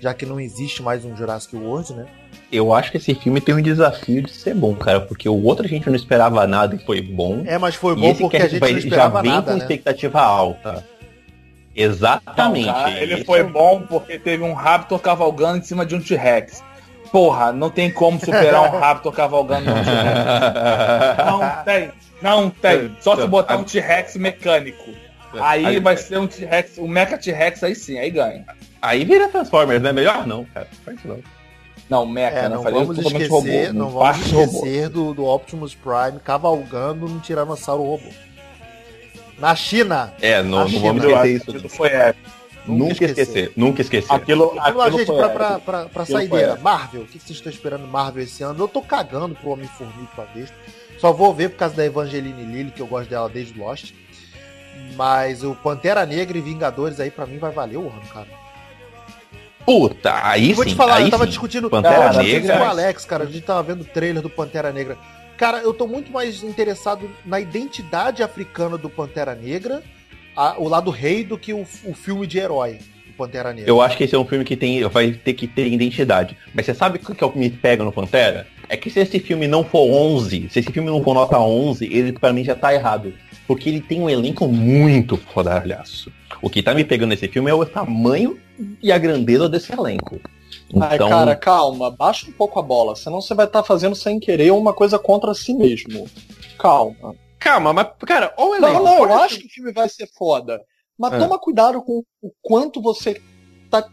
já 0.00 0.12
que 0.12 0.26
não 0.26 0.40
existe 0.40 0.82
mais 0.82 1.04
um 1.04 1.16
Jurassic 1.16 1.54
World, 1.56 1.92
né? 1.94 2.06
Eu 2.50 2.72
acho 2.72 2.90
que 2.90 2.96
esse 2.96 3.14
filme 3.14 3.40
tem 3.40 3.54
um 3.54 3.62
desafio 3.62 4.22
de 4.22 4.32
ser 4.32 4.54
bom, 4.54 4.74
cara, 4.74 5.00
porque 5.00 5.28
o 5.28 5.42
outro 5.44 5.66
a 5.66 5.68
gente 5.68 5.88
não 5.88 5.94
esperava 5.94 6.46
nada 6.46 6.74
e 6.74 6.78
foi 6.78 7.00
bom. 7.00 7.42
É, 7.46 7.58
mas 7.58 7.74
foi 7.74 7.94
bom 7.94 8.14
porque 8.14 8.38
a 8.38 8.48
gente 8.48 8.58
vai, 8.58 8.72
não 8.72 8.78
esperava 8.78 9.16
já 9.16 9.22
vem 9.22 9.30
nada, 9.30 9.52
com 9.52 9.58
né? 9.58 9.64
expectativa 9.64 10.20
alta. 10.20 10.84
Exatamente. 11.76 12.66
Não, 12.66 12.74
cara, 12.74 13.02
ele 13.02 13.24
foi 13.24 13.44
bom 13.44 13.82
porque 13.82 14.18
teve 14.18 14.42
um 14.42 14.52
Raptor 14.52 14.98
cavalgando 14.98 15.58
em 15.58 15.62
cima 15.62 15.86
de 15.86 15.94
um 15.94 16.00
T-Rex. 16.00 16.64
Porra, 17.10 17.52
não 17.52 17.70
tem 17.70 17.90
como 17.90 18.18
superar 18.18 18.74
um 18.74 18.78
Raptor 18.78 19.12
cavalgando 19.12 19.70
um 19.70 19.74
T-Rex. 19.74 21.26
Não 21.26 21.64
tem, 21.64 21.92
não 22.20 22.50
tem. 22.50 22.96
Só 23.00 23.16
se 23.16 23.26
botar 23.26 23.56
um 23.56 23.64
T-Rex 23.64 24.16
mecânico. 24.16 24.90
Aí 25.40 25.78
vai 25.80 25.96
ser 25.96 26.18
um 26.18 26.26
T-Rex, 26.26 26.78
um 26.78 26.88
Mecha 26.88 27.18
T-Rex, 27.18 27.62
aí 27.62 27.74
sim, 27.74 27.98
aí 27.98 28.10
ganha. 28.10 28.44
Aí 28.80 29.04
vira 29.04 29.28
Transformers, 29.28 29.82
né? 29.82 29.92
Melhor 29.92 30.26
não, 30.26 30.44
cara. 30.46 30.68
Faz 30.84 30.98
não. 31.04 31.18
Não, 31.88 32.06
Mecha, 32.06 32.36
é, 32.36 32.48
não, 32.50 32.62
vamos 32.62 32.98
esquecer, 32.98 33.30
robô, 33.30 33.72
não 33.72 33.88
vamos 33.88 34.26
esquecer 34.26 34.90
do, 34.90 35.14
do 35.14 35.24
Optimus 35.24 35.74
Prime 35.74 36.20
cavalgando 36.22 37.08
no 37.08 37.18
Tiranossauro 37.20 37.82
Robô. 37.82 38.10
Na 39.38 39.54
China. 39.54 40.12
É, 40.20 40.42
não, 40.42 40.68
não 40.68 40.80
vamos 40.80 41.04
esquecer 41.04 41.28
isso. 41.28 41.56
Isso 41.56 41.68
foi 41.70 41.88
épico. 41.88 42.37
Nunca, 42.76 42.92
esquecer. 42.92 43.22
esquecer. 43.22 43.52
Nunca 43.56 43.82
esquecer. 43.82 44.12
Aquilo, 44.12 44.54
aquilo, 44.58 44.80
aquilo 44.82 44.98
gente, 44.98 45.12
pra, 45.12 45.28
pra, 45.28 45.58
pra, 45.58 45.84
pra 45.86 46.04
saideira. 46.04 46.56
Marvel, 46.56 47.02
o 47.02 47.06
que 47.06 47.18
vocês 47.18 47.30
estão 47.30 47.52
esperando 47.52 47.86
Marvel 47.86 48.24
esse 48.24 48.42
ano? 48.42 48.64
Eu 48.64 48.68
tô 48.68 48.82
cagando 48.82 49.34
pro 49.34 49.50
Homem-Formiga 49.50 50.08
pra 50.14 50.24
besta. 50.26 50.56
Só 50.98 51.12
vou 51.12 51.32
ver 51.32 51.50
por 51.50 51.58
causa 51.58 51.76
da 51.76 51.84
Evangeline 51.84 52.42
Lilly, 52.44 52.70
que 52.72 52.80
eu 52.80 52.86
gosto 52.86 53.08
dela 53.08 53.28
desde 53.28 53.58
Lost. 53.58 53.92
Mas 54.96 55.44
o 55.44 55.54
Pantera 55.54 56.04
Negra 56.04 56.36
e 56.36 56.40
Vingadores 56.40 56.98
aí 57.00 57.10
pra 57.10 57.26
mim 57.26 57.38
vai 57.38 57.52
valer 57.52 57.76
o 57.76 57.88
ano, 57.88 58.02
cara. 58.12 58.28
Puta, 59.64 60.26
aí 60.26 60.54
Vou 60.54 60.64
sim. 60.64 60.70
te 60.70 60.76
falar, 60.76 60.96
aí 60.96 61.04
eu 61.04 61.10
tava 61.10 61.24
sim. 61.24 61.30
discutindo 61.30 61.68
Pantera 61.68 61.94
cara, 61.94 62.22
Negra. 62.22 62.56
com 62.56 62.64
o 62.64 62.66
Alex, 62.66 63.04
cara. 63.04 63.24
A 63.24 63.26
gente 63.26 63.42
tava 63.42 63.62
vendo 63.62 63.82
o 63.82 63.84
trailer 63.84 64.22
do 64.22 64.30
Pantera 64.30 64.72
Negra. 64.72 64.96
Cara, 65.36 65.58
eu 65.58 65.74
tô 65.74 65.86
muito 65.86 66.10
mais 66.10 66.42
interessado 66.42 67.08
na 67.24 67.38
identidade 67.38 68.22
africana 68.22 68.78
do 68.78 68.88
Pantera 68.88 69.34
Negra, 69.34 69.82
a, 70.38 70.54
o 70.56 70.68
lado 70.68 70.92
rei, 70.92 71.24
do 71.24 71.36
que 71.36 71.52
o, 71.52 71.62
o 71.84 71.92
filme 71.92 72.24
de 72.24 72.38
herói. 72.38 72.78
Pantera 73.16 73.52
Negra. 73.52 73.68
Eu 73.68 73.80
acho 73.80 73.96
que 73.96 74.04
esse 74.04 74.14
é 74.14 74.18
um 74.18 74.24
filme 74.24 74.44
que 74.44 74.56
tem, 74.56 74.80
vai 74.84 75.10
ter 75.10 75.32
que 75.32 75.48
ter 75.48 75.66
identidade. 75.66 76.36
Mas 76.54 76.66
você 76.66 76.72
sabe 76.72 76.98
o 76.98 77.14
que 77.14 77.24
é 77.24 77.26
o 77.26 77.32
que 77.32 77.38
me 77.38 77.50
pega 77.50 77.82
no 77.82 77.90
Pantera? 77.90 78.46
É 78.68 78.76
que 78.76 78.88
se 78.88 79.00
esse 79.00 79.18
filme 79.18 79.48
não 79.48 79.64
for 79.64 79.90
11, 79.90 80.48
se 80.48 80.60
esse 80.60 80.70
filme 80.70 80.88
não 80.88 81.02
for 81.02 81.14
nota 81.14 81.36
11, 81.40 81.84
ele 81.86 82.12
para 82.12 82.32
mim 82.32 82.44
já 82.44 82.54
tá 82.54 82.72
errado. 82.72 83.12
Porque 83.48 83.68
ele 83.68 83.80
tem 83.80 84.00
um 84.00 84.08
elenco 84.08 84.46
muito 84.46 85.16
fodalhaço. 85.16 86.12
O 86.40 86.48
que 86.48 86.62
tá 86.62 86.72
me 86.72 86.84
pegando 86.84 87.10
nesse 87.10 87.26
filme 87.26 87.50
é 87.50 87.54
o 87.54 87.66
tamanho 87.66 88.38
e 88.80 88.92
a 88.92 88.98
grandeza 88.98 89.48
desse 89.48 89.72
elenco. 89.72 90.20
Então... 90.70 90.82
Ai, 90.88 90.98
cara, 90.98 91.34
calma, 91.34 91.90
baixa 91.90 92.28
um 92.28 92.32
pouco 92.32 92.60
a 92.60 92.62
bola, 92.62 92.94
senão 92.94 93.20
você 93.20 93.34
vai 93.34 93.46
estar 93.46 93.62
tá 93.62 93.66
fazendo 93.66 93.96
sem 93.96 94.20
querer 94.20 94.52
uma 94.52 94.72
coisa 94.72 94.98
contra 94.98 95.34
si 95.34 95.52
mesmo. 95.52 96.06
Calma. 96.56 97.16
Calma, 97.38 97.72
mas, 97.72 97.88
cara, 98.06 98.34
olha 98.36 98.50
o 98.50 98.54
elenco. 98.56 98.84
Não, 98.84 98.84
não, 98.84 99.04
eu 99.04 99.18
acho 99.20 99.38
que 99.38 99.46
o 99.46 99.50
filme 99.50 99.72
vai 99.72 99.88
ser 99.88 100.08
foda. 100.16 100.60
Mas 100.98 101.12
é. 101.12 101.18
toma 101.18 101.38
cuidado 101.38 101.80
com 101.82 102.02
o 102.20 102.32
quanto 102.42 102.82
você 102.82 103.20
tá. 103.70 103.88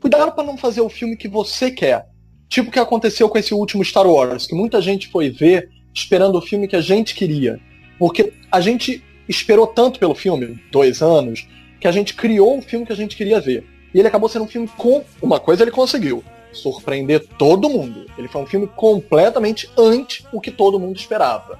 Cuidado 0.00 0.32
para 0.32 0.44
não 0.44 0.56
fazer 0.56 0.80
o 0.80 0.88
filme 0.88 1.16
que 1.16 1.28
você 1.28 1.70
quer. 1.70 2.06
Tipo 2.48 2.68
o 2.68 2.72
que 2.72 2.78
aconteceu 2.78 3.28
com 3.28 3.38
esse 3.38 3.54
último 3.54 3.84
Star 3.84 4.06
Wars, 4.06 4.46
que 4.46 4.54
muita 4.54 4.80
gente 4.80 5.08
foi 5.08 5.30
ver 5.30 5.68
esperando 5.94 6.36
o 6.36 6.42
filme 6.42 6.68
que 6.68 6.76
a 6.76 6.80
gente 6.80 7.14
queria. 7.14 7.60
Porque 7.98 8.32
a 8.50 8.60
gente 8.60 9.02
esperou 9.28 9.66
tanto 9.66 9.98
pelo 9.98 10.14
filme, 10.14 10.60
dois 10.70 11.00
anos, 11.00 11.46
que 11.80 11.86
a 11.86 11.92
gente 11.92 12.14
criou 12.14 12.58
o 12.58 12.62
filme 12.62 12.84
que 12.84 12.92
a 12.92 12.96
gente 12.96 13.16
queria 13.16 13.40
ver. 13.40 13.64
E 13.94 13.98
ele 13.98 14.08
acabou 14.08 14.28
sendo 14.28 14.44
um 14.44 14.48
filme 14.48 14.68
com. 14.76 15.04
Uma 15.22 15.38
coisa 15.38 15.62
ele 15.62 15.70
conseguiu. 15.70 16.24
Surpreender 16.52 17.26
todo 17.38 17.70
mundo. 17.70 18.06
Ele 18.18 18.28
foi 18.28 18.42
um 18.42 18.46
filme 18.46 18.66
completamente 18.66 19.70
anti 19.76 20.24
o 20.32 20.40
que 20.40 20.50
todo 20.50 20.78
mundo 20.78 20.96
esperava. 20.96 21.58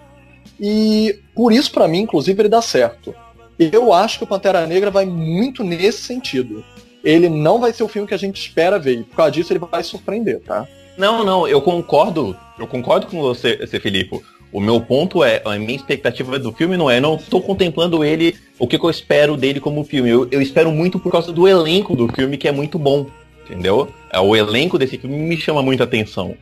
E 0.61 1.19
por 1.35 1.53
isso, 1.53 1.71
para 1.71 1.89
mim, 1.89 2.01
inclusive, 2.01 2.41
ele 2.41 2.49
dá 2.49 2.63
certo. 2.63 3.15
Eu 3.59 3.93
acho 3.93 4.19
que 4.19 4.25
o 4.25 4.27
Pantera 4.27 4.67
Negra 4.67 4.91
vai 4.91 5.05
muito 5.05 5.63
nesse 5.63 6.03
sentido. 6.03 6.65
Ele 7.03 7.29
não 7.29 7.61
vai 7.61 7.73
ser 7.73 7.83
o 7.83 7.89
filme 7.89 8.09
que 8.09 8.15
a 8.15 8.19
gente 8.19 8.41
espera 8.41 8.79
ver. 8.79 9.01
E 9.01 9.05
por 9.05 9.17
causa 9.17 9.33
disso, 9.33 9.53
ele 9.53 9.61
vai 9.61 9.83
surpreender, 9.83 10.41
tá? 10.41 10.67
Não, 10.97 11.25
não, 11.25 11.47
eu 11.47 11.61
concordo. 11.61 12.37
Eu 12.59 12.67
concordo 12.67 13.07
com 13.07 13.21
você, 13.21 13.57
Filipe. 13.81 14.21
O 14.53 14.61
meu 14.61 14.81
ponto 14.81 15.25
é, 15.25 15.43
a 15.45 15.59
minha 15.59 15.75
expectativa 15.75 16.39
do 16.39 16.53
filme 16.53 16.77
não 16.77 16.89
é, 16.89 17.01
não 17.01 17.17
estou 17.17 17.43
contemplando 17.43 18.05
ele, 18.05 18.37
o 18.57 18.69
que, 18.69 18.79
que, 18.79 18.85
eu 18.85 18.91
espero 18.91 19.37
dele 19.37 19.59
como 19.59 19.83
filme. 19.83 20.09
Eu, 20.09 20.29
eu 20.31 20.41
espero 20.41 20.71
muito 20.71 20.99
por 20.99 21.11
causa 21.11 21.33
do 21.33 21.49
elenco 21.49 21.97
do 21.97 22.07
filme, 22.07 22.39
que 22.39 22.47
é 22.47 22.53
muito 22.53 22.79
bom. 22.79 23.07
Entendeu? 23.45 23.93
É, 24.13 24.21
o 24.21 24.35
elenco 24.35 24.79
desse 24.79 24.97
filme 24.97 25.17
me 25.17 25.37
chama 25.37 25.61
muita 25.61 25.83
atenção. 25.85 26.37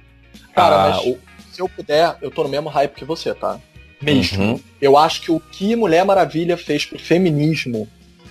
Cara, 0.54 0.76
ah, 0.76 0.90
mas 0.90 1.06
o... 1.06 1.18
se 1.50 1.62
eu 1.62 1.68
puder, 1.68 2.16
eu 2.20 2.30
tô 2.30 2.42
no 2.42 2.50
mesmo 2.50 2.68
hype 2.68 2.94
que 2.94 3.04
você, 3.04 3.34
tá? 3.34 3.58
Mesmo. 4.03 4.42
Uhum. 4.42 4.61
Eu 4.80 4.96
acho 4.96 5.22
que 5.22 5.30
o 5.30 5.40
que 5.40 5.76
Mulher 5.76 6.05
Maravilha 6.05 6.57
fez 6.57 6.84
pro 6.84 6.98
feminismo 6.98 7.88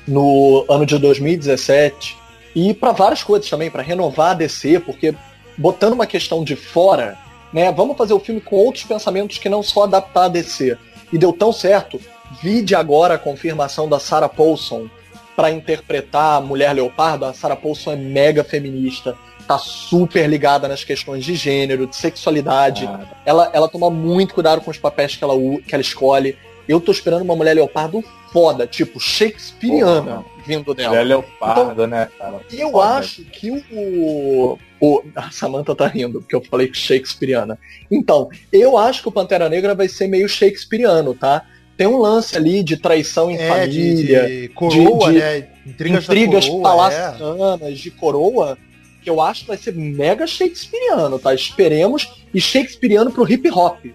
no 0.07 0.65
ano 0.69 0.85
de 0.85 0.97
2017 0.97 2.17
e 2.55 2.73
para 2.73 2.91
várias 2.91 3.23
coisas 3.23 3.49
também, 3.49 3.71
para 3.71 3.81
renovar 3.81 4.31
a 4.31 4.35
DC, 4.35 4.81
porque 4.81 5.15
botando 5.57 5.93
uma 5.93 6.05
questão 6.05 6.43
de 6.43 6.55
fora, 6.55 7.17
né? 7.53 7.71
Vamos 7.71 7.97
fazer 7.97 8.13
o 8.13 8.19
filme 8.19 8.41
com 8.41 8.55
outros 8.55 8.83
pensamentos 8.83 9.37
que 9.37 9.49
não 9.49 9.63
só 9.63 9.83
adaptar 9.83 10.25
a 10.25 10.29
DC. 10.29 10.77
E 11.11 11.17
deu 11.17 11.33
tão 11.33 11.51
certo. 11.51 11.99
Vide 12.41 12.75
agora 12.75 13.15
a 13.15 13.19
confirmação 13.19 13.87
da 13.87 13.99
Sarah 13.99 14.29
Paulson 14.29 14.89
para 15.35 15.51
interpretar 15.51 16.37
a 16.37 16.41
Mulher 16.41 16.73
Leopardo. 16.73 17.25
A 17.25 17.33
Sarah 17.33 17.55
Paulson 17.55 17.91
é 17.91 17.95
mega 17.95 18.43
feminista, 18.43 19.17
tá 19.41 19.57
super 19.57 20.27
ligada 20.29 20.67
nas 20.67 20.83
questões 20.83 21.25
de 21.25 21.35
gênero, 21.35 21.87
de 21.87 21.95
sexualidade. 21.95 22.85
Ah. 22.85 23.05
Ela, 23.25 23.49
ela 23.53 23.67
toma 23.67 23.89
muito 23.89 24.33
cuidado 24.33 24.61
com 24.61 24.71
os 24.71 24.77
papéis 24.77 25.15
que 25.15 25.23
ela, 25.23 25.33
que 25.67 25.73
ela 25.73 25.81
escolhe. 25.81 26.37
Eu 26.67 26.79
tô 26.79 26.91
esperando 26.91 27.23
uma 27.23 27.35
Mulher 27.35 27.53
Leopardo 27.53 28.03
foda, 28.31 28.65
tipo 28.65 28.99
Shakespeareana 28.99 30.23
vindo 30.45 30.73
dela. 30.73 30.89
Mulher 30.89 31.03
Leopardo, 31.03 31.71
então, 31.71 31.87
né, 31.87 32.09
cara? 32.17 32.39
Eu 32.51 32.71
foda. 32.71 32.85
acho 32.95 33.23
que 33.25 33.51
o, 33.51 34.57
o. 34.79 35.03
A 35.15 35.31
Samantha 35.31 35.75
tá 35.75 35.87
rindo, 35.87 36.21
porque 36.21 36.35
eu 36.35 36.41
falei 36.41 36.69
Shakespeareana. 36.73 37.57
Então, 37.89 38.29
eu 38.51 38.77
acho 38.77 39.01
que 39.01 39.09
o 39.09 39.11
Pantera 39.11 39.49
Negra 39.49 39.75
vai 39.75 39.87
ser 39.87 40.07
meio 40.07 40.27
Shakespeareano, 40.27 41.13
tá? 41.13 41.45
Tem 41.77 41.87
um 41.87 41.97
lance 41.97 42.35
ali 42.35 42.63
de 42.63 42.77
traição 42.77 43.31
em 43.31 43.37
é, 43.37 43.47
família. 43.47 44.27
De, 44.27 44.41
de 44.41 44.47
coroa, 44.49 45.11
de, 45.11 45.19
né? 45.19 45.47
Intrigas, 45.65 46.03
intrigas 46.03 46.45
coroa, 46.47 46.63
palacianas, 46.63 47.61
é. 47.61 47.71
de 47.71 47.91
coroa 47.91 48.57
que 49.01 49.09
eu 49.09 49.19
acho 49.19 49.41
que 49.41 49.47
vai 49.47 49.57
ser 49.57 49.73
mega 49.73 50.27
shakespeariano, 50.27 51.17
tá? 51.17 51.33
Esperemos. 51.33 52.09
E 52.33 52.39
shakespeariano 52.39 53.11
pro 53.11 53.29
hip 53.29 53.49
hop. 53.49 53.85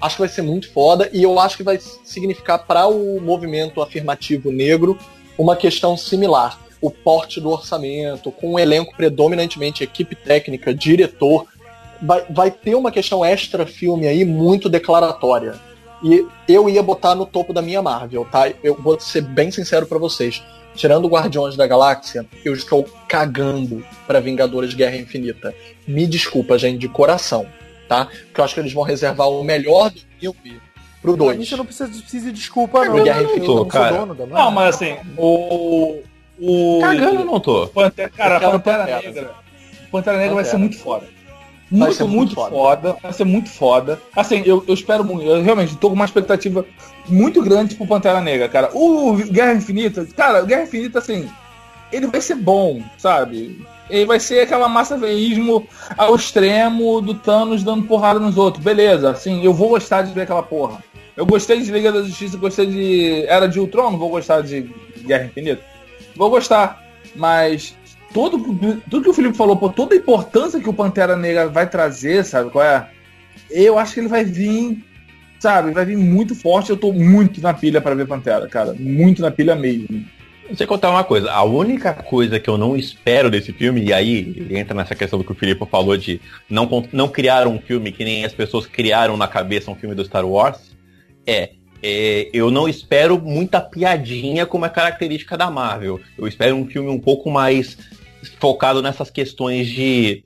Acho 0.00 0.16
que 0.16 0.22
vai 0.22 0.28
ser 0.28 0.42
muito 0.42 0.70
foda 0.72 1.10
e 1.12 1.22
eu 1.22 1.38
acho 1.38 1.56
que 1.56 1.62
vai 1.62 1.78
significar 2.04 2.66
para 2.66 2.86
o 2.86 3.20
movimento 3.20 3.82
afirmativo 3.82 4.50
negro 4.50 4.98
uma 5.36 5.56
questão 5.56 5.96
similar. 5.96 6.58
O 6.80 6.90
porte 6.90 7.40
do 7.40 7.50
orçamento, 7.50 8.32
com 8.32 8.54
um 8.54 8.58
elenco 8.58 8.96
predominantemente 8.96 9.84
equipe 9.84 10.14
técnica, 10.14 10.72
diretor, 10.72 11.46
vai, 12.00 12.24
vai 12.30 12.50
ter 12.50 12.74
uma 12.74 12.90
questão 12.90 13.22
extra-filme 13.22 14.06
aí 14.06 14.24
muito 14.24 14.68
declaratória. 14.68 15.54
E 16.02 16.26
eu 16.48 16.68
ia 16.70 16.82
botar 16.82 17.14
no 17.14 17.26
topo 17.26 17.52
da 17.52 17.60
minha 17.60 17.82
Marvel, 17.82 18.26
tá? 18.30 18.50
Eu 18.64 18.74
vou 18.76 18.98
ser 18.98 19.20
bem 19.20 19.50
sincero 19.50 19.86
para 19.86 19.98
vocês 19.98 20.42
tirando 20.80 21.08
Guardiões 21.08 21.56
da 21.56 21.66
Galáxia, 21.66 22.24
eu 22.42 22.54
estou 22.54 22.88
cagando 23.06 23.84
para 24.06 24.18
Vingadores 24.18 24.72
Guerra 24.72 24.96
Infinita. 24.96 25.54
Me 25.86 26.06
desculpa, 26.06 26.56
gente, 26.58 26.78
de 26.78 26.88
coração, 26.88 27.46
tá? 27.86 28.06
Porque 28.06 28.40
eu 28.40 28.44
acho 28.44 28.54
que 28.54 28.60
eles 28.60 28.72
vão 28.72 28.82
reservar 28.82 29.28
o 29.28 29.44
melhor 29.44 29.90
do 29.90 30.00
filme 30.18 30.60
pro 31.02 31.16
2. 31.16 31.46
Você 31.46 31.56
não 31.56 31.66
precisa, 31.66 31.88
precisa 31.90 32.26
de 32.26 32.32
desculpa, 32.32 32.82
não. 32.86 33.04
Guerra 33.04 33.22
Infinita, 33.22 33.46
tô, 33.46 33.66
cara. 33.66 34.06
Dono, 34.06 34.26
não, 34.26 34.50
mas 34.50 34.74
assim, 34.74 34.96
o. 35.18 35.98
o 36.40 36.78
Cagando 36.80 37.24
não 37.24 37.38
tô. 37.38 37.66
Pantera, 37.68 38.08
cara, 38.08 38.40
Pantera 38.40 38.84
Negra. 38.86 39.30
Pantera 39.92 40.16
Negra 40.16 40.34
vai 40.34 40.44
ser 40.44 40.56
muito 40.56 40.78
foda. 40.78 41.06
Muito, 41.70 42.08
muito, 42.08 42.08
muito 42.08 42.34
foda. 42.34 42.50
foda. 42.50 42.96
Vai 43.02 43.12
ser 43.12 43.24
muito 43.24 43.48
foda. 43.50 44.00
Assim, 44.16 44.42
eu, 44.46 44.64
eu 44.66 44.74
espero 44.74 45.04
muito. 45.04 45.24
Eu 45.24 45.42
realmente 45.42 45.76
tô 45.76 45.88
com 45.88 45.94
uma 45.94 46.06
expectativa 46.06 46.64
muito 47.10 47.42
grande 47.42 47.74
pro 47.74 47.86
Pantera 47.86 48.20
Negra, 48.20 48.48
cara. 48.48 48.70
O 48.72 49.16
Guerra 49.16 49.54
Infinita, 49.54 50.06
cara, 50.16 50.42
Guerra 50.42 50.62
Infinita, 50.62 50.98
assim, 50.98 51.28
ele 51.92 52.06
vai 52.06 52.20
ser 52.20 52.36
bom, 52.36 52.82
sabe? 52.98 53.64
Ele 53.88 54.04
vai 54.06 54.20
ser 54.20 54.40
aquela 54.40 54.68
massa 54.68 54.96
veísmo 54.96 55.66
ao 55.96 56.14
extremo 56.14 57.00
do 57.00 57.14
Thanos 57.14 57.64
dando 57.64 57.86
porrada 57.86 58.20
nos 58.20 58.36
outros. 58.36 58.62
Beleza, 58.62 59.10
assim, 59.10 59.44
eu 59.44 59.52
vou 59.52 59.70
gostar 59.70 60.02
de 60.02 60.12
ver 60.12 60.22
aquela 60.22 60.42
porra. 60.42 60.82
Eu 61.16 61.26
gostei 61.26 61.60
de 61.60 61.70
Liga 61.70 61.92
da 61.92 62.02
Justiça, 62.02 62.36
gostei 62.36 62.66
de 62.66 63.24
Era 63.26 63.46
de 63.46 63.58
Ultron, 63.58 63.90
não 63.90 63.98
vou 63.98 64.10
gostar 64.10 64.42
de 64.42 64.70
Guerra 65.04 65.24
Infinita. 65.24 65.62
Vou 66.14 66.30
gostar, 66.30 66.82
mas 67.16 67.74
todo, 68.14 68.38
tudo 68.88 69.02
que 69.02 69.10
o 69.10 69.14
Felipe 69.14 69.36
falou, 69.36 69.56
por 69.56 69.72
toda 69.72 69.94
a 69.94 69.98
importância 69.98 70.60
que 70.60 70.68
o 70.68 70.74
Pantera 70.74 71.16
Negra 71.16 71.48
vai 71.48 71.68
trazer, 71.68 72.24
sabe 72.24 72.50
qual 72.50 72.64
é? 72.64 72.88
Eu 73.50 73.78
acho 73.78 73.94
que 73.94 74.00
ele 74.00 74.08
vai 74.08 74.24
vir, 74.24 74.84
sabe, 75.40 75.72
vai 75.72 75.84
vir 75.84 75.96
muito 75.96 76.34
forte. 76.34 76.70
Eu 76.70 76.76
tô 76.76 76.92
muito 76.92 77.40
na 77.40 77.52
pilha 77.52 77.80
para 77.80 77.94
ver 77.94 78.06
Pantera, 78.06 78.46
cara. 78.46 78.74
Muito 78.78 79.20
na 79.20 79.30
pilha 79.30 79.56
mesmo. 79.56 80.04
Você 80.48 80.66
contar 80.66 80.90
uma 80.90 81.04
coisa, 81.04 81.30
a 81.30 81.44
única 81.44 81.94
coisa 81.94 82.40
que 82.40 82.50
eu 82.50 82.58
não 82.58 82.76
espero 82.76 83.30
desse 83.30 83.52
filme, 83.52 83.84
e 83.84 83.92
aí 83.92 84.48
entra 84.50 84.74
nessa 84.74 84.96
questão 84.96 85.16
do 85.18 85.24
que 85.24 85.30
o 85.30 85.34
Felipe 85.34 85.64
falou 85.66 85.96
de 85.96 86.20
não, 86.48 86.68
não 86.92 87.08
criar 87.08 87.46
um 87.46 87.60
filme 87.60 87.92
que 87.92 88.04
nem 88.04 88.24
as 88.24 88.32
pessoas 88.32 88.66
criaram 88.66 89.16
na 89.16 89.28
cabeça 89.28 89.70
um 89.70 89.76
filme 89.76 89.94
do 89.94 90.04
Star 90.04 90.26
Wars, 90.26 90.76
é 91.24 91.50
é, 91.82 92.28
eu 92.32 92.50
não 92.50 92.68
espero 92.68 93.18
muita 93.18 93.60
piadinha 93.60 94.44
como 94.44 94.66
é 94.66 94.68
característica 94.68 95.36
da 95.36 95.50
Marvel. 95.50 96.00
Eu 96.18 96.28
espero 96.28 96.54
um 96.54 96.66
filme 96.66 96.90
um 96.90 96.98
pouco 96.98 97.30
mais 97.30 97.78
focado 98.38 98.82
nessas 98.82 99.10
questões 99.10 99.66
de, 99.66 100.24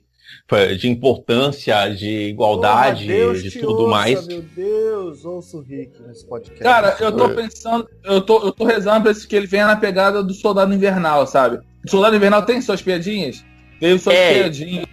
de 0.77 0.87
importância, 0.87 1.87
de 1.89 2.27
igualdade, 2.29 3.07
Deus 3.07 3.41
de 3.41 3.59
tudo 3.59 3.79
ouça, 3.79 3.89
mais. 3.89 4.27
Meu 4.27 4.43
Deus, 4.43 5.25
ouço 5.25 5.57
o 5.57 5.61
Rick 5.61 5.99
nesse 6.03 6.25
podcast. 6.27 6.61
Cara, 6.61 6.95
eu 6.99 7.11
tô 7.11 7.29
pensando, 7.29 7.89
eu 8.03 8.21
tô, 8.21 8.45
eu 8.45 8.51
tô 8.51 8.63
rezando 8.63 9.11
pra 9.11 9.13
que 9.13 9.35
ele 9.35 9.47
venha 9.47 9.65
na 9.65 9.75
pegada 9.75 10.23
do 10.23 10.33
Soldado 10.35 10.71
Invernal, 10.71 11.25
sabe? 11.25 11.59
O 11.83 11.89
Soldado 11.89 12.15
Invernal 12.15 12.43
tem 12.43 12.61
suas 12.61 12.79
piadinhas? 12.79 13.43
Teve 13.79 13.97
suas 13.97 14.15
é. 14.15 14.33
piadinhas. 14.35 14.85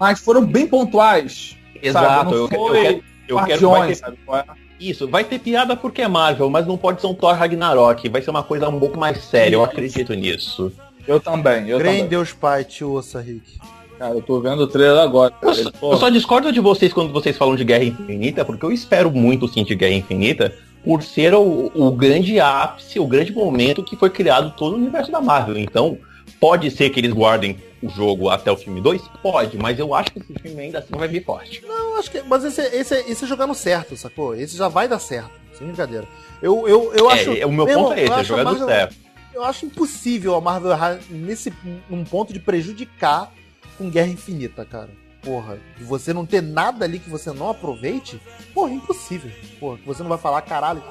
Mas 0.00 0.18
foram 0.18 0.44
bem 0.44 0.66
pontuais. 0.66 1.56
Exato, 1.80 2.34
eu, 2.34 2.40
eu, 2.42 2.48
quero, 2.48 3.04
eu 3.28 3.44
quero 3.44 3.70
vai 3.70 3.88
ter, 3.88 3.94
sabe? 3.94 4.18
É? 4.30 4.44
Isso, 4.80 5.08
vai 5.08 5.22
ter 5.22 5.38
piada 5.38 5.76
porque 5.76 6.02
é 6.02 6.08
Marvel, 6.08 6.50
mas 6.50 6.66
não 6.66 6.76
pode 6.76 7.00
ser 7.00 7.06
um 7.06 7.14
Thor 7.14 7.34
Ragnarok. 7.34 8.08
Vai 8.08 8.20
ser 8.20 8.30
uma 8.30 8.42
coisa 8.42 8.68
um 8.68 8.80
pouco 8.80 8.98
mais 8.98 9.22
séria, 9.22 9.54
eu 9.54 9.62
acredito 9.62 10.12
nisso. 10.14 10.72
Eu 11.06 11.20
também, 11.20 11.68
eu 11.68 11.78
Crê 11.78 11.88
também. 11.88 12.04
em 12.04 12.08
Deus 12.08 12.32
Pai, 12.32 12.64
te 12.64 12.84
ouça, 12.84 13.20
Rick. 13.20 13.58
Cara, 13.98 14.14
eu 14.14 14.22
tô 14.22 14.40
vendo 14.40 14.60
o 14.60 14.66
trailer 14.66 15.00
agora. 15.00 15.34
Eu, 15.42 15.54
só, 15.54 15.70
eu 15.82 15.96
só 15.96 16.08
discordo 16.08 16.52
de 16.52 16.60
vocês 16.60 16.92
quando 16.92 17.12
vocês 17.12 17.36
falam 17.36 17.56
de 17.56 17.64
Guerra 17.64 17.84
Infinita, 17.84 18.44
porque 18.44 18.64
eu 18.64 18.70
espero 18.70 19.10
muito 19.10 19.48
sim 19.48 19.64
de 19.64 19.74
Guerra 19.74 19.94
Infinita, 19.94 20.54
por 20.84 21.02
ser 21.02 21.34
o, 21.34 21.72
o 21.74 21.90
grande 21.90 22.38
ápice, 22.38 23.00
o 23.00 23.06
grande 23.06 23.32
momento 23.32 23.82
que 23.82 23.96
foi 23.96 24.10
criado 24.10 24.54
todo 24.56 24.74
o 24.74 24.76
universo 24.76 25.10
da 25.10 25.20
Marvel. 25.20 25.58
Então, 25.58 25.98
pode 26.38 26.70
ser 26.70 26.90
que 26.90 27.00
eles 27.00 27.12
guardem 27.12 27.58
o 27.82 27.88
jogo 27.88 28.28
até 28.28 28.52
o 28.52 28.56
filme 28.56 28.80
2? 28.80 29.02
Pode, 29.20 29.58
mas 29.58 29.78
eu 29.78 29.92
acho 29.92 30.12
que 30.12 30.20
esse 30.20 30.34
filme 30.34 30.62
ainda 30.62 30.78
assim 30.78 30.96
vai 30.96 31.08
vir 31.08 31.24
forte. 31.24 31.62
Não, 31.66 31.98
acho 31.98 32.10
que. 32.10 32.22
Mas 32.22 32.44
esse, 32.44 32.60
esse, 32.60 32.94
esse 32.94 33.24
é 33.24 33.26
jogar 33.26 33.48
no 33.48 33.54
certo, 33.54 33.96
sacou? 33.96 34.34
Esse 34.34 34.56
já 34.56 34.68
vai 34.68 34.86
dar 34.86 35.00
certo. 35.00 35.32
Sem 35.54 35.66
brincadeira. 35.66 36.06
Eu, 36.40 36.68
eu, 36.68 36.92
eu 36.94 37.10
é, 37.10 37.14
acho. 37.14 37.32
O 37.46 37.52
meu 37.52 37.66
ponto 37.66 37.92
é 37.94 38.04
esse, 38.04 38.12
é 38.12 38.24
jogar 38.24 38.44
no 38.44 38.64
certo 38.64 39.08
eu 39.38 39.44
acho 39.44 39.66
impossível 39.66 40.34
a 40.34 40.40
Marvel 40.40 40.72
errar 40.72 40.98
nesse 41.08 41.52
num 41.88 42.04
ponto 42.04 42.32
de 42.32 42.40
prejudicar 42.40 43.32
com 43.78 43.88
Guerra 43.88 44.08
Infinita, 44.08 44.64
cara. 44.64 44.90
Porra, 45.22 45.58
de 45.76 45.84
você 45.84 46.12
não 46.12 46.26
ter 46.26 46.42
nada 46.42 46.84
ali 46.84 46.98
que 46.98 47.08
você 47.08 47.32
não 47.32 47.50
aproveite, 47.50 48.20
porra, 48.54 48.72
impossível. 48.72 49.30
Porra, 49.58 49.78
que 49.78 49.86
você 49.86 50.02
não 50.02 50.08
vai 50.08 50.18
falar, 50.18 50.42
caralho. 50.42 50.82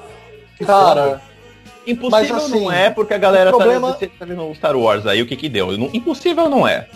Que 0.56 0.64
cara, 0.64 1.02
foda. 1.02 1.22
impossível 1.86 2.34
Mas, 2.34 2.44
assim, 2.44 2.64
não 2.64 2.72
é 2.72 2.90
porque 2.90 3.14
a 3.14 3.18
galera 3.18 3.50
tá 3.50 3.56
problema... 3.56 3.92
tá, 3.94 4.06
tá 4.18 4.24
vendo 4.24 4.54
Star 4.54 4.76
Wars 4.76 5.06
aí, 5.06 5.22
o 5.22 5.26
que 5.26 5.36
que 5.36 5.48
deu? 5.48 5.72
Impossível 5.92 6.48
não 6.48 6.66
é. 6.66 6.88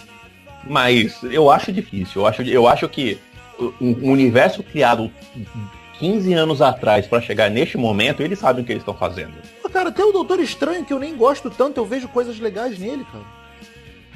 Mas 0.64 1.22
eu 1.22 1.50
acho 1.50 1.72
difícil. 1.72 2.22
Eu 2.22 2.26
acho, 2.26 2.42
eu 2.42 2.66
acho 2.66 2.88
que 2.88 3.18
um 3.80 4.10
universo 4.10 4.62
criado 4.62 5.10
15 5.98 6.32
anos 6.34 6.60
atrás 6.60 7.06
para 7.06 7.20
chegar 7.20 7.50
neste 7.50 7.78
momento, 7.78 8.22
eles 8.22 8.38
sabem 8.38 8.62
o 8.62 8.66
que 8.66 8.72
eles 8.72 8.82
estão 8.82 8.94
fazendo 8.94 9.34
cara, 9.72 9.88
até 9.88 10.04
o 10.04 10.12
Doutor 10.12 10.38
Estranho, 10.38 10.84
que 10.84 10.92
eu 10.92 10.98
nem 10.98 11.16
gosto 11.16 11.50
tanto, 11.50 11.78
eu 11.78 11.86
vejo 11.86 12.06
coisas 12.08 12.38
legais 12.38 12.78
nele, 12.78 13.04
cara. 13.10 13.24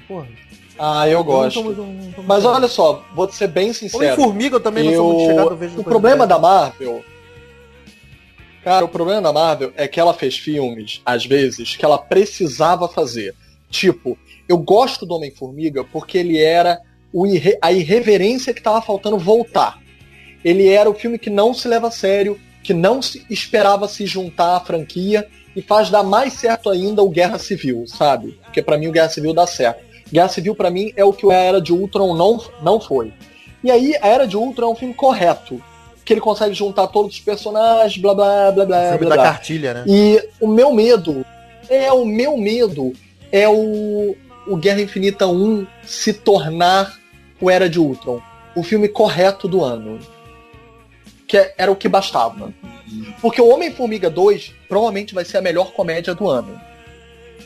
Porra. 0.07 0.29
Ah, 0.79 1.09
eu 1.09 1.25
gosto. 1.25 1.63
Não 1.63 1.73
não 1.73 2.25
Mas 2.25 2.45
olha 2.45 2.69
só, 2.69 3.05
vou 3.15 3.31
ser 3.31 3.49
bem 3.49 3.73
sincero. 3.73 4.05
Homem-Formiga 4.05 4.57
eu 4.57 4.61
também 4.61 4.87
eu... 4.87 4.91
não 4.91 4.97
sou 4.97 5.13
muito 5.13 5.31
chegado, 5.31 5.51
eu 5.51 5.57
vejo 5.57 5.81
O 5.81 5.85
problema 5.85 6.27
da 6.27 6.39
Marvel... 6.39 7.05
Cara, 8.63 8.85
o 8.85 8.89
problema 8.89 9.23
da 9.23 9.33
Marvel 9.33 9.73
é 9.77 9.87
que 9.87 10.01
ela 10.01 10.13
fez 10.13 10.37
filmes, 10.37 11.01
às 11.07 11.25
vezes, 11.25 11.77
que 11.77 11.85
ela 11.85 11.99
precisava 11.99 12.89
fazer. 12.89 13.33
Tipo, 13.71 14.19
eu 14.49 14.59
gosto 14.59 15.07
do 15.07 15.15
Homem-Formiga 15.15 15.85
porque 15.85 16.19
ele 16.19 16.37
era 16.37 16.81
irre... 17.15 17.57
a 17.63 17.71
irreverência 17.71 18.53
que 18.53 18.61
tava 18.61 18.83
faltando 18.83 19.19
voltar. 19.19 19.79
Ele 20.45 20.69
era 20.69 20.91
o 20.91 20.95
filme 20.95 21.17
que 21.17 21.31
não 21.31 21.55
se 21.55 21.69
leva 21.69 21.87
a 21.87 21.93
sério, 21.93 22.41
que 22.63 22.75
não 22.75 23.01
se 23.01 23.25
esperava 23.31 23.87
se 23.87 24.05
juntar 24.05 24.57
à 24.57 24.61
franquia 24.61 25.29
e 25.55 25.63
faz 25.63 25.89
dar 25.89 26.03
mais 26.03 26.33
certo 26.33 26.69
ainda 26.69 27.03
o 27.03 27.09
Guerra 27.09 27.39
Civil, 27.39 27.87
sabe? 27.87 28.39
Porque 28.45 28.61
para 28.61 28.77
mim 28.77 28.89
o 28.89 28.93
Guerra 28.93 29.09
Civil 29.09 29.33
dá 29.33 29.47
certo. 29.47 29.85
Guerra 30.13 30.29
Civil 30.29 30.55
para 30.55 30.71
mim 30.71 30.93
é 30.97 31.05
o 31.05 31.13
que 31.13 31.31
a 31.31 31.35
Era 31.35 31.61
de 31.61 31.73
Ultron 31.73 32.15
não, 32.15 32.41
não 32.63 32.81
foi. 32.81 33.13
E 33.63 33.71
aí 33.71 33.95
a 34.01 34.07
Era 34.07 34.27
de 34.27 34.37
Ultron 34.37 34.69
é 34.69 34.71
um 34.73 34.77
filme 34.77 34.95
correto, 34.95 35.61
que 36.05 36.13
ele 36.13 36.21
consegue 36.21 36.55
juntar 36.55 36.87
todos 36.89 37.15
os 37.15 37.21
personagens, 37.21 38.01
blá 38.01 38.15
blá 38.15 38.53
blá 38.53 38.65
blá. 38.65 38.83
Filme 38.91 38.99
blá, 39.07 39.09
da 39.09 39.23
blá. 39.23 39.25
cartilha, 39.25 39.75
né? 39.75 39.85
E 39.87 40.29
o 40.41 40.47
meu 40.47 40.73
medo 40.73 41.25
é 41.69 41.93
o 41.93 42.05
meu 42.05 42.37
medo 42.37 42.93
é 43.33 43.49
o, 43.49 44.17
o 44.47 44.57
Guerra 44.57 44.81
Infinita 44.81 45.27
1 45.27 45.67
se 45.85 46.13
tornar 46.13 46.97
o 47.41 47.51
Era 47.51 47.69
de 47.69 47.81
Ultron, 47.81 48.21
o 48.55 48.63
filme 48.63 48.89
correto 48.89 49.49
do 49.49 49.65
ano. 49.65 49.99
Que 51.27 51.39
é- 51.39 51.55
era 51.59 51.73
o 51.73 51.77
que 51.77 51.89
bastava. 51.89 52.55
Porque 53.21 53.41
o 53.41 53.49
Homem-Formiga 53.49 54.09
2 54.09 54.55
provavelmente 54.69 55.13
vai 55.13 55.25
ser 55.25 55.39
a 55.39 55.43
melhor 55.43 55.73
comédia 55.73 56.15
do 56.15 56.29
ano. 56.29 56.61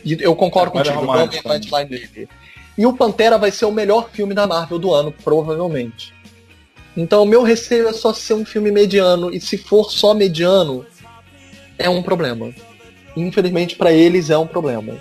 E 0.04 0.18
eu 0.20 0.36
concordo 0.36 0.72
Comédia 0.72 0.92
contigo, 0.92 1.12
eu 1.12 1.18
amo 1.18 1.32
a 1.32 1.42
punchline 1.42 1.88
dele. 1.88 2.28
E 2.80 2.86
o 2.86 2.94
Pantera 2.94 3.36
vai 3.36 3.50
ser 3.50 3.66
o 3.66 3.70
melhor 3.70 4.08
filme 4.10 4.32
da 4.32 4.46
Marvel 4.46 4.78
do 4.78 4.94
ano, 4.94 5.12
provavelmente. 5.22 6.14
Então 6.96 7.24
o 7.24 7.26
meu 7.26 7.42
receio 7.42 7.86
é 7.86 7.92
só 7.92 8.10
ser 8.14 8.32
um 8.32 8.42
filme 8.42 8.72
mediano, 8.72 9.30
e 9.30 9.38
se 9.38 9.58
for 9.58 9.90
só 9.90 10.14
mediano, 10.14 10.86
é 11.76 11.90
um 11.90 12.02
problema. 12.02 12.50
Infelizmente 13.14 13.76
pra 13.76 13.92
eles 13.92 14.30
é 14.30 14.38
um 14.38 14.46
problema. 14.46 14.94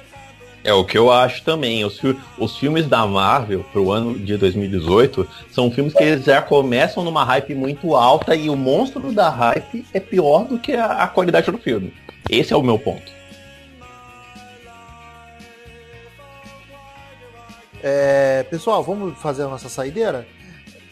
É 0.61 0.73
o 0.73 0.83
que 0.83 0.97
eu 0.97 1.09
acho 1.09 1.41
também. 1.45 1.85
Os, 1.85 2.01
os 2.37 2.57
filmes 2.57 2.85
da 2.85 3.07
Marvel 3.07 3.63
pro 3.71 3.93
ano 3.93 4.19
de 4.19 4.35
2018 4.35 5.25
são 5.49 5.71
filmes 5.71 5.93
que 5.93 6.03
eles 6.03 6.25
já 6.25 6.41
começam 6.41 7.01
numa 7.01 7.23
hype 7.23 7.55
muito 7.55 7.95
alta 7.95 8.35
e 8.35 8.49
o 8.49 8.57
monstro 8.57 9.13
da 9.13 9.29
hype 9.29 9.85
é 9.93 10.01
pior 10.01 10.43
do 10.43 10.59
que 10.59 10.73
a, 10.73 11.03
a 11.03 11.07
qualidade 11.07 11.49
do 11.49 11.57
filme. 11.57 11.93
Esse 12.29 12.51
é 12.51 12.57
o 12.57 12.61
meu 12.61 12.77
ponto. 12.77 13.18
É, 17.83 18.43
pessoal, 18.49 18.83
vamos 18.83 19.17
fazer 19.19 19.43
a 19.43 19.47
nossa 19.47 19.69
saideira? 19.69 20.27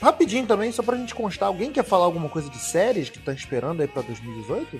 Rapidinho 0.01 0.45
também, 0.45 0.71
só 0.71 0.83
pra 0.83 0.95
gente 0.95 1.15
constar, 1.15 1.47
alguém 1.47 1.71
quer 1.71 1.83
falar 1.83 2.05
alguma 2.05 2.29
coisa 2.29 2.49
de 2.49 2.57
séries 2.59 3.09
que 3.09 3.19
tá 3.19 3.33
esperando 3.33 3.81
aí 3.81 3.87
pra 3.87 4.01
2018? 4.03 4.79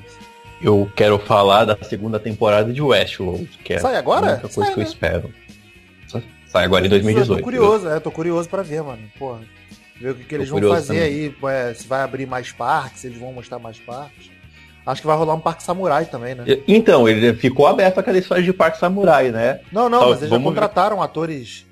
Eu 0.61 0.89
quero 0.95 1.17
falar 1.19 1.65
da 1.65 1.77
segunda 1.83 2.19
temporada 2.19 2.71
de 2.71 2.81
Westworld, 2.81 3.45
que 3.63 3.73
é 3.73 3.79
Sai 3.79 3.95
agora? 3.95 4.25
a 4.27 4.29
única 4.33 4.41
coisa 4.49 4.61
Sai, 4.65 4.73
que 4.73 4.79
eu 4.79 4.83
né? 4.83 4.89
espero. 4.89 5.33
Sai 6.47 6.63
agora 6.63 6.85
em 6.85 6.89
Tô 6.89 6.95
2018. 6.95 7.43
curioso, 7.43 7.89
é, 7.89 7.99
tô 7.99 8.09
curioso 8.11 8.47
pra 8.47 8.63
ver, 8.63 8.81
mano. 8.81 9.01
Porra. 9.19 9.41
Ver 9.99 10.11
o 10.11 10.15
que, 10.15 10.23
que 10.23 10.35
eles 10.35 10.47
vão 10.47 10.61
fazer 10.61 11.01
aí, 11.01 11.35
é, 11.45 11.73
se 11.73 11.85
vai 11.87 12.01
abrir 12.01 12.25
mais 12.25 12.51
parques, 12.51 13.01
se 13.01 13.07
eles 13.07 13.19
vão 13.19 13.33
mostrar 13.33 13.59
mais 13.59 13.77
parques. 13.79 14.29
Acho 14.85 15.01
que 15.01 15.07
vai 15.07 15.17
rolar 15.17 15.33
um 15.33 15.39
parque 15.41 15.61
samurai 15.63 16.05
também, 16.05 16.33
né? 16.35 16.45
Então, 16.67 17.09
ele 17.09 17.33
ficou 17.33 17.67
aberto 17.67 17.97
aquela 17.99 18.17
história 18.17 18.41
de 18.41 18.53
Parque 18.53 18.79
Samurai, 18.79 19.29
né? 19.31 19.59
Não, 19.73 19.89
não, 19.89 19.99
Tá, 19.99 20.05
mas 20.05 20.17
eles 20.19 20.29
já 20.29 20.35
vamos 20.37 20.43
ver. 20.53 20.61
contrataram 20.61 21.01
atores 21.03 21.65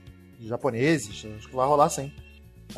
japoneses. 0.47 1.25
Acho 1.37 1.47
que 1.49 1.55
vai 1.55 1.67
rolar 1.67 1.89
sim. 1.89 2.11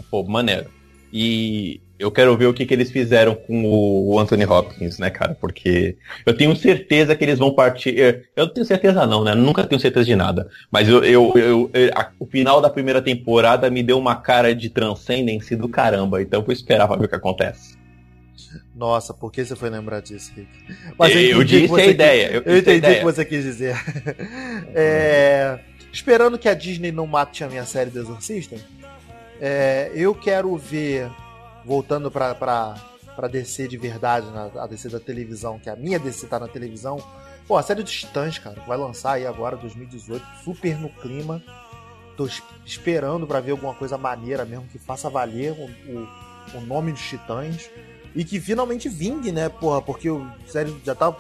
Pô, 0.10 0.24
maneiro. 0.24 0.70
E 1.12 1.80
eu 1.98 2.12
quero 2.12 2.36
ver 2.38 2.46
o 2.48 2.54
que, 2.54 2.66
que 2.66 2.74
eles 2.74 2.92
fizeram 2.92 3.34
com 3.34 3.66
o, 3.66 4.20
Anthony 4.20 4.46
Hopkins, 4.46 5.00
né, 5.00 5.10
cara? 5.10 5.36
Porque 5.40 5.98
eu 6.26 6.36
tenho 6.36 6.56
certeza 6.56 7.16
que 7.16 7.24
eles 7.24 7.40
vão 7.40 7.54
partir. 7.54 7.98
Eu 7.98 8.22
eu 8.36 8.46
não 8.46 8.54
tenho 8.54 8.66
certeza 8.66 9.06
não, 9.08 9.24
né? 9.24 9.34
Nunca 9.34 9.66
tenho 9.66 9.80
certeza 9.82 10.06
de 10.06 10.16
nada. 10.16 10.50
Mas 10.70 10.88
eu, 10.88 11.04
eu, 11.04 11.32
eu- 11.36 11.70
eu- 11.74 11.92
a- 11.96 12.12
o 12.20 12.26
final 12.26 12.62
da 12.62 12.70
primeira 12.70 13.02
temporada 13.02 13.70
me 13.70 13.82
deu 13.82 13.98
uma 13.98 14.16
cara 14.16 14.54
de 14.54 14.70
Transcendence 14.70 15.56
do 15.56 15.68
caramba. 15.70 16.22
Então 16.22 16.42
eu 16.42 16.46
vou 16.46 16.54
esperar 16.54 16.88
pra 16.88 16.98
ver 16.98 17.06
o 17.06 17.10
que 17.10 17.16
acontece. 17.16 17.78
Nossa, 18.76 19.14
por 19.14 19.32
que 19.32 19.44
você 19.44 19.56
foi 19.56 19.70
lembrar 19.70 20.02
disso, 20.02 20.32
Rick? 20.36 20.48
eu 21.00 21.06
entendi 21.08 21.34
o 21.34 21.40
que 21.40 21.62
disse 21.68 21.82
a 21.82 21.86
ideia. 21.88 22.28
Eu, 22.32 22.42
Eu 22.46 22.56
a 22.56 22.58
entendi 22.60 22.88
o 22.88 22.96
que 22.96 23.04
você 23.04 23.26
quis 23.26 23.44
dizer. 23.44 23.76
É, 24.76 25.60
esperando 25.98 26.38
que 26.38 26.48
a 26.48 26.54
Disney 26.54 26.92
não 26.92 27.08
mate 27.08 27.44
a 27.44 27.50
minha 27.50 27.66
série 27.66 27.90
do 27.90 28.00
Exorcista, 28.00 28.56
é, 29.42 29.92
eu 29.96 30.14
quero 30.14 30.56
ver, 30.56 31.10
voltando 31.66 32.12
pra, 32.12 32.36
pra, 32.36 32.76
pra 33.16 33.28
DC 33.28 33.68
de 33.68 33.78
verdade, 33.78 34.28
na, 34.30 34.64
a 34.64 34.68
DC 34.68 34.90
da 34.90 35.00
televisão, 35.00 35.58
que 35.58 35.70
a 35.72 35.76
minha 35.76 35.98
DC 35.98 36.28
tá 36.28 36.40
na 36.40 36.48
televisão, 36.48 37.04
pô, 37.48 37.58
a 37.58 37.64
série 37.64 37.82
dos 37.82 37.92
Titãs, 37.92 38.38
cara, 38.38 38.62
vai 38.68 38.78
lançar 38.78 39.14
aí 39.14 39.26
agora, 39.26 39.58
2018, 39.58 40.24
super 40.44 40.80
no 40.80 40.90
clima. 40.90 41.42
Tô 42.16 42.26
es- 42.28 42.44
esperando 42.66 43.26
pra 43.28 43.40
ver 43.40 43.52
alguma 43.52 43.74
coisa 43.74 43.98
maneira 43.98 44.46
mesmo, 44.46 44.68
que 44.68 44.78
faça 44.80 45.10
valer 45.10 45.52
o, 45.54 45.66
o, 45.92 46.08
o 46.58 46.62
nome 46.62 46.92
dos 46.92 47.02
Titãs. 47.02 47.70
E 48.16 48.24
que 48.24 48.40
finalmente 48.40 48.90
vingue, 48.90 49.32
né, 49.32 49.50
porra, 49.50 49.82
porque 49.82 50.10
o 50.10 50.26
série 50.48 50.76
já 50.84 50.96
tá 50.96 51.12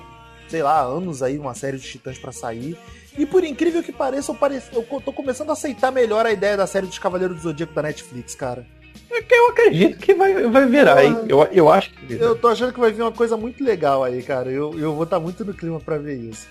sei 0.47 0.63
lá, 0.63 0.81
anos 0.81 1.21
aí, 1.21 1.37
uma 1.37 1.53
série 1.53 1.77
de 1.77 1.87
Titãs 1.87 2.17
pra 2.17 2.31
sair. 2.31 2.77
E 3.17 3.25
por 3.25 3.43
incrível 3.43 3.81
que 3.81 3.91
pareça, 3.91 4.31
eu, 4.31 4.35
pare... 4.35 4.61
eu 4.71 4.83
tô 5.01 5.11
começando 5.11 5.49
a 5.49 5.53
aceitar 5.53 5.91
melhor 5.91 6.25
a 6.25 6.31
ideia 6.31 6.55
da 6.55 6.67
série 6.67 6.85
dos 6.85 6.99
Cavaleiros 6.99 7.37
do 7.37 7.43
Zodíaco 7.43 7.73
da 7.73 7.81
Netflix, 7.81 8.35
cara. 8.35 8.65
É 9.09 9.21
que 9.21 9.33
eu 9.33 9.49
acredito 9.49 9.97
que 9.99 10.13
vai, 10.13 10.47
vai 10.47 10.65
virar, 10.65 11.03
hein? 11.03 11.17
Eu, 11.27 11.43
eu 11.51 11.69
acho 11.71 11.89
que. 11.91 12.13
Eu 12.13 12.35
tô 12.35 12.47
achando 12.47 12.73
que 12.73 12.79
vai 12.79 12.91
vir 12.91 13.01
uma 13.01 13.11
coisa 13.11 13.37
muito 13.37 13.63
legal 13.63 14.03
aí, 14.03 14.21
cara. 14.21 14.49
Eu, 14.49 14.77
eu 14.77 14.93
vou 14.93 15.05
estar 15.05 15.19
muito 15.19 15.45
no 15.45 15.53
clima 15.53 15.79
pra 15.79 15.97
ver 15.97 16.15
isso. 16.15 16.47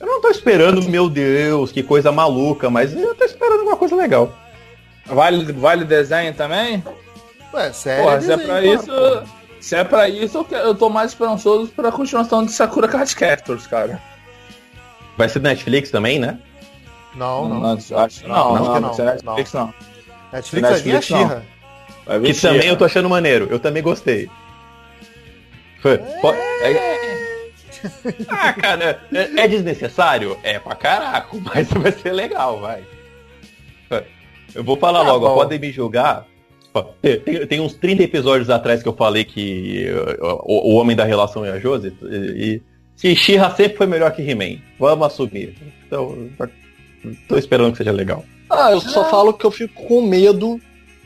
Eu 0.00 0.06
não 0.06 0.20
tô 0.20 0.30
esperando, 0.30 0.82
meu 0.88 1.08
Deus, 1.08 1.70
que 1.70 1.82
coisa 1.82 2.10
maluca, 2.10 2.68
mas 2.68 2.92
eu 2.92 3.14
tô 3.14 3.24
esperando 3.24 3.62
uma 3.62 3.76
coisa 3.76 3.94
legal. 3.94 4.36
Vale, 5.06 5.52
vale 5.52 5.84
desenho 5.84 6.34
também? 6.34 6.82
Ué, 7.52 7.72
sério. 7.72 8.04
Porra, 8.04 8.20
se 8.20 8.32
é 8.32 8.36
pra 8.36 8.64
isso. 8.64 8.90
Se 9.62 9.76
é 9.76 9.84
pra 9.84 10.08
isso, 10.08 10.44
eu, 10.50 10.74
tô 10.74 10.88
mais 10.90 11.12
esperançoso 11.12 11.70
pra 11.72 11.92
continuação 11.92 12.44
de 12.44 12.50
Sakura 12.52 12.88
Card 12.88 13.14
Captors, 13.14 13.66
cara. 13.66 14.00
Vai 15.16 15.28
ser 15.28 15.40
Netflix 15.40 15.90
também, 15.90 16.18
né? 16.18 16.38
Não, 17.14 17.48
não. 17.48 17.72
acho, 17.72 17.96
acho- 17.96 18.26
Não, 18.26 18.34
não, 18.34 18.54
acho 18.56 18.64
não, 18.64 18.74
que 18.74 18.80
não, 18.80 18.88
não. 18.88 18.94
ser 18.94 19.04
Netflix 19.04 19.52
não. 19.52 19.74
Netflix 20.32 20.68
vai 20.68 20.80
vir 20.80 20.90
a 20.90 20.94
Netflix, 20.94 21.10
não. 21.10 21.28
Xirra. 21.28 21.44
Vai 22.04 22.20
Que 22.20 22.34
também 22.40 22.68
eu 22.68 22.76
tô 22.76 22.84
achando 22.84 23.08
maneiro. 23.08 23.46
Eu 23.50 23.60
também 23.60 23.82
gostei. 23.82 24.28
Foi. 25.80 25.98
Po- 25.98 26.32
é- 26.34 27.02
Ah, 28.28 28.52
cara, 28.52 29.00
é, 29.12 29.42
é 29.42 29.48
desnecessário? 29.48 30.38
É 30.42 30.58
pra 30.58 30.74
caraca, 30.74 31.28
mas 31.54 31.68
vai 31.68 31.92
ser 31.92 32.12
legal, 32.12 32.60
vai. 32.60 32.82
Eu 34.54 34.62
vou 34.64 34.76
falar 34.76 35.04
Tá 35.04 35.12
logo, 35.12 35.28
bom. 35.28 35.34
podem 35.34 35.58
me 35.58 35.70
julgar. 35.72 36.26
Ó, 36.74 36.84
Tem, 37.48 37.60
uns 37.60 37.74
30 37.74 38.02
episódios 38.02 38.48
atrás 38.48 38.82
que 38.82 38.88
eu 38.88 38.94
falei 38.94 39.24
que 39.24 39.86
uh, 39.90 40.40
o, 40.44 40.72
o 40.72 40.74
homem 40.76 40.96
da 40.96 41.04
relação 41.04 41.44
é 41.44 41.50
a 41.50 41.58
Josie. 41.58 41.92
E, 42.02 42.62
e 43.04 43.16
She-Ra 43.16 43.54
sempre 43.54 43.76
foi 43.76 43.86
melhor 43.86 44.12
que 44.12 44.22
He-Man. 44.22 44.58
Vamos 44.78 45.06
assumir. 45.06 45.54
Então, 45.86 46.30
tô 47.28 47.36
esperando 47.36 47.72
que 47.72 47.78
seja 47.78 47.92
legal. 47.92 48.24
Ah, 48.48 48.70
eu 48.72 48.80
só 48.80 49.08
falo 49.08 49.32
que 49.32 49.44
eu 49.44 49.50
fico 49.50 49.86
com 49.86 50.02
medo 50.02 50.60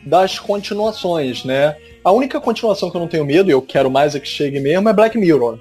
das 0.04 0.38
continuações, 0.38 1.44
né? 1.44 1.76
A 2.04 2.12
única 2.12 2.40
continuação 2.40 2.90
que 2.90 2.96
eu 2.96 3.00
não 3.00 3.08
tenho 3.08 3.24
medo, 3.24 3.50
e 3.50 3.52
eu 3.52 3.60
quero 3.60 3.90
mais 3.90 4.14
é 4.14 4.20
que 4.20 4.28
chegue 4.28 4.60
mesmo, 4.60 4.88
é 4.88 4.92
Black 4.92 5.18
Mirror. 5.18 5.58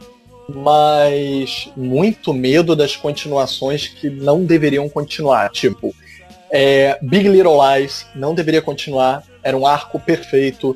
Mas 0.47 1.72
muito 1.76 2.32
medo 2.32 2.76
das 2.76 2.95
continuações 2.95 3.88
que 3.88 4.10
não 4.10 4.43
deveriam 4.45 4.88
continuar. 4.88 5.49
Tipo, 5.49 5.93
é, 6.58 6.97
Big 7.01 7.28
Little 7.28 7.58
Lies 7.62 8.06
não 8.16 8.34
deveria 8.34 8.62
continuar, 8.62 9.24
era 9.43 9.58
um 9.58 9.68
arco 9.68 9.99
perfeito. 9.99 10.76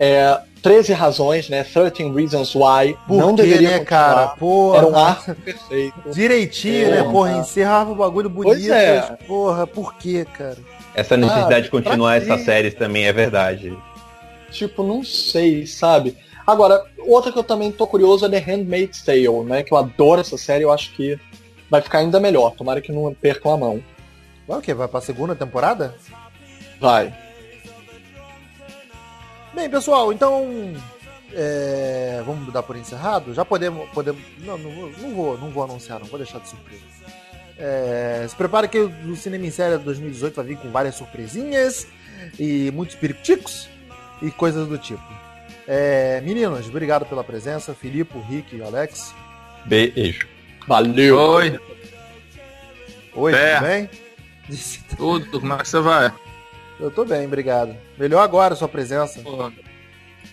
É, 0.00 0.40
13 0.62 0.92
razões, 0.92 1.48
né? 1.48 1.62
13 1.64 2.10
Reasons 2.12 2.54
Why 2.54 2.96
Por 3.06 3.18
não 3.18 3.36
quê, 3.36 3.42
deveria 3.42 3.70
né, 3.70 3.78
continuar. 3.80 3.84
cara? 4.14 4.26
Porra. 4.28 4.76
Era 4.78 4.86
um 4.86 4.96
arco 4.96 5.34
perfeito. 5.34 6.10
Direitinho, 6.12 6.86
É, 6.86 7.02
né? 7.02 7.02
Porra, 7.12 7.32
encerrava 7.38 7.92
o 7.92 7.94
bagulho 7.94 8.30
bonito. 8.30 8.54
Pois 8.54 8.68
é. 8.68 9.00
Porra, 9.26 9.66
por 9.66 9.94
quê, 9.96 10.26
cara? 10.36 10.56
Essa 10.94 11.16
necessidade 11.16 11.54
Ah, 11.54 11.60
de 11.60 11.70
continuar 11.70 12.16
essas 12.16 12.40
séries 12.40 12.74
também 12.74 13.04
é 13.06 13.12
verdade. 13.12 13.76
Tipo, 14.50 14.82
não 14.82 15.04
sei, 15.04 15.66
sabe? 15.66 16.16
Agora, 16.46 16.82
outra 17.06 17.30
que 17.30 17.38
eu 17.38 17.44
também 17.44 17.70
tô 17.70 17.86
curioso 17.86 18.24
é 18.24 18.28
The 18.30 18.38
Handmaid's 18.38 19.02
Tale, 19.02 19.28
né? 19.44 19.62
Que 19.62 19.72
eu 19.74 19.78
adoro 19.78 20.22
essa 20.22 20.38
série, 20.38 20.64
eu 20.64 20.72
acho 20.72 20.92
que 20.94 21.18
vai 21.70 21.82
ficar 21.82 21.98
ainda 21.98 22.18
melhor. 22.18 22.52
Tomara 22.52 22.80
que 22.80 22.90
não 22.90 23.12
percam 23.14 23.52
a 23.52 23.56
mão. 23.58 23.82
Vai 24.48 24.58
o 24.58 24.62
quê? 24.62 24.72
Vai 24.74 24.88
pra 24.88 25.00
segunda 25.00 25.36
temporada? 25.36 25.94
Vai. 26.80 27.14
Bem, 29.54 29.68
pessoal, 29.68 30.12
então. 30.12 30.74
é, 31.34 32.22
vamos 32.24 32.50
dar 32.52 32.62
por 32.62 32.76
encerrado? 32.76 33.34
Já 33.34 33.44
podemos. 33.44 33.88
podemos 33.90 34.20
não, 34.38 34.56
não, 34.58 34.70
vou- 34.70 34.90
não 34.98 35.14
vou, 35.14 35.38
não 35.38 35.50
vou 35.50 35.64
anunciar, 35.64 35.98
não, 36.00 36.06
vou 36.06 36.18
deixar 36.18 36.38
de 36.40 36.48
surpresa. 36.48 36.82
É, 37.58 38.24
se 38.28 38.36
prepare 38.36 38.68
que 38.68 38.78
o 38.78 39.16
Cinema 39.16 39.44
em 39.46 39.50
Série 39.50 39.76
2018 39.78 40.34
vai 40.36 40.44
vir 40.44 40.56
com 40.58 40.70
várias 40.70 40.94
surpresinhas 40.94 41.86
e 42.38 42.70
muitos 42.70 42.94
periquiticos 42.96 43.68
e 44.22 44.30
coisas 44.30 44.66
do 44.68 44.78
tipo. 44.78 45.02
É, 45.66 46.20
meninos, 46.22 46.66
obrigado 46.68 47.04
pela 47.04 47.22
presença. 47.24 47.74
Filipe, 47.74 48.16
Rick 48.30 48.56
e 48.56 48.62
Alex. 48.62 49.12
Beijo. 49.66 50.26
Valeu! 50.66 51.18
Oi, 51.18 51.60
Oi, 53.14 53.34
É. 53.34 53.54
tudo 53.56 53.66
bem? 53.66 53.90
Tudo, 54.96 55.40
como 55.40 55.52
é 55.54 55.58
que 55.58 55.68
você 55.68 55.80
vai? 55.80 56.12
Eu 56.78 56.90
tô 56.90 57.04
bem, 57.04 57.26
obrigado. 57.26 57.74
Melhor 57.98 58.22
agora 58.22 58.54
a 58.54 58.56
sua 58.56 58.68
presença. 58.68 59.20
Porra. 59.20 59.52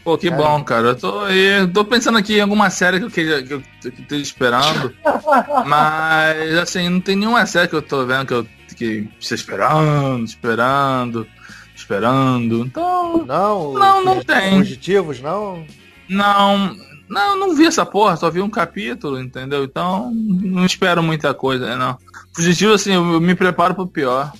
Pô, 0.03 0.17
que 0.17 0.29
bom, 0.29 0.63
cara. 0.63 0.89
Eu 0.89 0.95
tô, 0.95 1.27
eu 1.27 1.71
tô 1.71 1.83
pensando 1.83 2.17
aqui 2.17 2.37
em 2.37 2.41
alguma 2.41 2.69
série 2.69 2.99
que 2.99 3.05
eu, 3.05 3.09
queria, 3.11 3.43
que 3.43 3.53
eu, 3.53 3.61
que 3.81 3.87
eu 3.87 4.07
tô 4.07 4.15
esperando. 4.15 4.95
mas, 5.65 6.57
assim, 6.59 6.89
não 6.89 7.01
tem 7.01 7.15
nenhuma 7.15 7.45
série 7.47 7.67
que 7.67 7.75
eu 7.75 7.81
tô 7.81 8.05
vendo 8.05 8.27
que 8.27 8.33
eu 8.33 8.47
que 8.75 9.07
esperando, 9.19 10.25
esperando, 10.25 11.27
esperando. 11.75 12.65
Então. 12.65 13.25
Não, 13.25 13.73
não, 13.73 14.03
não 14.03 14.23
tem. 14.23 14.57
Fugitivos, 14.57 15.21
não? 15.21 15.65
Não. 16.07 16.77
Não, 17.07 17.37
não 17.37 17.55
vi 17.55 17.65
essa 17.65 17.85
porra, 17.85 18.15
só 18.15 18.29
vi 18.29 18.41
um 18.41 18.49
capítulo, 18.49 19.19
entendeu? 19.19 19.63
Então, 19.63 20.11
não 20.11 20.65
espero 20.65 21.03
muita 21.03 21.33
coisa, 21.33 21.75
não. 21.75 21.97
Fugitivo, 22.33 22.73
assim, 22.73 22.93
eu 22.93 23.21
me 23.21 23.35
preparo 23.35 23.75
pro 23.75 23.87
pior. 23.87 24.31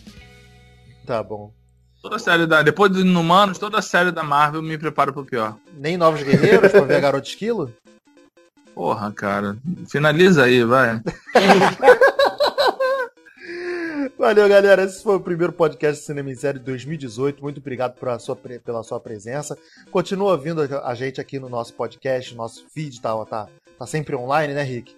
Tá 1.06 1.22
bom. 1.22 1.52
Toda 2.02 2.18
a 2.18 2.20
série 2.20 2.46
da. 2.46 2.62
Depois 2.62 2.92
do 2.92 3.02
Inumanos, 3.02 3.58
toda 3.58 3.80
a 3.80 3.82
série 3.82 4.12
da 4.12 4.24
Marvel 4.24 4.62
me 4.62 4.78
prepara 4.78 5.12
pro 5.12 5.26
pior. 5.26 5.56
Nem 5.76 5.98
Novos 5.98 6.22
Guerreiros 6.22 6.72
pra 6.72 6.82
ver 6.82 7.02
Garoto 7.02 7.28
Esquilo? 7.28 7.74
Porra, 8.74 9.12
cara. 9.12 9.58
Finaliza 9.88 10.44
aí, 10.44 10.64
vai. 10.64 11.02
Valeu, 14.18 14.48
galera. 14.48 14.84
Esse 14.84 15.04
foi 15.04 15.16
o 15.16 15.20
primeiro 15.20 15.52
podcast 15.52 16.00
de 16.00 16.06
Cinema 16.06 16.32
em 16.32 16.36
Série 16.36 16.58
de 16.60 16.66
2018. 16.66 17.42
Muito 17.42 17.60
obrigado 17.60 17.96
pela 18.00 18.18
sua, 18.18 18.36
pela 18.36 18.82
sua 18.82 19.00
presença. 19.00 19.58
Continua 19.92 20.38
vindo 20.38 20.62
a 20.62 20.96
gente 20.96 21.20
aqui 21.20 21.38
no 21.38 21.50
nosso 21.50 21.74
podcast, 21.74 22.34
nosso 22.34 22.66
feed 22.74 23.02
tá, 23.02 23.26
tá, 23.26 23.48
tá 23.78 23.86
sempre 23.86 24.16
online, 24.16 24.54
né, 24.54 24.64
Rick? 24.64 24.96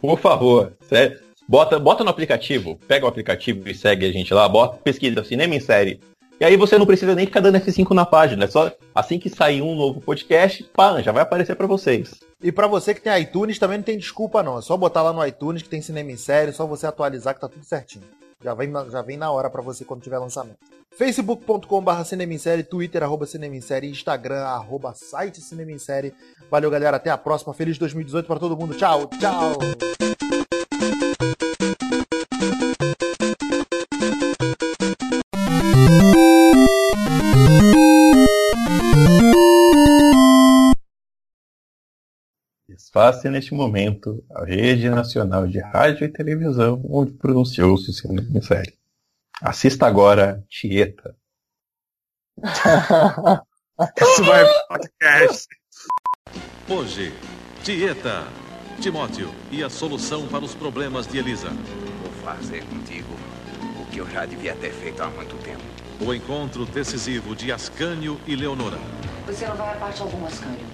Por 0.00 0.18
favor, 0.18 0.72
bota, 1.48 1.78
bota 1.78 2.04
no 2.04 2.10
aplicativo, 2.10 2.78
pega 2.88 3.04
o 3.04 3.08
aplicativo 3.08 3.68
e 3.68 3.74
segue 3.74 4.06
a 4.06 4.12
gente 4.12 4.32
lá, 4.32 4.48
bota, 4.48 4.78
pesquisa 4.78 5.24
Cinema 5.24 5.54
em 5.54 5.60
Série 5.60 6.00
e 6.40 6.44
aí 6.44 6.56
você 6.56 6.78
não 6.78 6.86
precisa 6.86 7.14
nem 7.14 7.26
ficar 7.26 7.40
dando 7.40 7.58
F5 7.58 7.90
na 7.90 8.06
página. 8.06 8.46
É 8.46 8.48
só 8.48 8.72
assim 8.94 9.18
que 9.18 9.28
sair 9.28 9.60
um 9.60 9.74
novo 9.74 10.00
podcast, 10.00 10.64
pá, 10.74 10.98
já 11.02 11.12
vai 11.12 11.22
aparecer 11.22 11.54
para 11.54 11.66
vocês. 11.66 12.14
E 12.42 12.50
para 12.50 12.66
você 12.66 12.94
que 12.94 13.02
tem 13.02 13.20
iTunes, 13.20 13.58
também 13.58 13.76
não 13.76 13.84
tem 13.84 13.98
desculpa 13.98 14.42
não. 14.42 14.58
É 14.58 14.62
só 14.62 14.74
botar 14.74 15.02
lá 15.02 15.12
no 15.12 15.24
iTunes 15.26 15.62
que 15.62 15.68
tem 15.68 15.82
cinema 15.82 16.10
em 16.10 16.16
série, 16.16 16.52
só 16.52 16.66
você 16.66 16.86
atualizar 16.86 17.34
que 17.34 17.42
tá 17.42 17.48
tudo 17.48 17.62
certinho. 17.62 18.04
Já 18.42 18.54
vem, 18.54 18.72
já 18.90 19.02
vem 19.02 19.16
na 19.16 19.30
hora 19.30 19.50
para 19.50 19.60
você 19.60 19.84
quando 19.84 20.02
tiver 20.02 20.18
lançamento. 20.18 20.58
facebook.com.br 20.96 22.04
cinema 22.04 22.32
em 22.32 22.38
série, 22.38 22.62
twitter 22.62 23.02
arroba 23.02 23.26
cinema 23.26 23.54
em 23.54 23.60
série, 23.60 23.90
instagram 23.90 24.42
arroba 24.44 24.94
site 24.94 25.40
cinema 25.40 25.72
em 25.72 25.78
série. 25.78 26.14
Valeu 26.50 26.70
galera, 26.70 26.96
até 26.96 27.10
a 27.10 27.18
próxima. 27.18 27.52
Feliz 27.52 27.76
2018 27.78 28.26
para 28.26 28.40
todo 28.40 28.56
mundo. 28.56 28.74
Tchau, 28.74 29.06
tchau. 29.18 30.19
Desface 42.92 43.30
neste 43.30 43.54
momento 43.54 44.24
a 44.34 44.44
Rede 44.44 44.90
Nacional 44.90 45.46
de 45.46 45.60
Rádio 45.60 46.04
e 46.04 46.08
Televisão, 46.08 46.84
onde 46.90 47.12
pronunciou-se 47.12 47.88
o 47.88 47.92
cinema 47.92 48.26
em 48.36 48.42
série. 48.42 48.76
Assista 49.40 49.86
agora 49.86 50.44
Tieta. 50.48 51.16
Isso 53.96 54.24
vai 54.24 54.44
podcast. 54.68 55.46
Hoje, 56.68 57.12
Tieta, 57.62 58.24
Timóteo 58.80 59.32
e 59.52 59.62
a 59.62 59.70
solução 59.70 60.26
para 60.26 60.44
os 60.44 60.56
problemas 60.56 61.06
de 61.06 61.18
Elisa. 61.18 61.48
Vou 61.48 62.12
fazer 62.24 62.64
contigo 62.64 63.14
o 63.80 63.86
que 63.86 63.98
eu 63.98 64.10
já 64.10 64.26
devia 64.26 64.56
ter 64.56 64.72
feito 64.72 65.00
há 65.00 65.08
muito 65.10 65.40
tempo. 65.44 65.62
O 66.04 66.12
encontro 66.12 66.66
decisivo 66.66 67.36
de 67.36 67.52
Ascânio 67.52 68.20
e 68.26 68.34
Leonora. 68.34 68.78
Você 69.26 69.46
não 69.46 69.54
vai 69.54 69.74
a 69.74 69.76
parte 69.76 70.02
alguma, 70.02 70.26
Ascânio, 70.26 70.66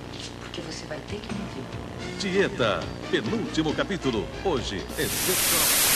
porque 0.57 0.72
você 0.72 0.86
vai 0.86 0.98
ter 1.09 1.20
que. 1.20 2.18
Tieta, 2.18 2.80
penúltimo 3.11 3.74
capítulo, 3.74 4.26
hoje, 4.42 4.76
excepcional. 4.98 5.95